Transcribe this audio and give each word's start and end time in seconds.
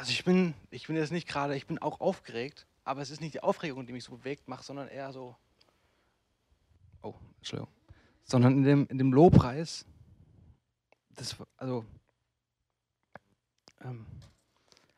Also 0.00 0.12
ich 0.12 0.24
bin, 0.24 0.54
ich 0.70 0.86
bin 0.86 0.96
jetzt 0.96 1.12
nicht 1.12 1.28
gerade, 1.28 1.54
ich 1.54 1.66
bin 1.66 1.76
auch 1.78 2.00
aufgeregt, 2.00 2.66
aber 2.84 3.02
es 3.02 3.10
ist 3.10 3.20
nicht 3.20 3.34
die 3.34 3.42
Aufregung, 3.42 3.84
die 3.84 3.92
mich 3.92 4.04
so 4.04 4.16
bewegt 4.16 4.48
macht, 4.48 4.64
sondern 4.64 4.88
eher 4.88 5.12
so, 5.12 5.36
oh, 7.02 7.12
Entschuldigung, 7.36 7.70
sondern 8.24 8.54
in 8.54 8.62
dem, 8.62 8.86
in 8.86 8.96
dem 8.96 9.12
Lobpreis, 9.12 9.84
das, 11.10 11.36
also, 11.58 11.84
ähm, 13.82 14.06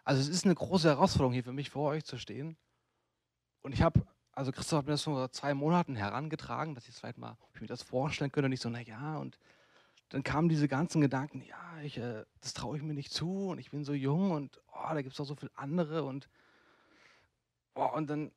also 0.05 0.21
es 0.21 0.29
ist 0.29 0.45
eine 0.45 0.55
große 0.55 0.91
Herausforderung 0.91 1.33
hier 1.33 1.43
für 1.43 1.53
mich 1.53 1.71
vor 1.71 1.91
euch 1.91 2.05
zu 2.05 2.17
stehen. 2.17 2.57
Und 3.63 3.73
ich 3.73 3.83
habe, 3.83 4.07
also 4.31 4.53
Christoph 4.53 4.79
hat 4.79 4.87
mir 4.87 4.93
das 4.93 5.03
vor 5.03 5.33
zwei 5.33 5.53
Monaten 5.53 5.97
herangetragen, 5.97 6.77
dass 6.77 6.87
ich 6.87 6.95
vielleicht 6.95 7.19
mal, 7.19 7.37
ob 7.41 7.57
ich 7.57 7.61
mir 7.61 7.67
das 7.67 7.83
vorstellen 7.83 8.31
könnte 8.31 8.47
und 8.47 8.53
ich 8.53 8.61
so, 8.61 8.71
naja, 8.71 9.17
und 9.17 9.37
dann 10.13 10.23
kamen 10.23 10.51
diese 10.51 10.69
ganzen 10.69 11.01
Gedanken, 11.01 11.43
ja, 11.43 11.81
ich, 11.83 11.97
äh, 11.97 12.25
das 12.43 12.53
traue 12.53 12.77
ich 12.77 12.83
mir 12.83 12.93
nicht 12.93 13.13
zu 13.13 13.49
und 13.49 13.59
ich 13.59 13.71
bin 13.71 13.83
so 13.83 13.95
jung 13.95 14.31
und 14.31 14.61
oh, 14.75 14.93
da 14.93 15.01
gibt 15.01 15.13
es 15.13 15.17
doch 15.17 15.25
so 15.25 15.35
viele 15.35 15.51
andere 15.55 16.05
und, 16.05 16.29
oh, 17.75 17.89
und 17.95 18.11
dann, 18.11 18.31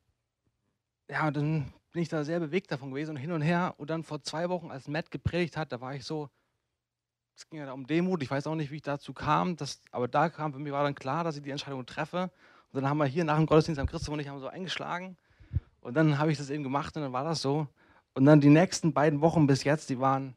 ja, 1.10 1.30
dann 1.30 1.72
bin 1.92 2.02
ich 2.02 2.08
da 2.08 2.24
sehr 2.24 2.40
bewegt 2.40 2.72
davon 2.72 2.90
gewesen 2.90 3.10
und 3.10 3.16
hin 3.18 3.32
und 3.32 3.42
her. 3.42 3.74
Und 3.76 3.90
dann 3.90 4.04
vor 4.04 4.22
zwei 4.22 4.48
Wochen, 4.48 4.70
als 4.70 4.88
Matt 4.88 5.10
gepredigt 5.10 5.56
hat, 5.58 5.70
da 5.70 5.80
war 5.82 5.94
ich 5.94 6.04
so, 6.04 6.30
es 7.36 7.46
ging 7.50 7.60
ja 7.60 7.70
um 7.72 7.86
Demut, 7.86 8.22
ich 8.22 8.30
weiß 8.30 8.46
auch 8.46 8.54
nicht, 8.54 8.70
wie 8.70 8.76
ich 8.76 8.82
dazu 8.82 9.12
kam, 9.12 9.56
das, 9.56 9.82
aber 9.90 10.08
da 10.08 10.30
kam 10.30 10.54
für 10.54 10.58
mich 10.58 10.72
war 10.72 10.82
dann 10.82 10.94
klar, 10.94 11.24
dass 11.24 11.36
ich 11.36 11.42
die 11.42 11.50
Entscheidung 11.50 11.84
treffe. 11.84 12.30
Und 12.72 12.82
dann 12.82 12.88
haben 12.88 12.96
wir 12.96 13.04
hier 13.04 13.24
nach 13.24 13.36
dem 13.36 13.44
Gottesdienst 13.44 13.78
am 13.78 13.86
Christoph 13.86 14.14
und 14.14 14.20
ich 14.20 14.28
haben 14.28 14.40
so 14.40 14.48
eingeschlagen. 14.48 15.18
Und 15.80 15.94
dann 15.94 16.18
habe 16.18 16.32
ich 16.32 16.38
das 16.38 16.48
eben 16.48 16.62
gemacht 16.62 16.96
und 16.96 17.02
dann 17.02 17.12
war 17.12 17.24
das 17.24 17.42
so. 17.42 17.68
Und 18.14 18.24
dann 18.24 18.40
die 18.40 18.48
nächsten 18.48 18.94
beiden 18.94 19.20
Wochen 19.20 19.46
bis 19.46 19.62
jetzt, 19.64 19.90
die 19.90 20.00
waren 20.00 20.34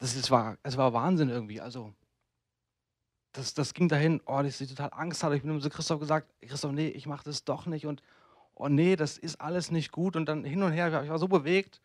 das, 0.00 0.14
das, 0.14 0.30
war, 0.30 0.58
es 0.62 0.76
war 0.76 0.92
Wahnsinn 0.92 1.28
irgendwie. 1.28 1.60
Also, 1.60 1.94
das, 3.32 3.54
das 3.54 3.74
ging 3.74 3.88
dahin, 3.88 4.20
oh, 4.26 4.42
dass 4.42 4.60
ich 4.60 4.68
total 4.68 4.90
Angst 4.92 5.22
hatte. 5.22 5.36
Ich 5.36 5.42
bin 5.42 5.50
immer 5.50 5.60
so 5.60 5.68
Christoph 5.68 6.00
gesagt, 6.00 6.32
Christoph, 6.40 6.72
nee, 6.72 6.88
ich 6.88 7.06
mache 7.06 7.24
das 7.24 7.44
doch 7.44 7.66
nicht. 7.66 7.86
Und 7.86 8.02
oh 8.54 8.68
nee, 8.68 8.96
das 8.96 9.18
ist 9.18 9.40
alles 9.40 9.70
nicht 9.70 9.92
gut. 9.92 10.16
Und 10.16 10.26
dann 10.26 10.42
hin 10.44 10.62
und 10.62 10.72
her, 10.72 11.02
ich 11.04 11.10
war 11.10 11.18
so 11.18 11.28
bewegt, 11.28 11.80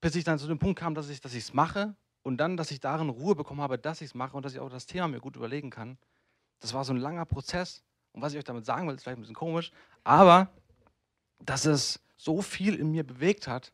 bis 0.00 0.16
ich 0.16 0.24
dann 0.24 0.38
zu 0.38 0.48
dem 0.48 0.58
Punkt 0.58 0.78
kam, 0.78 0.94
dass 0.94 1.08
ich 1.08 1.24
es 1.24 1.54
mache. 1.54 1.96
Und 2.22 2.38
dann, 2.38 2.56
dass 2.56 2.70
ich 2.70 2.80
darin 2.80 3.10
Ruhe 3.10 3.34
bekommen 3.34 3.60
habe, 3.60 3.78
dass 3.78 4.00
ich 4.00 4.08
es 4.08 4.14
mache 4.14 4.36
und 4.36 4.44
dass 4.44 4.54
ich 4.54 4.60
auch 4.60 4.70
das 4.70 4.86
Thema 4.86 5.08
mir 5.08 5.20
gut 5.20 5.36
überlegen 5.36 5.70
kann. 5.70 5.98
Das 6.60 6.74
war 6.74 6.84
so 6.84 6.92
ein 6.92 6.98
langer 6.98 7.26
Prozess. 7.26 7.82
Und 8.12 8.22
was 8.22 8.32
ich 8.32 8.38
euch 8.38 8.44
damit 8.44 8.64
sagen 8.64 8.88
will, 8.88 8.94
ist 8.94 9.02
vielleicht 9.02 9.18
ein 9.18 9.22
bisschen 9.22 9.34
komisch, 9.34 9.70
aber 10.04 10.50
dass 11.40 11.64
es 11.64 12.00
so 12.16 12.40
viel 12.40 12.74
in 12.74 12.90
mir 12.90 13.04
bewegt 13.04 13.46
hat, 13.46 13.72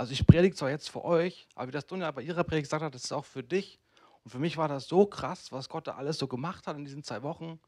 also 0.00 0.12
ich 0.12 0.26
predige 0.26 0.56
zwar 0.56 0.70
jetzt 0.70 0.88
für 0.88 1.04
euch, 1.04 1.46
aber 1.54 1.68
wie 1.68 1.72
das 1.72 1.86
Dunja 1.86 2.10
bei 2.10 2.22
ihrer 2.22 2.42
Predigt 2.42 2.64
gesagt 2.64 2.82
hat, 2.82 2.94
das 2.94 3.04
ist 3.04 3.12
auch 3.12 3.26
für 3.26 3.42
dich. 3.42 3.78
Und 4.24 4.30
für 4.30 4.38
mich 4.38 4.56
war 4.56 4.66
das 4.66 4.88
so 4.88 5.04
krass, 5.04 5.52
was 5.52 5.68
Gott 5.68 5.86
da 5.86 5.96
alles 5.96 6.16
so 6.16 6.26
gemacht 6.26 6.66
hat 6.66 6.74
in 6.78 6.86
diesen 6.86 7.04
zwei 7.04 7.22
Wochen 7.22 7.60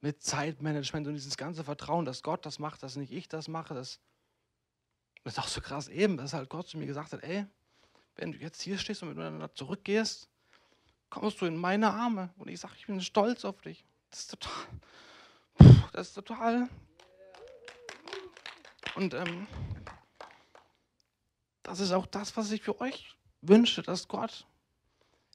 mit 0.00 0.20
Zeitmanagement 0.20 1.06
und 1.06 1.14
dieses 1.14 1.36
ganze 1.36 1.62
Vertrauen, 1.62 2.04
dass 2.04 2.24
Gott 2.24 2.44
das 2.44 2.58
macht, 2.58 2.82
dass 2.82 2.96
nicht 2.96 3.12
ich 3.12 3.28
das 3.28 3.46
mache. 3.46 3.74
Das, 3.74 4.00
ist 5.22 5.38
auch 5.38 5.46
so 5.46 5.60
krass 5.60 5.86
eben, 5.86 6.16
dass 6.16 6.32
halt 6.32 6.48
Gott 6.48 6.66
zu 6.66 6.76
mir 6.76 6.86
gesagt 6.86 7.12
hat, 7.12 7.22
ey, 7.22 7.46
wenn 8.16 8.32
du 8.32 8.38
jetzt 8.38 8.60
hier 8.60 8.76
stehst 8.76 9.04
und 9.04 9.10
miteinander 9.10 9.54
zurückgehst, 9.54 10.28
kommst 11.08 11.40
du 11.40 11.46
in 11.46 11.56
meine 11.56 11.92
Arme. 11.92 12.30
Und 12.36 12.48
ich 12.48 12.58
sage, 12.58 12.74
ich 12.78 12.86
bin 12.88 13.00
stolz 13.00 13.44
auf 13.44 13.60
dich. 13.60 13.84
Das 14.10 14.22
ist 14.22 14.30
total, 14.32 14.66
das 15.92 16.08
ist 16.08 16.14
total. 16.14 16.68
Und 18.96 19.14
ähm, 19.14 19.46
das 21.62 21.80
ist 21.80 21.92
auch 21.92 22.06
das, 22.06 22.36
was 22.36 22.50
ich 22.52 22.62
für 22.62 22.80
euch 22.80 23.16
wünsche, 23.42 23.82
dass 23.82 24.08
Gott 24.08 24.46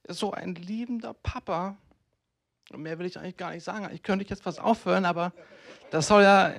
so 0.08 0.32
ein 0.32 0.54
liebender 0.54 1.14
Papa. 1.14 1.76
Und 2.70 2.82
mehr 2.82 2.98
will 2.98 3.06
ich 3.06 3.18
eigentlich 3.18 3.36
gar 3.36 3.52
nicht 3.52 3.64
sagen. 3.64 3.88
Ich 3.92 4.02
könnte 4.02 4.24
jetzt 4.28 4.44
was 4.44 4.58
aufhören, 4.58 5.04
aber 5.04 5.32
das 5.90 6.08
soll 6.08 6.22
ja, 6.22 6.52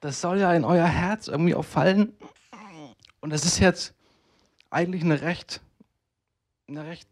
das 0.00 0.20
soll 0.20 0.40
ja 0.40 0.52
in 0.54 0.64
euer 0.64 0.86
Herz 0.86 1.28
irgendwie 1.28 1.54
auch 1.54 1.64
fallen. 1.64 2.16
Und 3.20 3.32
es 3.32 3.44
ist 3.44 3.58
jetzt 3.58 3.94
eigentlich 4.70 5.02
eine 5.02 5.22
recht, 5.22 5.60
eine 6.68 6.84
recht 6.84 7.08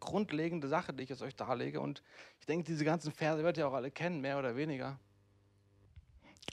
grundlegende 0.00 0.66
Sache, 0.66 0.92
die 0.92 1.02
ich 1.04 1.10
jetzt 1.10 1.22
euch 1.22 1.36
darlege. 1.36 1.80
Und 1.80 2.02
ich 2.40 2.46
denke, 2.46 2.64
diese 2.64 2.84
ganzen 2.84 3.12
Verse 3.12 3.42
werdet 3.42 3.58
ihr 3.58 3.68
auch 3.68 3.74
alle 3.74 3.90
kennen, 3.90 4.20
mehr 4.20 4.38
oder 4.38 4.56
weniger. 4.56 4.98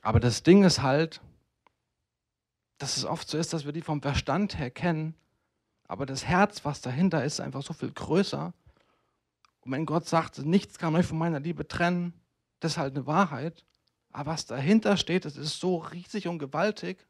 Aber 0.02 0.20
das 0.20 0.44
Ding 0.44 0.64
ist 0.64 0.82
halt, 0.82 1.22
dass 2.78 2.98
es 2.98 3.06
oft 3.06 3.28
so 3.28 3.38
ist, 3.38 3.54
dass 3.54 3.66
wir 3.66 3.74
die 3.74 3.82
vom 3.82 4.02
Verstand 4.02 4.58
her 4.58 4.72
kennen, 4.72 5.16
aber 5.88 6.06
das 6.06 6.26
Herz, 6.26 6.66
was 6.66 6.82
dahinter 6.82 7.24
ist, 7.24 7.36
ist 7.36 7.40
einfach 7.40 7.64
so 7.64 7.74
viel 7.74 7.92
größer. 7.92 8.54
Und 9.62 9.72
wenn 9.72 9.86
Gott 9.86 10.06
sagt, 10.06 10.40
nichts 10.40 10.78
kann 10.78 10.96
euch 10.96 11.06
von 11.06 11.18
meiner 11.18 11.40
Liebe 11.40 11.68
trennen, 11.68 12.14
das 12.60 12.74
ist 12.74 12.78
halt 12.78 12.96
eine 12.96 13.08
Wahrheit. 13.08 13.64
Aber 14.12 14.32
was 14.32 14.46
dahinter 14.46 14.98
steht, 14.98 15.26
das 15.26 15.38
ist 15.38 15.60
so 15.60 15.78
riesig 15.78 16.28
und 16.28 16.40
gewaltig, 16.40 17.06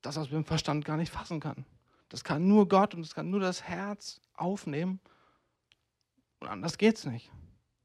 dass 0.00 0.14
das 0.14 0.28
mit 0.30 0.34
dem 0.34 0.44
Verstand 0.44 0.84
gar 0.84 0.96
nicht 0.96 1.12
fassen 1.12 1.40
kann. 1.40 1.64
Das 2.08 2.24
kann 2.24 2.46
nur 2.46 2.68
Gott 2.68 2.94
und 2.94 3.02
das 3.02 3.14
kann 3.14 3.30
nur 3.30 3.40
das 3.40 3.62
Herz 3.64 4.20
aufnehmen. 4.34 5.00
Und 6.40 6.48
anders 6.48 6.78
geht 6.78 6.98
es 6.98 7.06
nicht. 7.06 7.30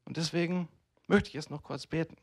Und 0.04 0.16
deswegen 0.16 0.68
möchte 1.08 1.28
ich 1.28 1.34
jetzt 1.34 1.50
noch 1.50 1.62
kurz 1.62 1.86
beten. 1.86 2.16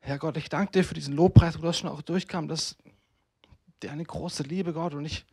Herr 0.00 0.18
Gott, 0.18 0.36
ich 0.36 0.48
danke 0.48 0.72
dir 0.72 0.84
für 0.84 0.94
diesen 0.94 1.14
Lobpreis, 1.14 1.58
wo 1.58 1.62
das 1.62 1.78
schon 1.78 1.90
auch 1.90 2.02
durchkam, 2.02 2.48
dass 2.48 2.76
dir 3.82 3.92
eine 3.92 4.04
große 4.04 4.42
Liebe, 4.42 4.72
Gott, 4.72 4.94
und 4.94 5.04
ich 5.04 5.24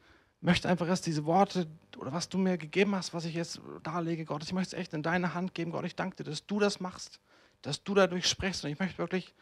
möchte 0.41 0.69
einfach 0.69 0.87
erst 0.87 1.05
diese 1.05 1.25
Worte 1.25 1.67
oder 1.97 2.11
was 2.11 2.29
du 2.29 2.37
mir 2.37 2.57
gegeben 2.57 2.93
hast, 2.95 3.13
was 3.13 3.25
ich 3.25 3.33
jetzt 3.33 3.59
darlege, 3.83 4.25
Gott, 4.25 4.43
ich 4.43 4.53
möchte 4.53 4.75
es 4.75 4.79
echt 4.79 4.93
in 4.93 5.03
deine 5.03 5.33
Hand 5.33 5.53
geben, 5.53 5.71
Gott, 5.71 5.85
ich 5.85 5.95
danke 5.95 6.17
dir, 6.17 6.23
dass 6.25 6.45
du 6.45 6.59
das 6.59 6.79
machst, 6.79 7.19
dass 7.61 7.83
du 7.83 7.93
dadurch 7.93 8.27
sprichst 8.27 8.63
und 8.63 8.71
ich 8.71 8.79
möchte 8.79 8.97
wirklich, 8.97 9.33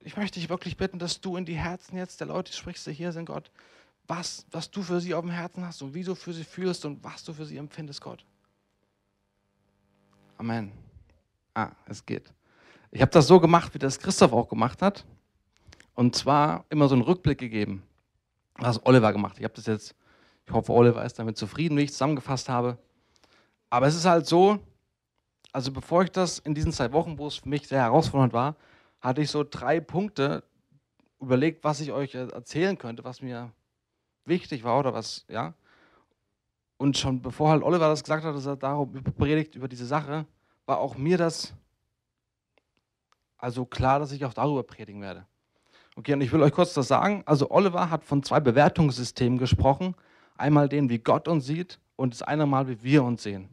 ich 0.00 0.16
möchte 0.16 0.38
dich 0.38 0.48
wirklich 0.48 0.76
bitten, 0.76 0.98
dass 0.98 1.20
du 1.20 1.36
in 1.36 1.44
die 1.44 1.56
Herzen 1.56 1.96
jetzt 1.96 2.20
der 2.20 2.26
Leute 2.26 2.52
sprichst, 2.52 2.86
die 2.86 2.92
hier 2.92 3.12
sind, 3.12 3.26
Gott, 3.26 3.50
was, 4.06 4.44
was 4.50 4.70
du 4.70 4.82
für 4.82 5.00
sie 5.00 5.14
auf 5.14 5.22
dem 5.22 5.30
Herzen 5.30 5.64
hast 5.64 5.80
und 5.80 5.94
wie 5.94 6.04
du 6.04 6.14
für 6.14 6.32
sie 6.32 6.44
fühlst 6.44 6.84
und 6.84 7.02
was 7.02 7.24
du 7.24 7.32
für 7.32 7.46
sie 7.46 7.56
empfindest, 7.56 8.00
Gott. 8.00 8.24
Amen. 10.36 10.72
Ah, 11.54 11.70
es 11.86 12.04
geht. 12.04 12.32
Ich 12.94 13.02
habe 13.02 13.10
das 13.10 13.26
so 13.26 13.40
gemacht, 13.40 13.74
wie 13.74 13.80
das 13.80 13.98
Christoph 13.98 14.32
auch 14.32 14.48
gemacht 14.48 14.80
hat. 14.80 15.04
Und 15.94 16.14
zwar 16.14 16.64
immer 16.68 16.86
so 16.86 16.94
einen 16.94 17.02
Rückblick 17.02 17.38
gegeben. 17.38 17.82
Was 18.54 18.86
Oliver 18.86 19.12
gemacht. 19.12 19.36
Ich 19.38 19.44
habe 19.44 19.54
das 19.54 19.66
jetzt, 19.66 19.96
ich 20.46 20.52
hoffe, 20.52 20.72
Oliver 20.72 21.04
ist 21.04 21.18
damit 21.18 21.36
zufrieden, 21.36 21.76
wie 21.76 21.82
ich 21.82 21.90
zusammengefasst 21.90 22.48
habe. 22.48 22.78
Aber 23.68 23.88
es 23.88 23.96
ist 23.96 24.04
halt 24.04 24.26
so, 24.26 24.60
also 25.52 25.72
bevor 25.72 26.04
ich 26.04 26.12
das 26.12 26.38
in 26.38 26.54
diesen 26.54 26.72
zwei 26.72 26.92
Wochen, 26.92 27.18
wo 27.18 27.26
es 27.26 27.38
für 27.38 27.48
mich 27.48 27.66
sehr 27.66 27.80
herausfordernd 27.80 28.32
war, 28.32 28.54
hatte 29.00 29.22
ich 29.22 29.30
so 29.30 29.42
drei 29.42 29.80
Punkte 29.80 30.44
überlegt, 31.20 31.64
was 31.64 31.80
ich 31.80 31.90
euch 31.90 32.14
erzählen 32.14 32.78
könnte, 32.78 33.02
was 33.02 33.20
mir 33.20 33.50
wichtig 34.24 34.62
war 34.62 34.78
oder 34.78 34.94
was, 34.94 35.24
ja. 35.28 35.54
Und 36.76 36.96
schon 36.96 37.22
bevor 37.22 37.50
halt 37.50 37.64
Oliver 37.64 37.88
das 37.88 38.04
gesagt 38.04 38.22
hat, 38.22 38.36
dass 38.36 38.46
er 38.46 38.56
darum 38.56 38.92
predigt 39.18 39.56
über 39.56 39.66
diese 39.66 39.86
Sache, 39.86 40.26
war 40.64 40.78
auch 40.78 40.96
mir 40.96 41.18
das 41.18 41.54
also 43.44 43.66
klar, 43.66 43.98
dass 43.98 44.10
ich 44.10 44.24
auch 44.24 44.32
darüber 44.32 44.62
predigen 44.62 45.02
werde. 45.02 45.26
Okay, 45.96 46.14
und 46.14 46.22
ich 46.22 46.32
will 46.32 46.42
euch 46.42 46.52
kurz 46.52 46.72
das 46.72 46.88
sagen. 46.88 47.22
Also 47.26 47.50
Oliver 47.50 47.90
hat 47.90 48.02
von 48.02 48.22
zwei 48.22 48.40
Bewertungssystemen 48.40 49.38
gesprochen. 49.38 49.94
Einmal 50.38 50.66
den, 50.66 50.88
wie 50.88 50.98
Gott 50.98 51.28
uns 51.28 51.44
sieht 51.44 51.78
und 51.94 52.14
das 52.14 52.22
eine 52.22 52.46
Mal, 52.46 52.68
wie 52.68 52.82
wir 52.82 53.04
uns 53.04 53.22
sehen. 53.22 53.50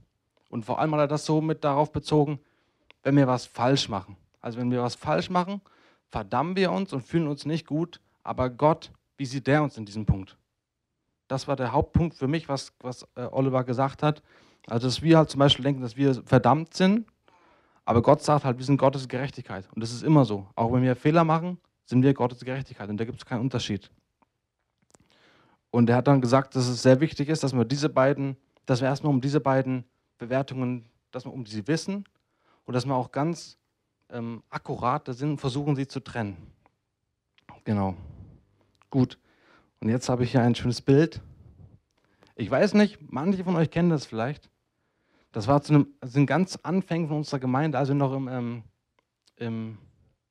Und 0.47 0.63
vor 0.63 0.79
allem 0.79 0.94
hat 0.94 1.02
er 1.02 1.07
das 1.07 1.25
so 1.25 1.41
mit 1.41 1.66
darauf 1.66 1.91
bezogen, 1.91 2.40
wenn 3.03 3.18
wir 3.18 3.28
was 3.28 3.46
falsch 3.46 3.90
machen. 3.90 4.16
Also 4.40 4.59
wenn 4.59 4.72
wir 4.72 4.81
was 4.81 4.96
falsch 4.96 5.29
machen, 5.29 5.59
verdammen 6.08 6.56
wir 6.56 6.72
uns 6.72 6.94
und 6.94 7.02
fühlen 7.02 7.28
uns 7.28 7.46
nicht 7.46 7.68
gut. 7.68 8.00
Aber 8.23 8.50
Gott, 8.50 8.94
wie 9.18 9.25
sieht 9.25 9.46
der 9.46 9.62
uns 9.62 9.75
in 9.75 9.84
diesem 9.84 10.06
Punkt? 10.06 10.38
Das 11.28 11.50
war 11.50 11.58
der 11.58 11.73
Hauptpunkt 11.73 12.16
für 12.16 12.29
mich, 12.29 12.47
was, 12.47 12.72
was 12.79 13.05
äh, 13.16 13.23
Oliver 13.29 13.66
gesagt 13.66 14.03
hat. 14.03 14.23
Also 14.67 14.87
dass 14.87 15.02
wir 15.02 15.17
halt 15.17 15.29
zum 15.29 15.40
Beispiel 15.40 15.64
denken, 15.64 15.82
dass 15.82 15.97
wir 15.97 16.14
verdammt 16.23 16.76
sind 16.76 17.05
aber 17.86 18.02
Gott 18.02 18.22
sagt 18.22 18.46
halt, 18.46 18.58
wir 18.58 18.66
sind 18.66 18.78
Gottes 18.78 19.08
Gerechtigkeit. 19.08 19.68
Und 19.74 19.82
das 19.82 19.92
ist 19.92 20.04
immer 20.04 20.26
so. 20.26 20.48
Auch 20.56 20.72
wenn 20.72 20.84
wir 20.84 20.96
Fehler 20.96 21.24
machen, 21.24 21.58
sind 21.86 22.04
wir 22.04 22.14
Gottes 22.14 22.40
Gerechtigkeit. 22.44 22.90
Und 22.90 22.98
da 22.98 23.06
gibt 23.06 23.18
es 23.18 23.26
keinen 23.26 23.42
Unterschied. 23.42 23.90
Und 25.72 25.90
er 25.90 25.96
hat 25.98 26.08
dann 26.08 26.22
gesagt, 26.22 26.56
dass 26.56 26.68
es 26.68 26.82
sehr 26.82 27.00
wichtig 27.00 27.30
ist, 27.30 27.44
dass 27.44 27.54
wir 27.54 27.66
diese 27.66 27.90
beiden, 27.90 28.38
dass 28.66 28.82
wir 28.82 28.88
erstmal 28.88 29.12
um 29.12 29.22
diese 29.22 29.40
beiden 29.40 29.86
Bewertungen, 30.18 30.86
dass 31.12 31.26
wir 31.26 31.34
um 31.34 31.46
sie 31.46 31.68
wissen 31.68 32.04
und 32.66 32.74
dass 32.74 32.86
wir 32.86 32.94
auch 32.94 33.12
ganz 33.12 33.58
ähm, 34.10 34.44
akkurat 34.50 35.08
da 35.08 35.14
sind 35.14 35.32
und 35.32 35.38
versuchen, 35.38 35.76
sie 35.76 35.88
zu 35.88 36.02
trennen. 36.02 36.38
Genau. 37.64 37.96
Gut. 38.90 39.18
Und 39.80 39.90
jetzt 39.90 40.10
habe 40.10 40.24
ich 40.24 40.32
hier 40.32 40.42
ein 40.42 40.56
schönes 40.56 40.82
Bild. 40.82 41.22
Ich 42.36 42.52
weiß 42.52 42.74
nicht, 42.74 43.00
manche 43.12 43.44
von 43.44 43.56
euch 43.56 43.72
kennen 43.72 43.90
das 43.90 44.06
vielleicht. 44.06 44.50
Das 45.32 45.48
war 45.48 45.62
zu 45.62 45.74
einem, 45.74 45.88
sind 46.02 46.26
ganz 46.26 46.58
Anfängen 46.64 47.08
von 47.08 47.18
unserer 47.18 47.40
Gemeinde, 47.40 47.78
als 47.78 47.88
wir 47.88 47.96
noch 47.96 48.14
im, 48.14 48.28
ähm, 48.28 48.64
im 49.38 49.78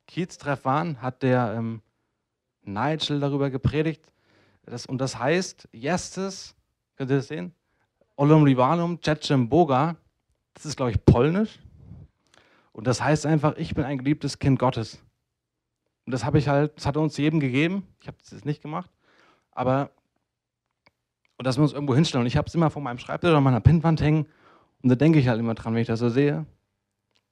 Kieztreff 0.06 0.64
waren, 0.64 1.00
hat 1.00 1.23
der 1.23 1.55
ähm, 1.56 1.82
Nigel 2.62 3.20
darüber 3.20 3.50
gepredigt. 3.50 4.12
Das, 4.67 4.87
und 4.87 4.99
das 4.99 5.19
heißt, 5.19 5.69
Jestes, 5.73 6.55
könnt 6.97 7.11
ihr 7.11 7.17
das 7.17 7.29
sehen? 7.29 7.55
Olum 8.17 8.43
Rivalum 8.43 9.00
Cecem 9.02 9.49
Boga. 9.49 9.97
Das 10.55 10.67
ist, 10.67 10.76
glaube 10.76 10.91
ich, 10.93 11.05
polnisch. 11.05 11.58
Und 12.73 12.87
das 12.87 13.02
heißt 13.02 13.26
einfach, 13.26 13.56
ich 13.56 13.75
bin 13.75 13.85
ein 13.85 13.99
geliebtes 13.99 14.38
Kind 14.38 14.58
Gottes. 14.58 15.02
Und 16.05 16.12
das 16.12 16.25
habe 16.25 16.38
ich 16.38 16.49
halt, 16.49 16.76
das 16.76 16.87
hat 16.87 16.97
er 16.97 17.02
uns 17.02 17.17
jedem 17.17 17.41
gegeben. 17.41 17.87
Ich 18.00 18.08
habe 18.08 18.17
das 18.29 18.44
nicht 18.44 18.62
gemacht. 18.62 18.91
Aber, 19.50 19.91
und 21.38 21.47
dass 21.47 21.56
wir 21.56 21.62
uns 21.62 21.73
irgendwo 21.73 21.94
hinstellen. 21.94 22.23
Und 22.23 22.26
ich 22.26 22.37
habe 22.37 22.47
es 22.47 22.55
immer 22.55 22.70
vor 22.70 22.82
meinem 22.82 22.99
Schreibtisch 22.99 23.31
oder 23.31 23.41
meiner 23.41 23.61
Pinnwand 23.61 24.00
hängen. 24.00 24.26
Und 24.82 24.88
da 24.88 24.94
denke 24.94 25.18
ich 25.18 25.28
halt 25.28 25.38
immer 25.38 25.54
dran, 25.54 25.74
wenn 25.74 25.82
ich 25.82 25.88
das 25.88 26.00
so 26.00 26.08
sehe. 26.08 26.46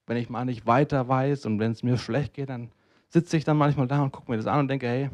Wenn 0.07 0.17
ich 0.17 0.29
mal 0.29 0.45
nicht 0.45 0.67
weiter 0.67 1.09
weiß 1.09 1.47
und 1.47 1.59
wenn 1.59 1.73
es 1.73 1.83
mir 1.83 1.99
schlecht 1.99 2.35
geht, 2.35 2.49
dann 2.49 2.71
sitze 3.09 3.37
ich 3.37 3.45
dann 3.45 3.57
manchmal 3.57 3.87
da 3.87 4.03
und 4.03 4.13
gucke 4.13 4.31
mir 4.31 4.37
das 4.37 4.47
an 4.47 4.61
und 4.61 4.69
denke, 4.69 4.87
hey, 4.87 5.11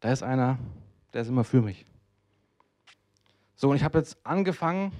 da 0.00 0.12
ist 0.12 0.22
einer, 0.22 0.58
der 1.12 1.22
ist 1.22 1.28
immer 1.28 1.44
für 1.44 1.60
mich. 1.60 1.84
So, 3.54 3.70
und 3.70 3.76
ich 3.76 3.84
habe 3.84 3.98
jetzt 3.98 4.18
angefangen, 4.24 4.92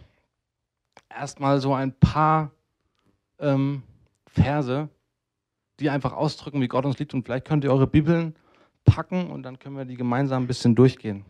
erstmal 1.09 1.61
so 1.61 1.73
ein 1.73 1.93
paar 1.93 2.51
ähm, 3.39 3.83
Verse, 4.27 4.89
die 5.81 5.91
einfach 5.91 6.13
ausdrücken, 6.13 6.61
wie 6.61 6.69
Gott 6.69 6.85
uns 6.85 6.99
liebt. 6.99 7.15
Und 7.15 7.25
vielleicht 7.25 7.47
könnt 7.47 7.65
ihr 7.65 7.73
eure 7.73 7.87
Bibeln 7.87 8.37
packen 8.85 9.31
und 9.31 9.43
dann 9.43 9.59
können 9.59 9.77
wir 9.77 9.85
die 9.85 9.97
gemeinsam 9.97 10.45
ein 10.45 10.47
bisschen 10.47 10.75
durchgehen. 10.75 11.25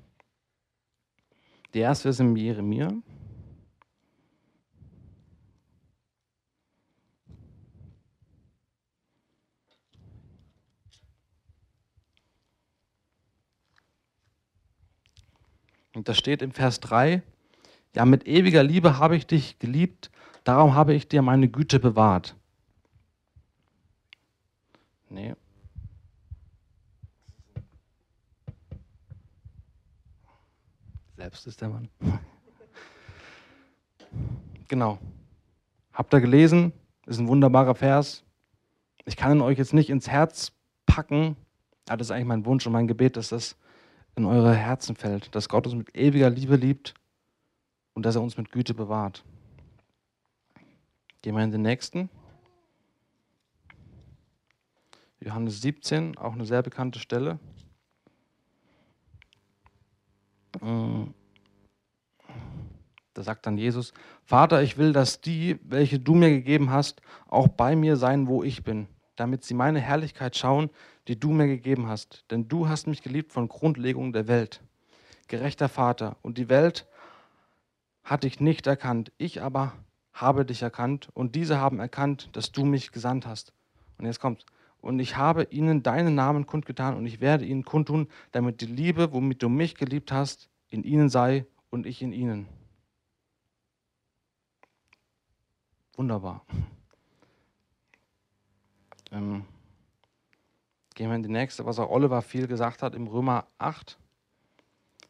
Der 1.75 1.83
erste 1.83 2.09
ist 2.09 2.21
im 2.21 2.37
Jeremia. 2.37 2.93
Und 16.01 16.09
da 16.09 16.15
steht 16.15 16.41
im 16.41 16.53
Vers 16.53 16.81
3, 16.81 17.23
ja, 17.95 18.07
mit 18.07 18.27
ewiger 18.27 18.63
Liebe 18.63 18.97
habe 18.97 19.17
ich 19.17 19.27
dich 19.27 19.59
geliebt, 19.59 20.11
darum 20.45 20.75
habe 20.75 20.95
ich 20.95 21.09
dir 21.09 21.21
meine 21.21 21.47
Güte 21.47 21.79
bewahrt. 21.79 22.37
Nee. 25.11 25.35
Selbst 31.19 31.47
ist 31.47 31.61
der 31.61 31.69
Mann. 31.69 31.91
genau. 34.69 34.99
Habt 35.93 36.15
ihr 36.15 36.23
gelesen? 36.23 36.73
Ist 37.05 37.19
ein 37.19 37.29
wunderbarer 37.29 37.75
Vers. 37.75 38.25
Ich 39.05 39.19
kann 39.19 39.33
ihn 39.33 39.43
euch 39.43 39.59
jetzt 39.59 39.75
nicht 39.75 39.91
ins 39.91 40.09
Herz 40.09 40.53
packen, 40.87 41.37
aber 41.89 41.99
das 41.99 42.07
ist 42.07 42.13
eigentlich 42.13 42.25
mein 42.25 42.47
Wunsch 42.47 42.67
und 42.67 42.73
mein 42.73 42.89
Gebet, 42.89 43.19
dass 43.19 43.29
das 43.29 43.60
in 44.21 44.27
eure 44.27 44.55
Herzen 44.55 44.97
fällt, 44.97 45.35
dass 45.35 45.49
Gott 45.49 45.67
uns 45.67 45.75
mit 45.75 45.97
ewiger 45.97 46.29
Liebe 46.29 46.57
liebt 46.57 46.95
und 47.95 48.05
dass 48.05 48.17
er 48.17 48.23
uns 48.23 48.37
mit 48.37 48.53
Güte 48.53 48.75
bewahrt. 48.75 49.25
Gehen 51.23 51.35
wir 51.35 51.43
in 51.43 51.51
den 51.51 51.63
nächsten. 51.63 52.11
Johannes 55.21 55.61
17, 55.61 56.17
auch 56.17 56.33
eine 56.33 56.47
sehr 56.47 56.63
bekannte 56.63 56.99
Stelle. 56.99 57.39
Mm. 60.61 61.09
Da 63.15 63.23
sagt 63.23 63.45
dann 63.45 63.59
Jesus, 63.59 63.93
Vater, 64.25 64.63
ich 64.63 64.79
will, 64.79 64.93
dass 64.93 65.21
die, 65.21 65.59
welche 65.63 65.99
du 65.99 66.15
mir 66.15 66.31
gegeben 66.31 66.71
hast, 66.71 67.03
auch 67.29 67.49
bei 67.49 67.75
mir 67.75 67.97
sein, 67.97 68.29
wo 68.29 68.43
ich 68.43 68.63
bin, 68.65 68.87
damit 69.21 69.45
sie 69.45 69.53
meine 69.53 69.81
Herrlichkeit 69.81 70.35
schauen, 70.35 70.71
die 71.07 71.21
du 71.21 71.31
mir 71.31 71.47
gegeben 71.47 71.89
hast. 71.89 72.25
Denn 72.31 72.49
du 72.49 72.69
hast 72.69 72.87
mich 72.87 73.03
geliebt 73.03 73.33
von 73.33 73.49
Grundlegung 73.49 74.15
der 74.15 74.29
Welt. 74.29 74.63
Gerechter 75.29 75.69
Vater, 75.69 76.17
und 76.23 76.39
die 76.39 76.49
Welt 76.49 76.87
hat 78.03 78.25
dich 78.25 78.41
nicht 78.41 78.67
erkannt, 78.67 79.13
ich 79.19 79.43
aber 79.43 79.75
habe 80.15 80.47
dich 80.47 80.63
erkannt, 80.63 81.11
und 81.13 81.35
diese 81.37 81.61
haben 81.61 81.81
erkannt, 81.81 82.31
dass 82.33 82.51
du 82.51 82.65
mich 82.65 82.93
gesandt 82.93 83.27
hast. 83.27 83.53
Und 83.99 84.07
jetzt 84.07 84.21
kommt, 84.21 84.47
und 84.81 84.99
ich 84.99 85.19
habe 85.19 85.43
ihnen 85.51 85.83
deinen 85.83 86.15
Namen 86.15 86.47
kundgetan, 86.47 86.97
und 86.97 87.05
ich 87.05 87.21
werde 87.21 87.45
ihnen 87.45 87.67
kundtun, 87.67 88.09
damit 88.33 88.63
die 88.63 88.67
Liebe, 88.67 89.13
womit 89.13 89.43
du 89.43 89.51
mich 89.51 89.75
geliebt 89.75 90.13
hast, 90.13 90.49
in 90.71 90.83
ihnen 90.83 91.11
sei 91.11 91.45
und 91.69 91.85
ich 91.85 92.01
in 92.01 92.15
ihnen. 92.15 92.49
Wunderbar. 95.95 96.47
Ähm, 99.13 99.45
Gehen 101.01 101.09
wir 101.09 101.17
in 101.17 101.23
die 101.23 101.31
nächste, 101.31 101.65
was 101.65 101.79
auch 101.79 101.89
Oliver 101.89 102.21
viel 102.21 102.47
gesagt 102.47 102.83
hat 102.83 102.95
im 102.95 103.07
Römer 103.07 103.47
8. 103.57 103.97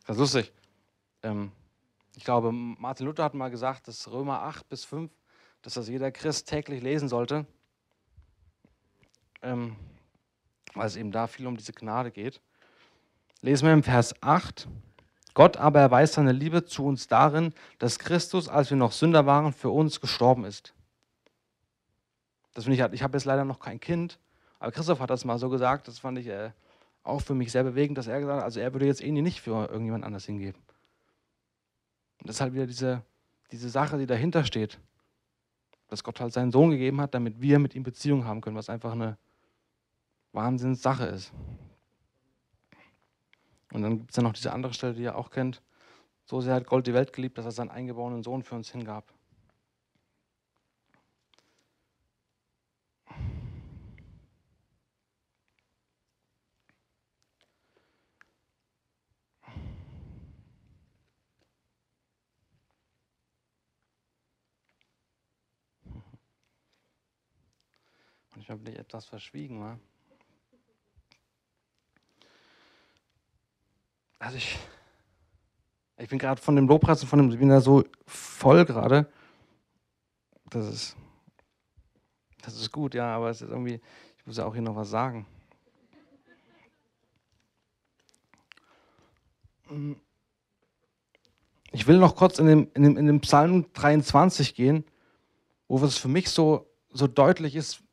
Das 0.06 0.14
ist 0.14 0.20
lustig. 0.20 0.52
Ähm, 1.24 1.50
ich 2.14 2.22
glaube, 2.22 2.52
Martin 2.52 3.06
Luther 3.06 3.24
hat 3.24 3.34
mal 3.34 3.50
gesagt, 3.50 3.88
dass 3.88 4.08
Römer 4.08 4.42
8 4.42 4.68
bis 4.68 4.84
5, 4.84 5.10
dass 5.62 5.74
das 5.74 5.88
jeder 5.88 6.12
Christ 6.12 6.48
täglich 6.48 6.80
lesen 6.80 7.08
sollte, 7.08 7.44
ähm, 9.42 9.74
weil 10.74 10.86
es 10.86 10.94
eben 10.94 11.10
da 11.10 11.26
viel 11.26 11.48
um 11.48 11.56
diese 11.56 11.72
Gnade 11.72 12.12
geht. 12.12 12.40
Lesen 13.40 13.66
wir 13.66 13.72
im 13.72 13.82
Vers 13.82 14.14
8. 14.22 14.68
Gott 15.34 15.56
aber 15.56 15.80
erweist 15.80 16.14
seine 16.14 16.30
Liebe 16.30 16.64
zu 16.66 16.84
uns 16.84 17.08
darin, 17.08 17.52
dass 17.80 17.98
Christus, 17.98 18.48
als 18.48 18.70
wir 18.70 18.76
noch 18.76 18.92
Sünder 18.92 19.26
waren, 19.26 19.52
für 19.52 19.70
uns 19.70 20.00
gestorben 20.00 20.44
ist. 20.44 20.72
Das 22.54 22.64
finde 22.64 22.76
ich, 22.76 22.82
halt, 22.82 22.92
ich 22.94 23.02
habe 23.02 23.16
jetzt 23.16 23.24
leider 23.24 23.44
noch 23.44 23.60
kein 23.60 23.80
Kind, 23.80 24.18
aber 24.58 24.72
Christoph 24.72 25.00
hat 25.00 25.10
das 25.10 25.24
mal 25.24 25.38
so 25.38 25.48
gesagt, 25.48 25.88
das 25.88 25.98
fand 25.98 26.18
ich 26.18 26.26
äh, 26.26 26.50
auch 27.02 27.20
für 27.20 27.34
mich 27.34 27.52
sehr 27.52 27.64
bewegend, 27.64 27.96
dass 27.98 28.06
er 28.06 28.20
gesagt 28.20 28.38
hat, 28.38 28.44
also 28.44 28.60
er 28.60 28.72
würde 28.72 28.86
jetzt 28.86 29.02
Eni 29.02 29.22
nicht 29.22 29.40
für 29.40 29.68
irgendjemand 29.68 30.04
anders 30.04 30.26
hingeben. 30.26 30.60
Und 32.18 32.28
das 32.28 32.36
ist 32.36 32.40
halt 32.40 32.52
wieder 32.52 32.66
diese, 32.66 33.02
diese 33.52 33.70
Sache, 33.70 33.98
die 33.98 34.06
dahinter 34.06 34.44
steht. 34.44 34.78
Dass 35.88 36.04
Gott 36.04 36.20
halt 36.20 36.32
seinen 36.32 36.52
Sohn 36.52 36.70
gegeben 36.70 37.00
hat, 37.00 37.14
damit 37.14 37.40
wir 37.40 37.58
mit 37.58 37.74
ihm 37.74 37.82
Beziehung 37.82 38.24
haben 38.24 38.40
können, 38.40 38.56
was 38.56 38.68
einfach 38.68 38.92
eine 38.92 39.16
Wahnsinnssache 40.32 41.06
ist. 41.06 41.32
Und 43.72 43.82
dann 43.82 43.98
gibt 43.98 44.10
es 44.10 44.16
ja 44.16 44.22
noch 44.22 44.32
diese 44.32 44.52
andere 44.52 44.74
Stelle, 44.74 44.94
die 44.94 45.02
ihr 45.02 45.16
auch 45.16 45.30
kennt. 45.30 45.62
So 46.26 46.40
sehr 46.40 46.54
hat 46.54 46.66
Gott 46.66 46.86
die 46.86 46.94
Welt 46.94 47.12
geliebt, 47.12 47.38
dass 47.38 47.44
er 47.44 47.52
seinen 47.52 47.70
eingeborenen 47.70 48.22
Sohn 48.22 48.42
für 48.42 48.54
uns 48.54 48.70
hingab. 48.70 49.12
Manchmal 68.50 68.64
bin 68.64 68.74
ich 68.74 68.80
etwas 68.80 69.06
verschwiegen, 69.06 69.60
wa? 69.60 69.78
Also 74.18 74.38
ich, 74.38 74.58
ich 75.98 76.08
bin 76.08 76.18
gerade 76.18 76.42
von 76.42 76.56
dem 76.56 76.66
Lobpreis 76.66 77.00
und 77.00 77.08
von 77.08 77.20
dem, 77.20 77.30
ich 77.30 77.38
bin 77.38 77.48
da 77.48 77.60
so 77.60 77.84
voll 78.08 78.64
gerade. 78.64 79.08
Das 80.46 80.66
ist, 80.66 80.96
das 82.42 82.56
ist 82.56 82.72
gut, 82.72 82.94
ja, 82.94 83.14
aber 83.14 83.30
es 83.30 83.40
ist 83.40 83.50
irgendwie, 83.50 83.80
ich 84.18 84.26
muss 84.26 84.38
ja 84.38 84.46
auch 84.46 84.52
hier 84.52 84.62
noch 84.62 84.74
was 84.74 84.90
sagen. 84.90 85.28
Ich 91.70 91.86
will 91.86 91.98
noch 91.98 92.16
kurz 92.16 92.40
in 92.40 92.46
dem, 92.46 92.68
in 92.74 92.82
dem, 92.82 92.96
in 92.96 93.06
dem 93.06 93.20
Psalm 93.20 93.72
23 93.74 94.56
gehen, 94.56 94.82
wo 95.68 95.78
es 95.84 95.98
für 95.98 96.08
mich 96.08 96.30
so, 96.30 96.66
so 96.92 97.06
deutlich 97.06 97.54
ist, 97.54 97.84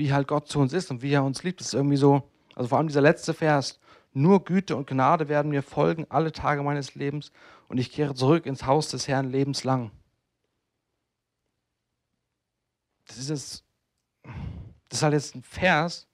wie 0.00 0.14
halt 0.14 0.26
Gott 0.26 0.48
zu 0.48 0.60
uns 0.60 0.72
ist 0.72 0.90
und 0.90 1.02
wie 1.02 1.12
er 1.12 1.22
uns 1.22 1.42
liebt. 1.42 1.60
Das 1.60 1.68
ist 1.68 1.74
irgendwie 1.74 1.98
so, 1.98 2.22
also 2.54 2.70
vor 2.70 2.78
allem 2.78 2.86
dieser 2.88 3.02
letzte 3.02 3.34
Vers, 3.34 3.78
nur 4.14 4.44
Güte 4.44 4.74
und 4.74 4.88
Gnade 4.88 5.28
werden 5.28 5.50
mir 5.50 5.62
folgen 5.62 6.06
alle 6.08 6.32
Tage 6.32 6.62
meines 6.62 6.94
Lebens 6.94 7.32
und 7.68 7.76
ich 7.76 7.92
kehre 7.92 8.14
zurück 8.14 8.46
ins 8.46 8.64
Haus 8.64 8.88
des 8.88 9.06
Herrn 9.08 9.30
lebenslang. 9.30 9.90
Das 13.06 13.18
ist, 13.18 13.28
jetzt, 13.28 13.64
das 14.88 14.98
ist 14.98 15.02
halt 15.02 15.12
jetzt 15.12 15.34
ein 15.34 15.42
Vers, 15.42 16.08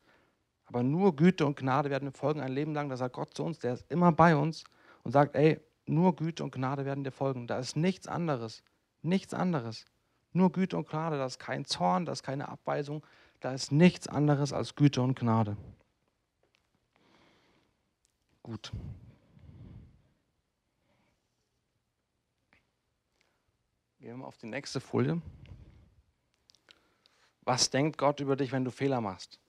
aber 0.64 0.82
nur 0.82 1.14
Güte 1.14 1.46
und 1.46 1.56
Gnade 1.56 1.88
werden 1.88 2.06
mir 2.06 2.12
folgen 2.12 2.40
ein 2.40 2.52
Leben 2.52 2.74
lang. 2.74 2.88
Da 2.88 2.96
sagt 2.96 3.14
Gott 3.14 3.34
zu 3.34 3.44
uns, 3.44 3.60
der 3.60 3.74
ist 3.74 3.88
immer 3.88 4.10
bei 4.10 4.34
uns 4.34 4.64
und 5.04 5.12
sagt, 5.12 5.36
ey, 5.36 5.60
nur 5.86 6.16
Güte 6.16 6.42
und 6.42 6.52
Gnade 6.52 6.84
werden 6.84 7.04
dir 7.04 7.12
folgen. 7.12 7.46
Da 7.46 7.60
ist 7.60 7.76
nichts 7.76 8.08
anderes, 8.08 8.64
nichts 9.02 9.32
anderes. 9.32 9.84
Nur 10.32 10.50
Güte 10.50 10.76
und 10.76 10.88
Gnade, 10.88 11.18
da 11.18 11.26
ist 11.26 11.38
kein 11.38 11.64
Zorn, 11.64 12.04
da 12.04 12.10
ist 12.10 12.24
keine 12.24 12.48
Abweisung, 12.48 13.06
da 13.40 13.52
ist 13.52 13.72
nichts 13.72 14.08
anderes 14.08 14.52
als 14.52 14.74
Güte 14.74 15.02
und 15.02 15.18
Gnade. 15.18 15.56
Gut. 18.42 18.72
Gehen 23.98 24.08
wir 24.08 24.16
mal 24.18 24.26
auf 24.26 24.38
die 24.38 24.46
nächste 24.46 24.80
Folie. 24.80 25.20
Was 27.42 27.70
denkt 27.70 27.98
Gott 27.98 28.20
über 28.20 28.36
dich, 28.36 28.52
wenn 28.52 28.64
du 28.64 28.70
Fehler 28.70 29.00
machst? 29.00 29.40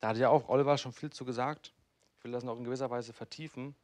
Da 0.00 0.08
hat 0.08 0.16
ja 0.16 0.28
auch 0.28 0.48
Oliver 0.48 0.78
schon 0.78 0.92
viel 0.92 1.10
zu 1.10 1.24
gesagt. 1.24 1.72
Ich 2.16 2.24
will 2.24 2.32
das 2.32 2.44
noch 2.44 2.56
in 2.56 2.64
gewisser 2.64 2.90
Weise 2.90 3.12
vertiefen. 3.12 3.74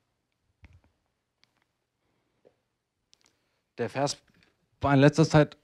Der 3.78 3.90
Vers 3.90 4.16
war 4.80 4.94
in 4.94 5.00
letzter 5.00 5.28
Zeit. 5.28 5.56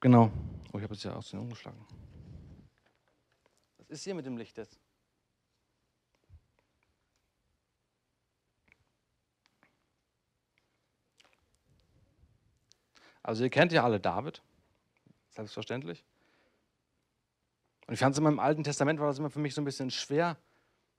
Genau. 0.00 0.30
Oh, 0.74 0.78
ich 0.78 0.82
habe 0.82 0.94
jetzt 0.94 1.04
ja 1.04 1.14
aus 1.14 1.30
den 1.30 1.38
umgeschlagen. 1.38 1.78
Was 3.78 3.90
ist 3.90 4.02
hier 4.02 4.16
mit 4.16 4.26
dem 4.26 4.36
Licht 4.36 4.58
jetzt? 4.58 4.80
Also 13.22 13.44
ihr 13.44 13.50
kennt 13.50 13.70
ja 13.70 13.84
alle 13.84 14.00
David, 14.00 14.42
selbstverständlich. 15.28 16.04
Und 17.86 17.94
ich 17.94 18.00
fand 18.00 18.14
es 18.14 18.18
immer 18.18 18.30
im 18.30 18.40
Alten 18.40 18.64
Testament 18.64 18.98
war 18.98 19.06
das 19.06 19.20
immer 19.20 19.30
für 19.30 19.38
mich 19.38 19.54
so 19.54 19.60
ein 19.60 19.64
bisschen 19.64 19.92
schwer, 19.92 20.36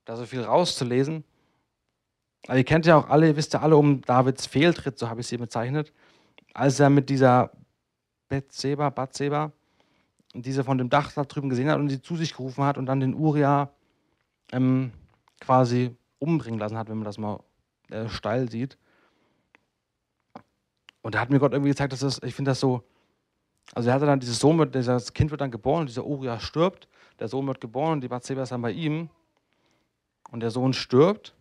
da 0.06 0.16
so 0.16 0.26
viel 0.26 0.42
rauszulesen. 0.42 1.26
Aber 2.48 2.58
ihr 2.58 2.64
kennt 2.64 2.86
ja 2.86 2.96
auch 2.96 3.10
alle, 3.10 3.28
ihr 3.28 3.36
wisst 3.36 3.52
ja 3.52 3.60
alle 3.60 3.76
um 3.76 4.00
Davids 4.00 4.46
Fehltritt, 4.46 4.98
so 4.98 5.10
habe 5.10 5.20
ich 5.20 5.28
sie 5.28 5.36
bezeichnet, 5.36 5.92
als 6.54 6.80
er 6.80 6.90
mit 6.90 7.10
dieser 7.10 7.52
Bethseba, 8.30 8.90
Bathseba, 8.90 9.52
diese 10.42 10.64
von 10.64 10.78
dem 10.78 10.90
Dach 10.90 11.12
da 11.14 11.24
drüben 11.24 11.50
gesehen 11.50 11.70
hat 11.70 11.80
und 11.80 11.90
sie 11.90 12.02
zu 12.02 12.16
sich 12.16 12.36
gerufen 12.36 12.64
hat 12.64 12.78
und 12.78 12.86
dann 12.86 13.00
den 13.00 13.14
Uria 13.14 13.72
ähm, 14.52 14.92
quasi 15.40 15.96
umbringen 16.20 16.60
lassen 16.60 16.78
hat, 16.78 16.90
wenn 16.90 16.98
man 16.98 17.06
das 17.06 17.18
mal 17.18 17.40
äh, 17.90 18.10
steil 18.10 18.50
sieht. 18.50 18.78
Und 21.02 21.16
da 21.16 21.20
hat 21.20 21.30
mir 21.30 21.40
Gott 21.40 21.54
irgendwie 21.54 21.70
gezeigt, 21.70 21.94
dass 21.94 22.00
das, 22.00 22.22
ich 22.24 22.34
finde 22.34 22.52
das 22.52 22.60
so, 22.60 22.84
also 23.74 23.90
er 23.90 23.96
hatte 23.96 24.06
dann 24.06 24.20
dieses 24.20 24.40
Sohn, 24.40 24.72
dieses 24.72 25.14
Kind 25.14 25.32
wird 25.32 25.42
dann 25.42 25.52
geboren, 25.52 25.86
dieser 25.86 26.06
Uriah 26.06 26.40
stirbt, 26.40 26.88
der 27.20 27.28
Sohn 27.28 27.48
wird 27.48 27.62
geboren 27.62 27.94
und 27.94 28.02
die 28.02 28.08
Bathseba 28.08 28.44
ist 28.44 28.52
dann 28.52 28.62
bei 28.62 28.72
ihm 28.72 29.10
und 30.32 30.40
der 30.40 30.52
Sohn 30.52 30.74
stirbt 30.74 31.36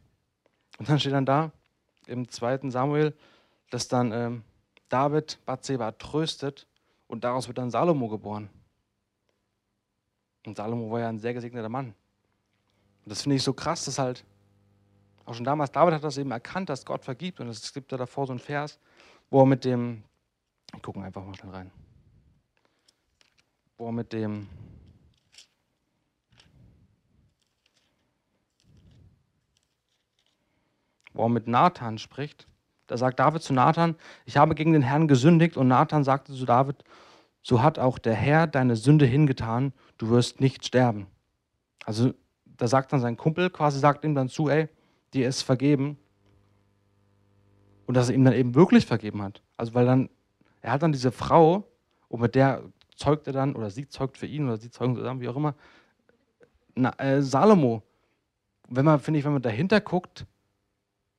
und 0.79 0.89
dann 0.89 1.01
steht 1.01 1.13
dann 1.13 1.27
da 1.27 1.53
im 2.07 2.29
zweiten 2.29 2.71
Samuel, 2.71 3.15
dass 3.71 3.89
dann 3.89 4.13
ähm, 4.13 4.43
David 4.89 5.39
Bathseba 5.47 5.93
tröstet 5.93 6.67
und 7.07 7.25
daraus 7.25 7.49
wird 7.49 7.59
dann 7.59 7.71
Salomo 7.71 8.09
geboren. 8.09 8.51
Und 10.47 10.57
Salomo 10.57 10.91
war 10.91 11.01
ja 11.01 11.09
ein 11.09 11.19
sehr 11.19 11.35
gesegneter 11.35 11.69
Mann. 11.69 11.95
Und 13.05 13.11
das 13.11 13.23
finde 13.23 13.37
ich 13.37 13.43
so 13.43 13.53
krass, 13.53 13.85
dass 13.85 13.99
halt 13.99 14.25
auch 15.25 15.35
schon 15.35 15.45
damals 15.45 15.73
David 15.73 15.95
hat 15.95 16.05
das 16.05 16.19
eben 16.19 16.31
erkannt, 16.31 16.69
dass 16.69 16.85
Gott 16.85 17.05
vergibt 17.05 17.41
und 17.41 17.49
es 17.49 17.73
gibt 17.73 17.93
da 17.93 17.97
davor 17.97 18.27
so 18.27 18.33
einen 18.33 18.41
Vers, 18.41 18.79
wo 19.31 19.41
er 19.41 19.47
mit 19.47 19.65
dem, 19.65 20.03
ich 20.75 20.83
gucke 20.83 21.01
einfach 21.01 21.25
mal 21.25 21.35
schnell 21.35 21.53
rein, 21.53 21.71
wo 23.79 23.87
er 23.87 23.93
mit 23.93 24.13
dem, 24.13 24.49
wo 31.15 31.25
er 31.25 31.31
mit 31.31 31.47
Nathan 31.47 31.99
spricht. 31.99 32.47
Da 32.87 32.99
sagt 32.99 33.19
David 33.19 33.43
zu 33.43 33.55
Nathan, 33.55 33.97
ich 34.27 34.37
habe 34.37 34.55
gegen 34.55 34.75
den 34.75 34.83
Herrn 34.83 35.09
gesündigt 35.09 35.57
und 35.57 35.69
Nathan 35.69 36.05
sagte 36.05 36.35
zu 36.35 36.45
David, 36.45 36.85
so 37.45 37.63
hat 37.63 37.79
auch 37.79 37.99
der 37.99 38.15
Herr 38.15 38.47
deine 38.47 38.75
Sünde 38.75 39.05
hingetan, 39.05 39.75
du 39.99 40.09
wirst 40.09 40.41
nicht 40.41 40.65
sterben. 40.65 41.07
Also 41.85 42.15
da 42.45 42.67
sagt 42.67 42.93
dann 42.93 43.01
sein 43.01 43.19
Kumpel, 43.19 43.51
quasi 43.51 43.79
sagt 43.79 44.03
ihm 44.05 44.15
dann 44.15 44.31
zu, 44.31 44.49
ey, 44.49 44.69
dir 45.13 45.29
ist 45.29 45.43
vergeben, 45.43 45.99
und 47.87 47.95
dass 47.99 48.09
er 48.09 48.15
ihm 48.15 48.25
dann 48.25 48.33
eben 48.33 48.55
wirklich 48.55 48.87
vergeben 48.87 49.21
hat. 49.21 49.43
Also 49.59 49.75
weil 49.75 49.85
dann, 49.85 50.09
er 50.63 50.73
hat 50.73 50.83
dann 50.83 50.93
diese 50.93 51.13
Frau, 51.13 51.69
und 52.09 52.23
mit 52.23 52.35
der 52.35 52.63
zeugt 52.97 53.27
er 53.27 53.35
dann, 53.35 53.55
oder 53.55 53.69
sie 53.69 53.87
zeugt 53.89 54.17
für 54.17 54.27
ihn, 54.27 54.47
oder 54.47 54.57
sie 54.57 54.71
zeugen 54.71 54.97
zusammen, 54.97 55.21
wie 55.21 55.29
auch 55.29 55.37
immer, 55.37 55.55
na, 56.75 56.99
äh, 56.99 57.21
Salomo. 57.21 57.83
Wenn 58.69 58.87
man, 58.87 58.99
finde 59.01 59.19
ich, 59.19 59.25
wenn 59.27 59.35
man 59.35 59.43
dahinter 59.43 59.83
guckt, 59.83 60.25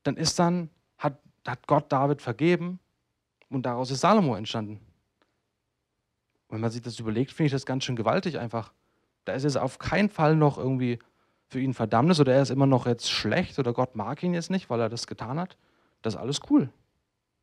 dann 0.01 0.17
ist 0.17 0.39
dann, 0.39 0.71
hat, 0.97 1.19
hat 1.45 1.67
Gott 1.67 1.91
David 1.91 2.23
vergeben 2.23 2.79
und 3.49 3.63
daraus 3.67 3.91
ist 3.91 4.01
Salomo 4.01 4.35
entstanden. 4.35 4.79
Wenn 6.49 6.61
man 6.61 6.71
sich 6.71 6.81
das 6.81 6.99
überlegt, 6.99 7.31
finde 7.31 7.47
ich 7.47 7.51
das 7.51 7.65
ganz 7.65 7.83
schön 7.83 7.95
gewaltig 7.95 8.39
einfach. 8.39 8.73
Da 9.25 9.33
ist 9.33 9.43
es 9.43 9.57
auf 9.57 9.79
keinen 9.79 10.09
Fall 10.09 10.35
noch 10.35 10.57
irgendwie 10.57 10.99
für 11.47 11.59
ihn 11.59 11.73
Verdammnis 11.73 12.19
oder 12.19 12.33
er 12.33 12.41
ist 12.41 12.49
immer 12.49 12.65
noch 12.65 12.85
jetzt 12.85 13.09
schlecht 13.09 13.59
oder 13.59 13.73
Gott 13.73 13.95
mag 13.95 14.21
ihn 14.23 14.33
jetzt 14.33 14.51
nicht, 14.51 14.69
weil 14.69 14.79
er 14.79 14.89
das 14.89 15.07
getan 15.07 15.39
hat, 15.39 15.57
das 16.01 16.15
ist 16.15 16.19
alles 16.19 16.39
cool. 16.49 16.69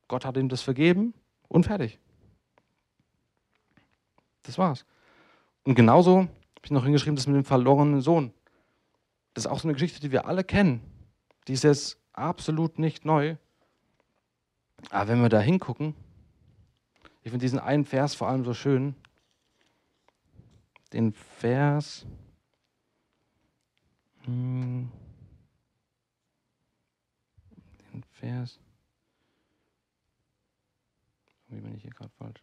Gott 0.08 0.24
hat 0.24 0.36
ihm 0.36 0.48
das 0.48 0.62
vergeben 0.62 1.14
und 1.48 1.66
fertig. 1.66 1.98
Das 4.42 4.58
war's. 4.58 4.84
Und 5.64 5.74
genauso 5.74 6.18
habe 6.18 6.64
ich 6.64 6.70
noch 6.70 6.84
hingeschrieben, 6.84 7.16
das 7.16 7.26
mit 7.26 7.36
dem 7.36 7.44
verlorenen 7.44 8.00
Sohn. 8.00 8.32
Das 9.34 9.46
ist 9.46 9.50
auch 9.50 9.60
so 9.60 9.68
eine 9.68 9.74
Geschichte, 9.74 10.00
die 10.00 10.12
wir 10.12 10.26
alle 10.26 10.44
kennen. 10.44 10.80
Die 11.48 11.52
ist 11.52 11.64
jetzt 11.64 11.98
absolut 12.12 12.78
nicht 12.78 13.04
neu. 13.04 13.36
Aber 14.90 15.08
wenn 15.08 15.22
wir 15.22 15.28
da 15.28 15.40
hingucken, 15.40 15.94
ich 17.22 17.30
finde 17.30 17.44
diesen 17.44 17.58
einen 17.58 17.84
Vers 17.84 18.14
vor 18.14 18.28
allem 18.28 18.44
so 18.44 18.54
schön. 18.54 18.94
Den 20.92 21.12
Vers. 21.12 22.04
Hm, 24.24 24.90
Vers. 28.22 28.60
Wie 31.48 31.60
bin 31.60 31.74
ich 31.74 31.82
hier 31.82 31.90
gerade 31.90 32.12
falsch? 32.16 32.40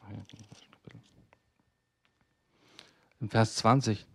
Ach 0.00 0.10
ja, 0.10 0.24
Im 3.20 3.28
Vers 3.28 3.56
20. 3.56 4.06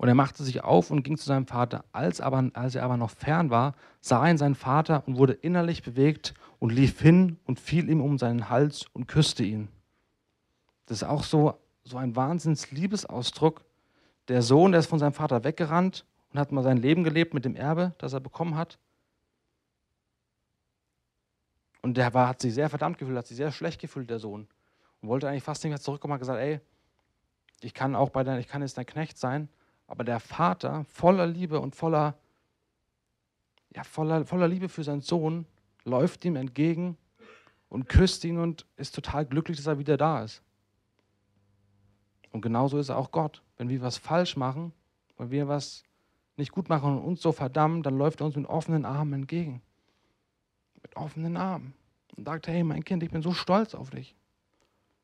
Und 0.00 0.08
er 0.08 0.14
machte 0.14 0.42
sich 0.44 0.64
auf 0.64 0.90
und 0.90 1.02
ging 1.02 1.18
zu 1.18 1.26
seinem 1.26 1.46
Vater. 1.46 1.84
Als, 1.92 2.22
aber, 2.22 2.50
als 2.54 2.74
er 2.74 2.84
aber 2.84 2.96
noch 2.96 3.10
fern 3.10 3.50
war, 3.50 3.74
sah 4.00 4.26
ihn 4.26 4.38
sein 4.38 4.54
Vater 4.54 5.02
und 5.06 5.18
wurde 5.18 5.34
innerlich 5.34 5.82
bewegt 5.82 6.32
und 6.58 6.70
lief 6.70 7.02
hin 7.02 7.38
und 7.44 7.60
fiel 7.60 7.86
ihm 7.90 8.00
um 8.00 8.16
seinen 8.16 8.48
Hals 8.48 8.86
und 8.94 9.08
küsste 9.08 9.44
ihn. 9.44 9.68
Das 10.86 11.02
ist 11.02 11.04
auch 11.06 11.22
so, 11.22 11.52
so 11.84 11.98
ein 11.98 12.16
Wahnsinns-Liebesausdruck. 12.16 13.62
Der 14.28 14.40
Sohn, 14.40 14.72
der 14.72 14.78
ist 14.78 14.86
von 14.86 14.98
seinem 14.98 15.12
Vater 15.12 15.44
weggerannt 15.44 16.06
und 16.32 16.40
hat 16.40 16.50
mal 16.50 16.64
sein 16.64 16.78
Leben 16.78 17.04
gelebt 17.04 17.34
mit 17.34 17.44
dem 17.44 17.54
Erbe, 17.54 17.92
das 17.98 18.14
er 18.14 18.20
bekommen 18.20 18.56
hat. 18.56 18.78
Und 21.82 21.98
der 21.98 22.14
war, 22.14 22.26
hat 22.26 22.40
sich 22.40 22.54
sehr 22.54 22.70
verdammt 22.70 22.96
gefühlt, 22.96 23.18
hat 23.18 23.26
sich 23.26 23.36
sehr 23.36 23.52
schlecht 23.52 23.78
gefühlt, 23.78 24.08
der 24.08 24.18
Sohn. 24.18 24.48
Und 25.02 25.10
wollte 25.10 25.28
eigentlich 25.28 25.44
fast 25.44 25.62
nicht 25.62 25.72
mehr 25.72 25.78
zurückkommen, 25.80 26.14
hat 26.14 26.20
gesagt, 26.20 26.40
ey, 26.40 26.58
ich 27.60 27.74
kann 27.74 27.94
auch 27.94 28.08
bei 28.08 28.24
dein, 28.24 28.40
ich 28.40 28.48
kann 28.48 28.62
jetzt 28.62 28.78
dein 28.78 28.86
Knecht 28.86 29.18
sein, 29.18 29.50
aber 29.90 30.04
der 30.04 30.20
Vater, 30.20 30.84
voller 30.84 31.26
Liebe 31.26 31.58
und 31.58 31.74
voller, 31.74 32.14
ja, 33.74 33.82
voller, 33.82 34.24
voller 34.24 34.46
Liebe 34.46 34.68
für 34.68 34.84
seinen 34.84 35.00
Sohn, 35.00 35.46
läuft 35.84 36.24
ihm 36.24 36.36
entgegen 36.36 36.96
und 37.68 37.88
küsst 37.88 38.24
ihn 38.24 38.38
und 38.38 38.66
ist 38.76 38.94
total 38.94 39.26
glücklich, 39.26 39.56
dass 39.56 39.66
er 39.66 39.80
wieder 39.80 39.96
da 39.96 40.22
ist. 40.22 40.42
Und 42.30 42.40
genauso 42.40 42.78
ist 42.78 42.88
er 42.88 42.98
auch 42.98 43.10
Gott. 43.10 43.42
Wenn 43.56 43.68
wir 43.68 43.82
was 43.82 43.98
falsch 43.98 44.36
machen, 44.36 44.72
wenn 45.18 45.32
wir 45.32 45.48
was 45.48 45.82
nicht 46.36 46.52
gut 46.52 46.68
machen 46.68 46.96
und 46.96 47.02
uns 47.02 47.20
so 47.20 47.32
verdammen, 47.32 47.82
dann 47.82 47.98
läuft 47.98 48.20
er 48.20 48.26
uns 48.26 48.36
mit 48.36 48.46
offenen 48.46 48.84
Armen 48.84 49.12
entgegen. 49.14 49.60
Mit 50.82 50.94
offenen 50.94 51.36
Armen. 51.36 51.74
Und 52.16 52.26
sagt, 52.26 52.46
hey 52.46 52.62
mein 52.62 52.84
Kind, 52.84 53.02
ich 53.02 53.10
bin 53.10 53.22
so 53.22 53.32
stolz 53.32 53.74
auf 53.74 53.90
dich. 53.90 54.14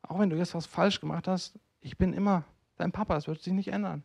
Auch 0.03 0.21
wenn 0.21 0.31
du 0.31 0.37
jetzt 0.37 0.55
was 0.55 0.67
falsch 0.67 1.01
gemacht 1.01 1.27
hast, 1.27 1.59
ich 1.81 1.99
bin 1.99 2.13
immer 2.13 2.45
dein 2.77 2.93
Papa, 2.93 3.17
es 3.17 3.27
wird 3.27 3.43
sich 3.43 3.53
nicht 3.53 3.73
ändern. 3.73 4.05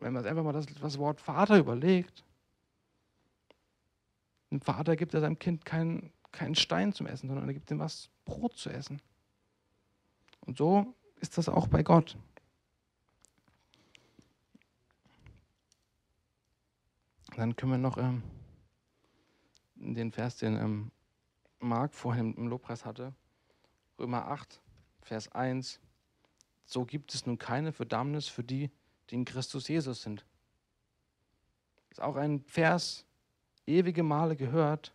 Wenn 0.00 0.14
man 0.14 0.26
einfach 0.26 0.42
mal 0.42 0.52
das, 0.52 0.66
das 0.66 0.98
Wort 0.98 1.20
Vater 1.20 1.58
überlegt, 1.58 2.24
ein 4.50 4.60
Vater 4.60 4.96
gibt 4.96 5.14
er 5.14 5.20
seinem 5.20 5.38
Kind 5.38 5.64
keinen, 5.64 6.12
keinen 6.32 6.54
Stein 6.54 6.92
zum 6.92 7.06
Essen, 7.06 7.28
sondern 7.28 7.46
er 7.46 7.54
gibt 7.54 7.70
ihm 7.70 7.78
was 7.78 8.10
Brot 8.24 8.56
zu 8.56 8.70
essen. 8.70 9.00
Und 10.40 10.58
so 10.58 10.94
ist 11.20 11.38
das 11.38 11.48
auch 11.48 11.68
bei 11.68 11.82
Gott. 11.82 12.16
Dann 17.36 17.54
können 17.54 17.72
wir 17.72 17.78
noch 17.78 17.96
ähm, 17.96 18.22
den 19.76 20.10
Vers, 20.10 20.38
den 20.38 20.56
ähm, 20.56 20.90
Marc 21.60 21.94
vorhin 21.94 22.34
im 22.34 22.48
Lobpreis 22.48 22.84
hatte, 22.84 23.14
Römer 23.98 24.26
8, 24.26 24.60
Vers 25.02 25.30
1. 25.32 25.78
So 26.64 26.84
gibt 26.84 27.14
es 27.14 27.26
nun 27.26 27.38
keine 27.38 27.72
Verdammnis 27.72 28.26
für 28.28 28.42
die, 28.42 28.70
die 29.10 29.16
in 29.16 29.24
Christus 29.24 29.68
Jesus 29.68 30.02
sind. 30.02 30.24
Das 31.88 31.98
ist 31.98 32.04
auch 32.04 32.16
ein 32.16 32.40
Vers, 32.44 33.04
ewige 33.66 34.02
Male 34.02 34.36
gehört. 34.36 34.94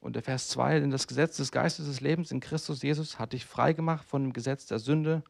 Und 0.00 0.16
der 0.16 0.22
Vers 0.22 0.48
2, 0.48 0.80
denn 0.80 0.90
das 0.90 1.06
Gesetz 1.06 1.38
des 1.38 1.50
Geistes 1.50 1.86
des 1.86 2.00
Lebens 2.00 2.30
in 2.30 2.40
Christus 2.40 2.82
Jesus 2.82 3.18
hat 3.18 3.32
dich 3.32 3.46
freigemacht 3.46 4.04
von 4.04 4.22
dem 4.22 4.32
Gesetz 4.32 4.66
der 4.66 4.78
Sünde 4.78 5.22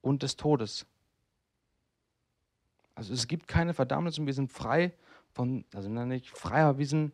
und 0.00 0.22
des 0.22 0.36
Todes. 0.36 0.86
Also 2.94 3.12
es 3.12 3.26
gibt 3.26 3.48
keine 3.48 3.74
Verdammnis 3.74 4.18
und 4.18 4.26
wir 4.26 4.34
sind 4.34 4.50
frei 4.50 4.94
von, 5.32 5.64
also 5.74 5.88
nicht 5.88 6.30
frei, 6.30 6.62
aber 6.62 6.78
wir 6.78 6.86
sind 6.86 7.12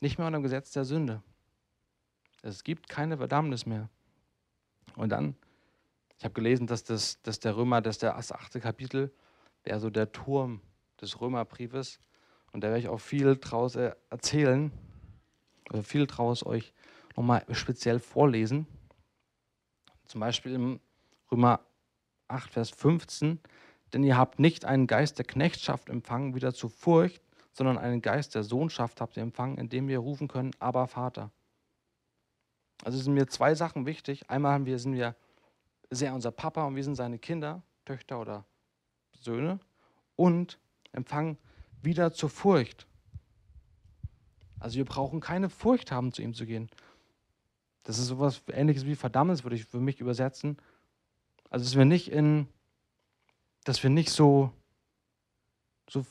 nicht 0.00 0.18
mehr 0.18 0.26
unter 0.26 0.38
dem 0.38 0.42
Gesetz 0.42 0.72
der 0.72 0.84
Sünde. 0.84 1.22
Es 2.42 2.64
gibt 2.64 2.88
keine 2.88 3.18
Verdammnis 3.18 3.66
mehr. 3.66 3.88
Und 4.96 5.10
dann, 5.10 5.36
ich 6.22 6.24
habe 6.24 6.34
gelesen, 6.34 6.68
dass, 6.68 6.84
das, 6.84 7.20
dass 7.22 7.40
der 7.40 7.56
Römer, 7.56 7.80
dass 7.80 7.98
der, 7.98 8.16
achte 8.16 8.60
Kapitel 8.60 9.12
wäre 9.64 9.80
so 9.80 9.90
der 9.90 10.12
Turm 10.12 10.60
des 11.00 11.20
Römerbriefes. 11.20 11.98
Und 12.52 12.62
da 12.62 12.68
werde 12.68 12.78
ich 12.78 12.86
auch 12.86 13.00
viel 13.00 13.34
draus 13.34 13.74
erzählen, 13.74 14.70
also 15.68 15.82
viel 15.82 16.06
draus 16.06 16.46
euch 16.46 16.72
nochmal 17.16 17.44
speziell 17.50 17.98
vorlesen. 17.98 18.68
Zum 20.04 20.20
Beispiel 20.20 20.54
im 20.54 20.78
Römer 21.32 21.58
8, 22.28 22.52
Vers 22.52 22.70
15. 22.70 23.40
Denn 23.92 24.04
ihr 24.04 24.16
habt 24.16 24.38
nicht 24.38 24.64
einen 24.64 24.86
Geist 24.86 25.18
der 25.18 25.26
Knechtschaft 25.26 25.88
empfangen, 25.88 26.36
wieder 26.36 26.54
zu 26.54 26.68
Furcht, 26.68 27.20
sondern 27.52 27.78
einen 27.78 28.00
Geist 28.00 28.36
der 28.36 28.44
Sohnschaft 28.44 29.00
habt 29.00 29.16
ihr 29.16 29.24
empfangen, 29.24 29.58
indem 29.58 29.88
wir 29.88 29.98
rufen 29.98 30.28
können, 30.28 30.52
aber 30.60 30.86
Vater. 30.86 31.32
Also 32.84 32.96
sind 32.98 33.14
mir 33.14 33.26
zwei 33.26 33.56
Sachen 33.56 33.86
wichtig. 33.86 34.30
Einmal 34.30 34.52
haben 34.52 34.66
wir, 34.66 34.78
sind 34.78 34.94
wir 34.94 35.16
sehr 35.92 36.14
unser 36.14 36.30
Papa 36.30 36.66
und 36.66 36.74
wir 36.74 36.84
sind 36.84 36.94
seine 36.94 37.18
Kinder, 37.18 37.62
Töchter 37.84 38.20
oder 38.20 38.44
Söhne 39.12 39.60
und 40.16 40.58
empfangen 40.92 41.36
wieder 41.82 42.12
zur 42.12 42.30
Furcht. 42.30 42.86
Also 44.58 44.76
wir 44.76 44.84
brauchen 44.84 45.20
keine 45.20 45.50
Furcht 45.50 45.92
haben, 45.92 46.12
zu 46.12 46.22
ihm 46.22 46.34
zu 46.34 46.46
gehen. 46.46 46.70
Das 47.82 47.98
ist 47.98 48.06
sowas 48.06 48.42
ähnliches 48.48 48.86
wie 48.86 48.94
Verdammnis, 48.94 49.42
würde 49.42 49.56
ich 49.56 49.64
für 49.64 49.80
mich 49.80 50.00
übersetzen. 50.00 50.56
Also 51.50 51.64
dass 51.64 51.76
wir 51.76 51.84
nicht 51.84 52.10
in, 52.10 52.48
dass 53.64 53.82
wir 53.82 53.90
nicht 53.90 54.10
so, 54.10 54.52
so, 55.90 56.06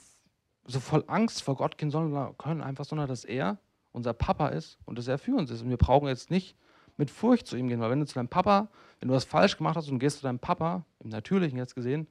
so 0.66 0.80
voll 0.80 1.04
Angst 1.08 1.42
vor 1.42 1.56
Gott 1.56 1.78
gehen 1.78 1.90
sollen, 1.90 2.38
können 2.38 2.62
einfach, 2.62 2.86
sondern 2.86 3.08
dass 3.08 3.24
er 3.24 3.58
unser 3.94 4.14
Papa 4.14 4.50
ist 4.50 4.78
und 4.86 4.98
dass 4.98 5.08
er 5.08 5.18
für 5.18 5.36
uns 5.36 5.50
ist. 5.50 5.62
Und 5.62 5.70
wir 5.70 5.78
brauchen 5.78 6.08
jetzt 6.08 6.30
nicht 6.30 6.56
mit 7.02 7.10
Furcht 7.10 7.48
zu 7.48 7.58
ihm 7.58 7.68
gehen, 7.68 7.80
weil 7.80 7.90
wenn 7.90 8.00
du 8.00 8.06
zu 8.06 8.14
deinem 8.14 8.28
Papa, 8.28 8.70
wenn 9.00 9.10
du 9.10 9.16
was 9.16 9.26
falsch 9.26 9.58
gemacht 9.58 9.76
hast 9.76 9.90
und 9.90 9.98
gehst 9.98 10.18
zu 10.18 10.22
deinem 10.22 10.38
Papa, 10.38 10.86
im 11.00 11.10
Natürlichen 11.10 11.58
jetzt 11.58 11.74
gesehen, 11.74 12.06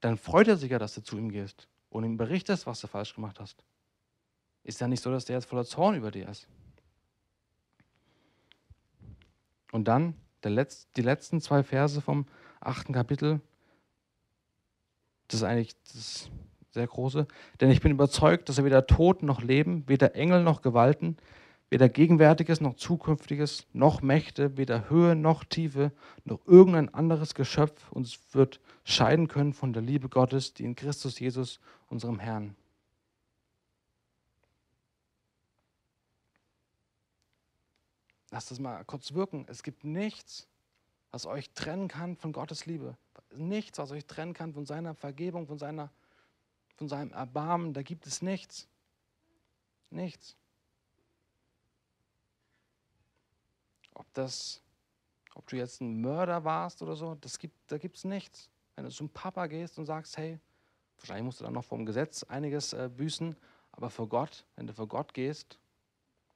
dann 0.00 0.16
freut 0.16 0.48
er 0.48 0.56
sich 0.56 0.72
ja, 0.72 0.80
dass 0.80 0.96
du 0.96 1.02
zu 1.02 1.16
ihm 1.16 1.30
gehst 1.30 1.68
und 1.88 2.02
ihm 2.02 2.16
berichtest, 2.16 2.66
was 2.66 2.80
du 2.80 2.88
falsch 2.88 3.14
gemacht 3.14 3.38
hast. 3.38 3.62
Ist 4.64 4.80
ja 4.80 4.88
nicht 4.88 5.04
so, 5.04 5.12
dass 5.12 5.26
der 5.26 5.36
jetzt 5.36 5.44
voller 5.44 5.64
Zorn 5.64 5.94
über 5.94 6.10
dir 6.10 6.28
ist. 6.28 6.48
Und 9.70 9.86
dann 9.86 10.16
Letz-, 10.42 10.88
die 10.96 11.02
letzten 11.02 11.40
zwei 11.40 11.62
Verse 11.62 12.00
vom 12.00 12.26
achten 12.58 12.92
Kapitel. 12.92 13.40
Das 15.28 15.38
ist 15.38 15.44
eigentlich 15.44 15.76
das 15.92 16.28
sehr 16.72 16.88
große. 16.88 17.28
Denn 17.60 17.70
ich 17.70 17.80
bin 17.80 17.92
überzeugt, 17.92 18.48
dass 18.48 18.58
er 18.58 18.64
weder 18.64 18.88
Tod 18.88 19.22
noch 19.22 19.42
Leben, 19.42 19.84
weder 19.86 20.16
Engel 20.16 20.42
noch 20.42 20.60
Gewalten, 20.60 21.18
weder 21.72 21.88
Gegenwärtiges 21.88 22.60
noch 22.60 22.74
Zukünftiges, 22.74 23.66
noch 23.72 24.02
Mächte, 24.02 24.58
weder 24.58 24.90
Höhe 24.90 25.16
noch 25.16 25.42
Tiefe, 25.42 25.90
noch 26.26 26.46
irgendein 26.46 26.92
anderes 26.92 27.34
Geschöpf 27.34 27.90
uns 27.90 28.18
wird 28.34 28.60
scheiden 28.84 29.26
können 29.26 29.54
von 29.54 29.72
der 29.72 29.80
Liebe 29.80 30.10
Gottes, 30.10 30.52
die 30.52 30.64
in 30.64 30.76
Christus 30.76 31.18
Jesus, 31.18 31.60
unserem 31.88 32.18
Herrn. 32.18 32.54
Lasst 38.30 38.50
das 38.50 38.58
mal 38.60 38.84
kurz 38.84 39.14
wirken. 39.14 39.46
Es 39.48 39.62
gibt 39.62 39.82
nichts, 39.82 40.46
was 41.10 41.24
euch 41.24 41.52
trennen 41.54 41.88
kann 41.88 42.18
von 42.18 42.32
Gottes 42.32 42.66
Liebe. 42.66 42.98
Nichts, 43.34 43.78
was 43.78 43.92
euch 43.92 44.04
trennen 44.04 44.34
kann 44.34 44.52
von 44.52 44.66
seiner 44.66 44.94
Vergebung, 44.94 45.46
von, 45.46 45.56
seiner, 45.56 45.90
von 46.76 46.86
seinem 46.86 47.12
Erbarmen. 47.12 47.72
Da 47.72 47.80
gibt 47.80 48.06
es 48.06 48.20
nichts. 48.20 48.68
Nichts. 49.88 50.36
Ob 53.94 54.12
das, 54.14 54.62
ob 55.34 55.46
du 55.48 55.56
jetzt 55.56 55.80
ein 55.80 56.00
Mörder 56.00 56.44
warst 56.44 56.82
oder 56.82 56.96
so, 56.96 57.14
das 57.14 57.38
gibt, 57.38 57.56
da 57.70 57.78
gibt 57.78 57.96
es 57.96 58.04
nichts. 58.04 58.50
Wenn 58.76 58.84
du 58.84 58.90
zum 58.90 59.10
Papa 59.10 59.46
gehst 59.46 59.78
und 59.78 59.86
sagst, 59.86 60.16
hey, 60.16 60.40
wahrscheinlich 60.98 61.24
musst 61.24 61.40
du 61.40 61.44
dann 61.44 61.52
noch 61.52 61.64
vom 61.64 61.84
Gesetz 61.84 62.22
einiges 62.24 62.72
äh, 62.72 62.88
büßen, 62.94 63.36
aber 63.72 63.90
vor 63.90 64.08
Gott, 64.08 64.44
wenn 64.56 64.66
du 64.66 64.72
vor 64.72 64.88
Gott 64.88 65.14
gehst, 65.14 65.58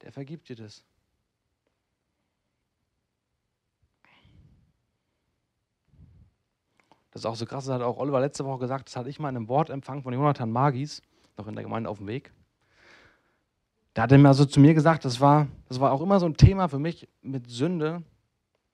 der 0.01 0.11
vergibt 0.11 0.49
dir 0.49 0.55
das. 0.55 0.83
Das 7.11 7.23
ist 7.23 7.25
auch 7.25 7.35
so 7.35 7.47
krass, 7.47 7.65
das 7.65 7.73
hat 7.73 7.81
auch 7.81 7.97
Oliver 7.97 8.19
letzte 8.19 8.45
Woche 8.45 8.59
gesagt, 8.59 8.89
das 8.89 8.95
hatte 8.95 9.09
ich 9.09 9.17
mal 9.19 9.29
in 9.29 9.37
einem 9.37 9.47
Wortempfang 9.47 10.03
von 10.03 10.13
Jonathan 10.13 10.51
Magis, 10.51 11.01
noch 11.35 11.47
in 11.47 11.55
der 11.55 11.63
Gemeinde 11.63 11.89
auf 11.89 11.97
dem 11.97 12.07
Weg. 12.07 12.31
Da 13.97 14.03
hat 14.03 14.11
er 14.11 14.19
mir 14.19 14.27
also 14.27 14.45
zu 14.45 14.59
mir 14.59 14.75
gesagt, 14.75 15.05
das 15.05 15.21
war, 15.21 15.47
das 15.67 15.79
war 15.79 15.91
auch 15.91 16.01
immer 16.01 16.19
so 16.19 16.27
ein 16.27 16.37
Thema 16.37 16.67
für 16.67 16.77
mich 16.77 17.09
mit 17.23 17.49
Sünde, 17.49 18.03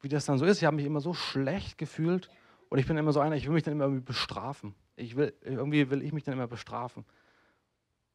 wie 0.01 0.09
das 0.09 0.25
dann 0.25 0.37
so 0.37 0.43
ist. 0.43 0.57
Ich 0.57 0.65
habe 0.65 0.75
mich 0.75 0.85
immer 0.85 0.99
so 0.99 1.13
schlecht 1.13 1.77
gefühlt 1.77 2.29
und 2.67 2.77
ich 2.77 2.87
bin 2.87 2.97
immer 2.97 3.13
so 3.13 3.21
einer, 3.21 3.37
ich 3.37 3.45
will 3.45 3.53
mich 3.53 3.63
dann 3.63 3.71
immer 3.71 3.87
bestrafen. 3.87 4.75
Ich 4.97 5.15
will, 5.15 5.33
irgendwie 5.39 5.89
will 5.89 6.01
ich 6.01 6.11
mich 6.11 6.25
dann 6.25 6.33
immer 6.33 6.47
bestrafen. 6.47 7.05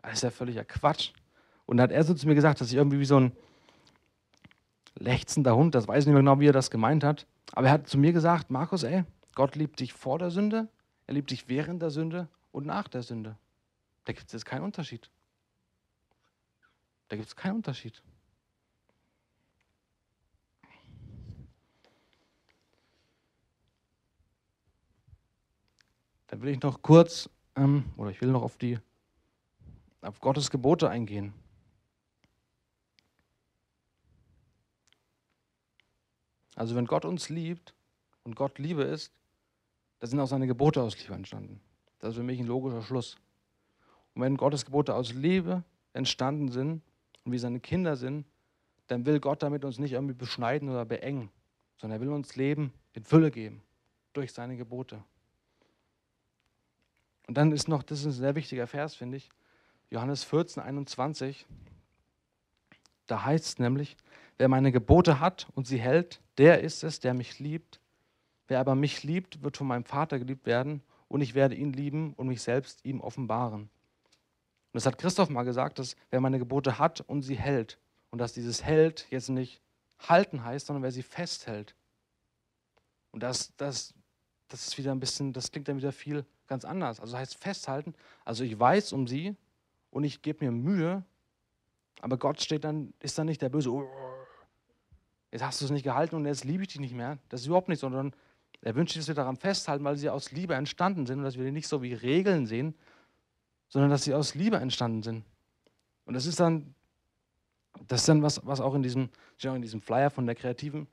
Das 0.03 0.13
ist 0.13 0.23
ja 0.23 0.29
völliger 0.29 0.67
Quatsch. 0.67 1.13
Und 1.65 1.79
da 1.79 1.85
hat 1.85 1.93
er 1.93 2.05
so 2.05 2.13
zu 2.13 2.29
mir 2.29 2.35
gesagt, 2.35 2.61
dass 2.61 2.69
ich 2.69 2.77
irgendwie 2.77 2.99
wie 2.99 3.07
so 3.07 3.19
ein 3.19 3.33
lechzender 4.97 5.57
Hund, 5.57 5.75
das 5.75 5.89
weiß 5.89 6.03
ich 6.03 6.09
nicht 6.09 6.13
mehr 6.13 6.23
genau, 6.23 6.41
wie 6.41 6.49
er 6.49 6.53
das 6.53 6.71
gemeint 6.71 7.05
hat, 7.05 7.27
aber 7.53 7.69
er 7.69 7.73
hat 7.73 7.89
zu 7.89 7.97
mir 7.97 8.13
gesagt, 8.13 8.51
Markus, 8.51 8.83
ey, 8.83 9.05
Gott 9.35 9.57
liebt 9.57 9.81
dich 9.81 9.95
vor 9.95 10.19
der 10.19 10.31
Sünde, 10.31 10.69
er 11.07 11.15
liebt 11.15 11.31
dich 11.31 11.49
während 11.49 11.81
der 11.81 11.89
Sünde 11.89 12.29
und 12.53 12.67
nach 12.67 12.87
der 12.87 13.03
Sünde. 13.03 13.39
Da 14.05 14.13
gibt 14.13 14.27
es 14.27 14.35
jetzt 14.35 14.45
keinen 14.45 14.63
Unterschied. 14.63 15.11
Da 17.09 17.17
gibt 17.17 17.29
es 17.29 17.37
keinen 17.37 17.57
Unterschied. 17.57 18.03
Dann 26.29 26.43
will 26.43 26.51
ich 26.51 26.61
noch 26.61 26.83
kurz, 26.83 27.31
ähm, 27.57 27.85
oder 27.97 28.11
ich 28.11 28.21
will 28.21 28.31
noch 28.31 28.43
auf 28.43 28.59
die, 28.59 28.79
auf 30.03 30.21
Gottes 30.21 30.51
Gebote 30.51 30.91
eingehen. 30.91 31.33
Also 36.55 36.75
wenn 36.75 36.87
Gott 36.87 37.05
uns 37.05 37.29
liebt 37.29 37.73
und 38.25 38.35
Gott 38.35 38.59
Liebe 38.59 38.83
ist, 38.83 39.13
da 40.01 40.07
sind 40.07 40.21
auch 40.21 40.27
seine 40.27 40.47
Gebote 40.47 40.83
aus 40.83 40.99
Liebe 40.99 41.15
entstanden. 41.15 41.61
Das 41.99 42.11
ist 42.11 42.17
für 42.17 42.23
mich 42.23 42.39
ein 42.39 42.47
logischer 42.47 42.83
Schluss. 42.83 43.17
Und 44.15 44.23
wenn 44.23 44.37
Gottes 44.37 44.67
Gebote 44.67 44.95
aus 44.95 45.13
Liebe 45.13 45.65
entstanden 45.93 46.51
sind, 46.51 46.83
und 47.29 47.33
wir 47.33 47.41
seine 47.41 47.61
Kinder 47.61 47.95
sind, 47.95 48.25
dann 48.87 49.05
will 49.05 49.21
Gott 49.21 49.43
damit 49.43 49.63
uns 49.63 49.79
nicht 49.79 49.93
irgendwie 49.93 50.15
beschneiden 50.15 50.71
oder 50.71 50.87
beengen, 50.87 51.31
sondern 51.77 52.01
er 52.01 52.01
will 52.01 52.11
uns 52.11 52.37
Leben 52.37 52.73
in 52.95 53.05
Fülle 53.05 53.31
geben 53.31 53.63
durch 54.15 54.33
seine 54.33 54.57
Gebote. 54.57 55.05
Und 57.27 57.37
dann 57.37 57.53
ist 57.53 57.69
noch, 57.69 57.83
das 57.83 58.01
ist 58.01 58.07
ein 58.07 58.13
sehr 58.13 58.35
wichtiger 58.35 58.67
Vers, 58.67 58.95
finde 58.95 59.19
ich, 59.19 59.29
Johannes 59.91 60.25
14, 60.25 60.63
21. 60.63 61.45
Da 63.07 63.27
heißt 63.27 63.45
es 63.45 63.59
nämlich, 63.59 63.99
wer 64.39 64.49
meine 64.49 64.73
Gebote 64.73 65.21
hat 65.21 65.49
und 65.55 65.67
sie 65.67 65.79
hält, 65.79 66.23
der 66.39 66.63
ist 66.63 66.83
es, 66.83 66.99
der 66.99 67.13
mich 67.13 67.39
liebt. 67.39 67.79
Wer 68.47 68.59
aber 68.59 68.75
mich 68.75 69.03
liebt, 69.03 69.43
wird 69.43 69.59
von 69.59 69.67
meinem 69.67 69.85
Vater 69.85 70.19
geliebt 70.19 70.47
werden 70.47 70.83
und 71.09 71.21
ich 71.21 71.35
werde 71.35 71.57
ihn 71.57 71.75
lieben 71.75 72.15
und 72.15 72.29
mich 72.29 72.41
selbst 72.41 72.87
ihm 72.87 73.03
offenbaren. 73.03 73.69
Und 74.73 74.77
das 74.77 74.87
hat 74.87 74.99
Christoph 74.99 75.31
mal 75.31 75.45
gesagt, 75.45 75.79
dass 75.79 75.97
wer 76.11 76.21
meine 76.21 76.39
Gebote 76.39 76.79
hat 76.79 77.01
und 77.01 77.23
sie 77.23 77.37
hält, 77.37 77.79
und 78.11 78.19
dass 78.19 78.33
dieses 78.33 78.65
hält 78.65 79.07
jetzt 79.11 79.29
nicht 79.29 79.61
halten 79.99 80.45
heißt, 80.45 80.67
sondern 80.67 80.83
wer 80.83 80.93
sie 80.93 81.03
festhält. 81.03 81.75
Und 83.11 83.23
das, 83.23 83.55
das, 83.57 83.95
das 84.49 84.67
ist 84.67 84.79
wieder 84.79 84.93
ein 84.93 85.01
bisschen, 85.01 85.33
das 85.33 85.51
klingt 85.51 85.69
dann 85.69 85.77
wieder 85.77 85.93
viel 85.93 86.25
ganz 86.47 86.65
anders. 86.65 87.01
Also 87.01 87.17
heißt 87.17 87.37
festhalten, 87.37 87.95
also 88.25 88.45
ich 88.45 88.59
weiß 88.59 88.93
um 88.93 89.07
sie 89.07 89.37
und 89.91 90.05
ich 90.05 90.23
gebe 90.23 90.45
mir 90.45 90.53
Mühe, 90.53 91.05
aber 92.01 92.17
Gott 92.17 92.41
steht 92.41 92.65
dann, 92.65 92.95
ist 93.01 93.19
dann 93.19 93.27
nicht 93.27 93.43
der 93.43 93.49
Böse, 93.49 93.73
oh, 93.73 93.89
jetzt 95.33 95.43
hast 95.45 95.61
du 95.61 95.65
es 95.65 95.71
nicht 95.71 95.83
gehalten 95.83 96.17
und 96.17 96.27
jetzt 96.27 96.45
liebe 96.45 96.63
ich 96.63 96.69
dich 96.69 96.81
nicht 96.81 96.95
mehr. 96.95 97.19
Das 97.29 97.41
ist 97.41 97.47
überhaupt 97.47 97.69
nicht, 97.69 97.81
sondern 97.81 98.15
er 98.61 98.75
wünscht, 98.75 98.97
dass 98.97 99.09
wir 99.09 99.15
daran 99.15 99.37
festhalten, 99.37 99.85
weil 99.85 99.97
sie 99.97 100.11
aus 100.11 100.33
Liebe 100.33 100.55
entstanden 100.55 101.07
sind 101.07 101.19
und 101.19 101.25
dass 101.25 101.37
wir 101.37 101.45
die 101.45 101.53
nicht 101.53 101.69
so 101.69 101.83
wie 101.83 101.95
Regeln 101.95 102.47
sehen, 102.47 102.75
sondern 103.69 103.91
dass 103.91 104.05
sie 104.05 104.15
aus 104.15 104.35
Liebe 104.35 104.57
entstanden 104.57 105.03
sind. 105.03 105.25
Und 106.05 106.15
das 106.15 106.27
ist 106.27 106.41
dann, 106.41 106.75
das 107.87 108.01
ist 108.01 108.09
dann 108.09 108.23
was, 108.23 108.45
was 108.47 108.61
auch 108.61 108.75
in 108.75 108.83
diesem, 108.83 109.11
in 109.43 109.63
diesem 109.63 109.83
Flyer 109.83 110.11
von 110.11 110.27
der 110.27 110.35
Kreativen, 110.35 110.89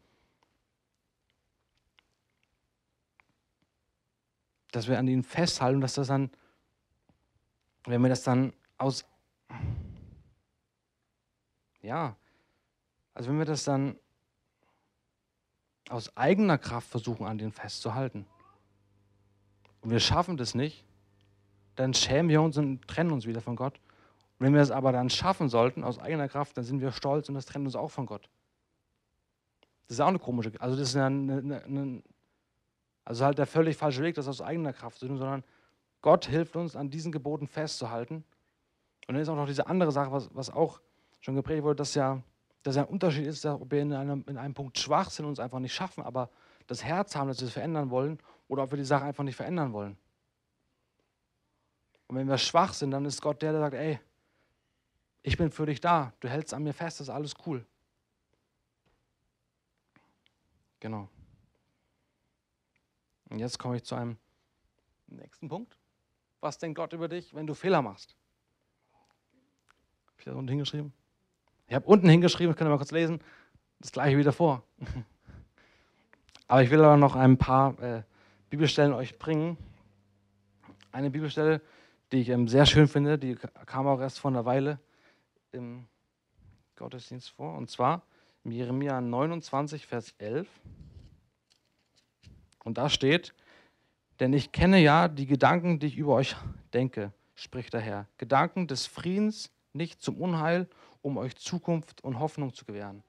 dass 4.72 4.90
wir 4.90 5.00
an 5.00 5.08
ihnen 5.08 5.24
festhalten, 5.24 5.80
dass 5.80 5.94
das 5.94 6.08
dann, 6.08 6.30
wenn 7.86 8.02
wir 8.02 8.10
das 8.10 8.24
dann 8.24 8.52
aus, 8.78 9.06
ja, 11.82 12.18
also 13.14 13.30
wenn 13.30 13.38
wir 13.38 13.46
das 13.46 13.64
dann 13.64 13.98
aus 15.88 16.16
eigener 16.18 16.58
Kraft 16.58 16.90
versuchen, 16.90 17.26
an 17.26 17.38
denen 17.38 17.54
festzuhalten, 17.54 18.28
und 19.80 19.92
wir 19.92 20.00
schaffen 20.00 20.36
das 20.36 20.56
nicht, 20.56 20.84
dann 21.76 21.94
schämen 21.94 22.30
wir 22.30 22.42
uns 22.42 22.58
und 22.58 22.88
trennen 22.88 23.12
uns 23.12 23.26
wieder 23.26 23.42
von 23.42 23.56
Gott. 23.56 23.80
Wenn 24.40 24.54
wir 24.54 24.62
es 24.62 24.72
aber 24.72 24.92
dann 24.92 25.10
schaffen 25.10 25.50
sollten, 25.50 25.84
aus 25.84 26.00
eigener 26.00 26.28
Kraft, 26.28 26.58
dann 26.58 26.64
sind 26.64 26.82
wir 26.82 26.92
stolz 26.92 27.30
und 27.30 27.36
das 27.36 27.46
trennt 27.46 27.66
uns 27.66 27.76
auch 27.76 27.92
von 27.92 28.06
Gott. 28.06 28.30
Das 29.88 29.98
ist 29.98 30.02
auch 30.02 30.08
eine 30.08 30.20
komische, 30.20 30.52
also 30.60 30.78
das 30.78 30.90
ist 30.90 30.96
eine, 30.96 31.38
eine, 31.38 31.64
eine 31.64 32.04
also 33.06 33.24
halt 33.24 33.38
der 33.38 33.46
völlig 33.46 33.78
falsche 33.78 34.02
Weg, 34.02 34.16
das 34.16 34.28
aus 34.28 34.42
eigener 34.42 34.74
Kraft 34.74 34.98
zu 34.98 35.08
tun, 35.08 35.18
sondern 35.18 35.44
Gott 36.02 36.26
hilft 36.26 36.56
uns, 36.56 36.76
an 36.76 36.90
diesen 36.90 37.12
Geboten 37.12 37.48
festzuhalten. 37.48 38.24
Und 39.08 39.14
dann 39.14 39.18
ist 39.18 39.30
auch 39.30 39.36
noch 39.36 39.46
diese 39.46 39.68
andere 39.68 39.92
Sache, 39.92 40.12
was, 40.12 40.30
was 40.34 40.50
auch 40.50 40.82
schon 41.22 41.36
geprägt 41.36 41.64
wurde, 41.64 41.76
dass 41.76 41.94
ja, 41.94 42.22
dass 42.64 42.76
ja 42.76 42.82
ein 42.82 42.90
Unterschied 42.90 43.28
ist, 43.28 43.46
ob 43.46 43.72
wir 43.72 43.82
in 43.82 43.94
einem, 43.94 44.26
in 44.28 44.38
einem 44.38 44.56
Punkt 44.56 44.78
schwach 44.80 45.12
sind 45.12 45.26
und 45.26 45.34
es 45.34 45.40
einfach 45.40 45.60
nicht 45.60 45.74
schaffen, 45.74 46.04
aber 46.04 46.30
das 46.66 46.84
Herz 46.84 47.16
haben, 47.16 47.28
dass 47.28 47.40
wir 47.40 47.48
es 47.48 47.54
verändern 47.54 47.92
wollen, 47.92 48.18
oder 48.48 48.64
ob 48.64 48.72
wir 48.72 48.78
die 48.78 48.84
Sache 48.84 49.06
einfach 49.06 49.24
nicht 49.24 49.36
verändern 49.36 49.72
wollen. 49.72 49.98
Und 52.08 52.16
wenn 52.16 52.28
wir 52.28 52.38
schwach 52.38 52.74
sind, 52.74 52.92
dann 52.92 53.06
ist 53.06 53.22
Gott 53.22 53.42
der, 53.42 53.52
der 53.52 53.62
sagt, 53.62 53.76
ey, 53.76 54.00
ich 55.24 55.38
bin 55.38 55.52
für 55.52 55.66
dich 55.66 55.82
da, 55.82 56.14
du 56.20 56.30
hältst 56.30 56.54
an 56.54 56.64
mir 56.64 56.74
fest, 56.74 57.00
das 57.00 57.08
ist 57.08 57.14
alles 57.14 57.34
cool. 57.46 57.66
Genau. 60.80 61.10
Und 63.30 63.40
jetzt 63.40 63.58
komme 63.58 63.78
ich 63.78 63.84
zu 63.84 63.96
einem 63.96 64.18
nächsten 65.08 65.50
Punkt. 65.50 65.78
Was 66.42 66.60
denkt 66.60 66.78
Gott 66.78 66.94
über 66.94 67.08
dich, 67.08 67.34
wenn 67.34 67.48
du 67.48 67.56
Fehler 67.56 67.82
machst? 67.82 68.16
Habe 68.94 70.20
ich 70.20 70.26
da 70.26 70.34
unten 70.34 70.50
hingeschrieben? 70.50 70.94
Ich 71.68 71.74
habe 71.74 71.88
unten 71.88 72.08
hingeschrieben, 72.08 72.52
das 72.52 72.58
könnt 72.58 72.68
ihr 72.68 72.72
mal 72.72 72.78
kurz 72.78 72.92
lesen, 72.92 73.20
das 73.80 73.92
gleiche 73.92 74.18
wieder 74.18 74.32
vor. 74.32 74.64
Aber 76.48 76.62
ich 76.62 76.70
will 76.70 76.84
aber 76.84 76.98
noch 76.98 77.16
ein 77.16 77.40
paar 77.40 77.80
äh, 77.80 78.04
Bibelstellen 78.52 78.94
euch 78.94 79.18
bringen. 79.18 79.58
Eine 80.92 81.10
Bibelstelle, 81.10 81.60
die 82.16 82.22
ich 82.22 82.30
ähm, 82.30 82.48
sehr 82.48 82.66
schön 82.66 82.88
finde, 82.88 83.20
die 83.20 83.36
kam 83.66 83.88
auch 83.88 84.00
erst 84.00 84.20
vor 84.20 84.32
einer 84.32 84.46
Weile 84.46 84.80
im 85.52 85.86
Gottesdienst 86.78 87.30
vor. 87.32 87.58
Und 87.58 87.70
zwar 87.70 88.04
in 88.46 88.52
Jeremia 88.52 89.02
29, 89.02 89.86
Vers 89.86 90.16
11. 90.18 90.48
Und 92.64 92.78
da 92.78 92.90
steht, 92.90 93.36
denn 94.22 94.32
ich 94.32 94.54
kenne 94.54 94.80
ja 94.80 95.10
die 95.10 95.26
Gedanken, 95.26 95.80
die 95.80 95.88
ich 95.88 95.98
über 95.98 96.14
euch 96.14 96.38
denke, 96.74 97.12
spricht 97.34 97.74
der 97.74 97.82
Herr. 97.82 98.08
Gedanken 98.18 98.68
des 98.68 98.86
Friedens, 98.86 99.52
nicht 99.74 100.02
zum 100.02 100.16
Unheil, 100.22 100.70
um 101.02 101.18
euch 101.18 101.36
Zukunft 101.36 102.02
und 102.02 102.20
Hoffnung 102.20 102.54
zu 102.54 102.64
gewähren. 102.64 103.04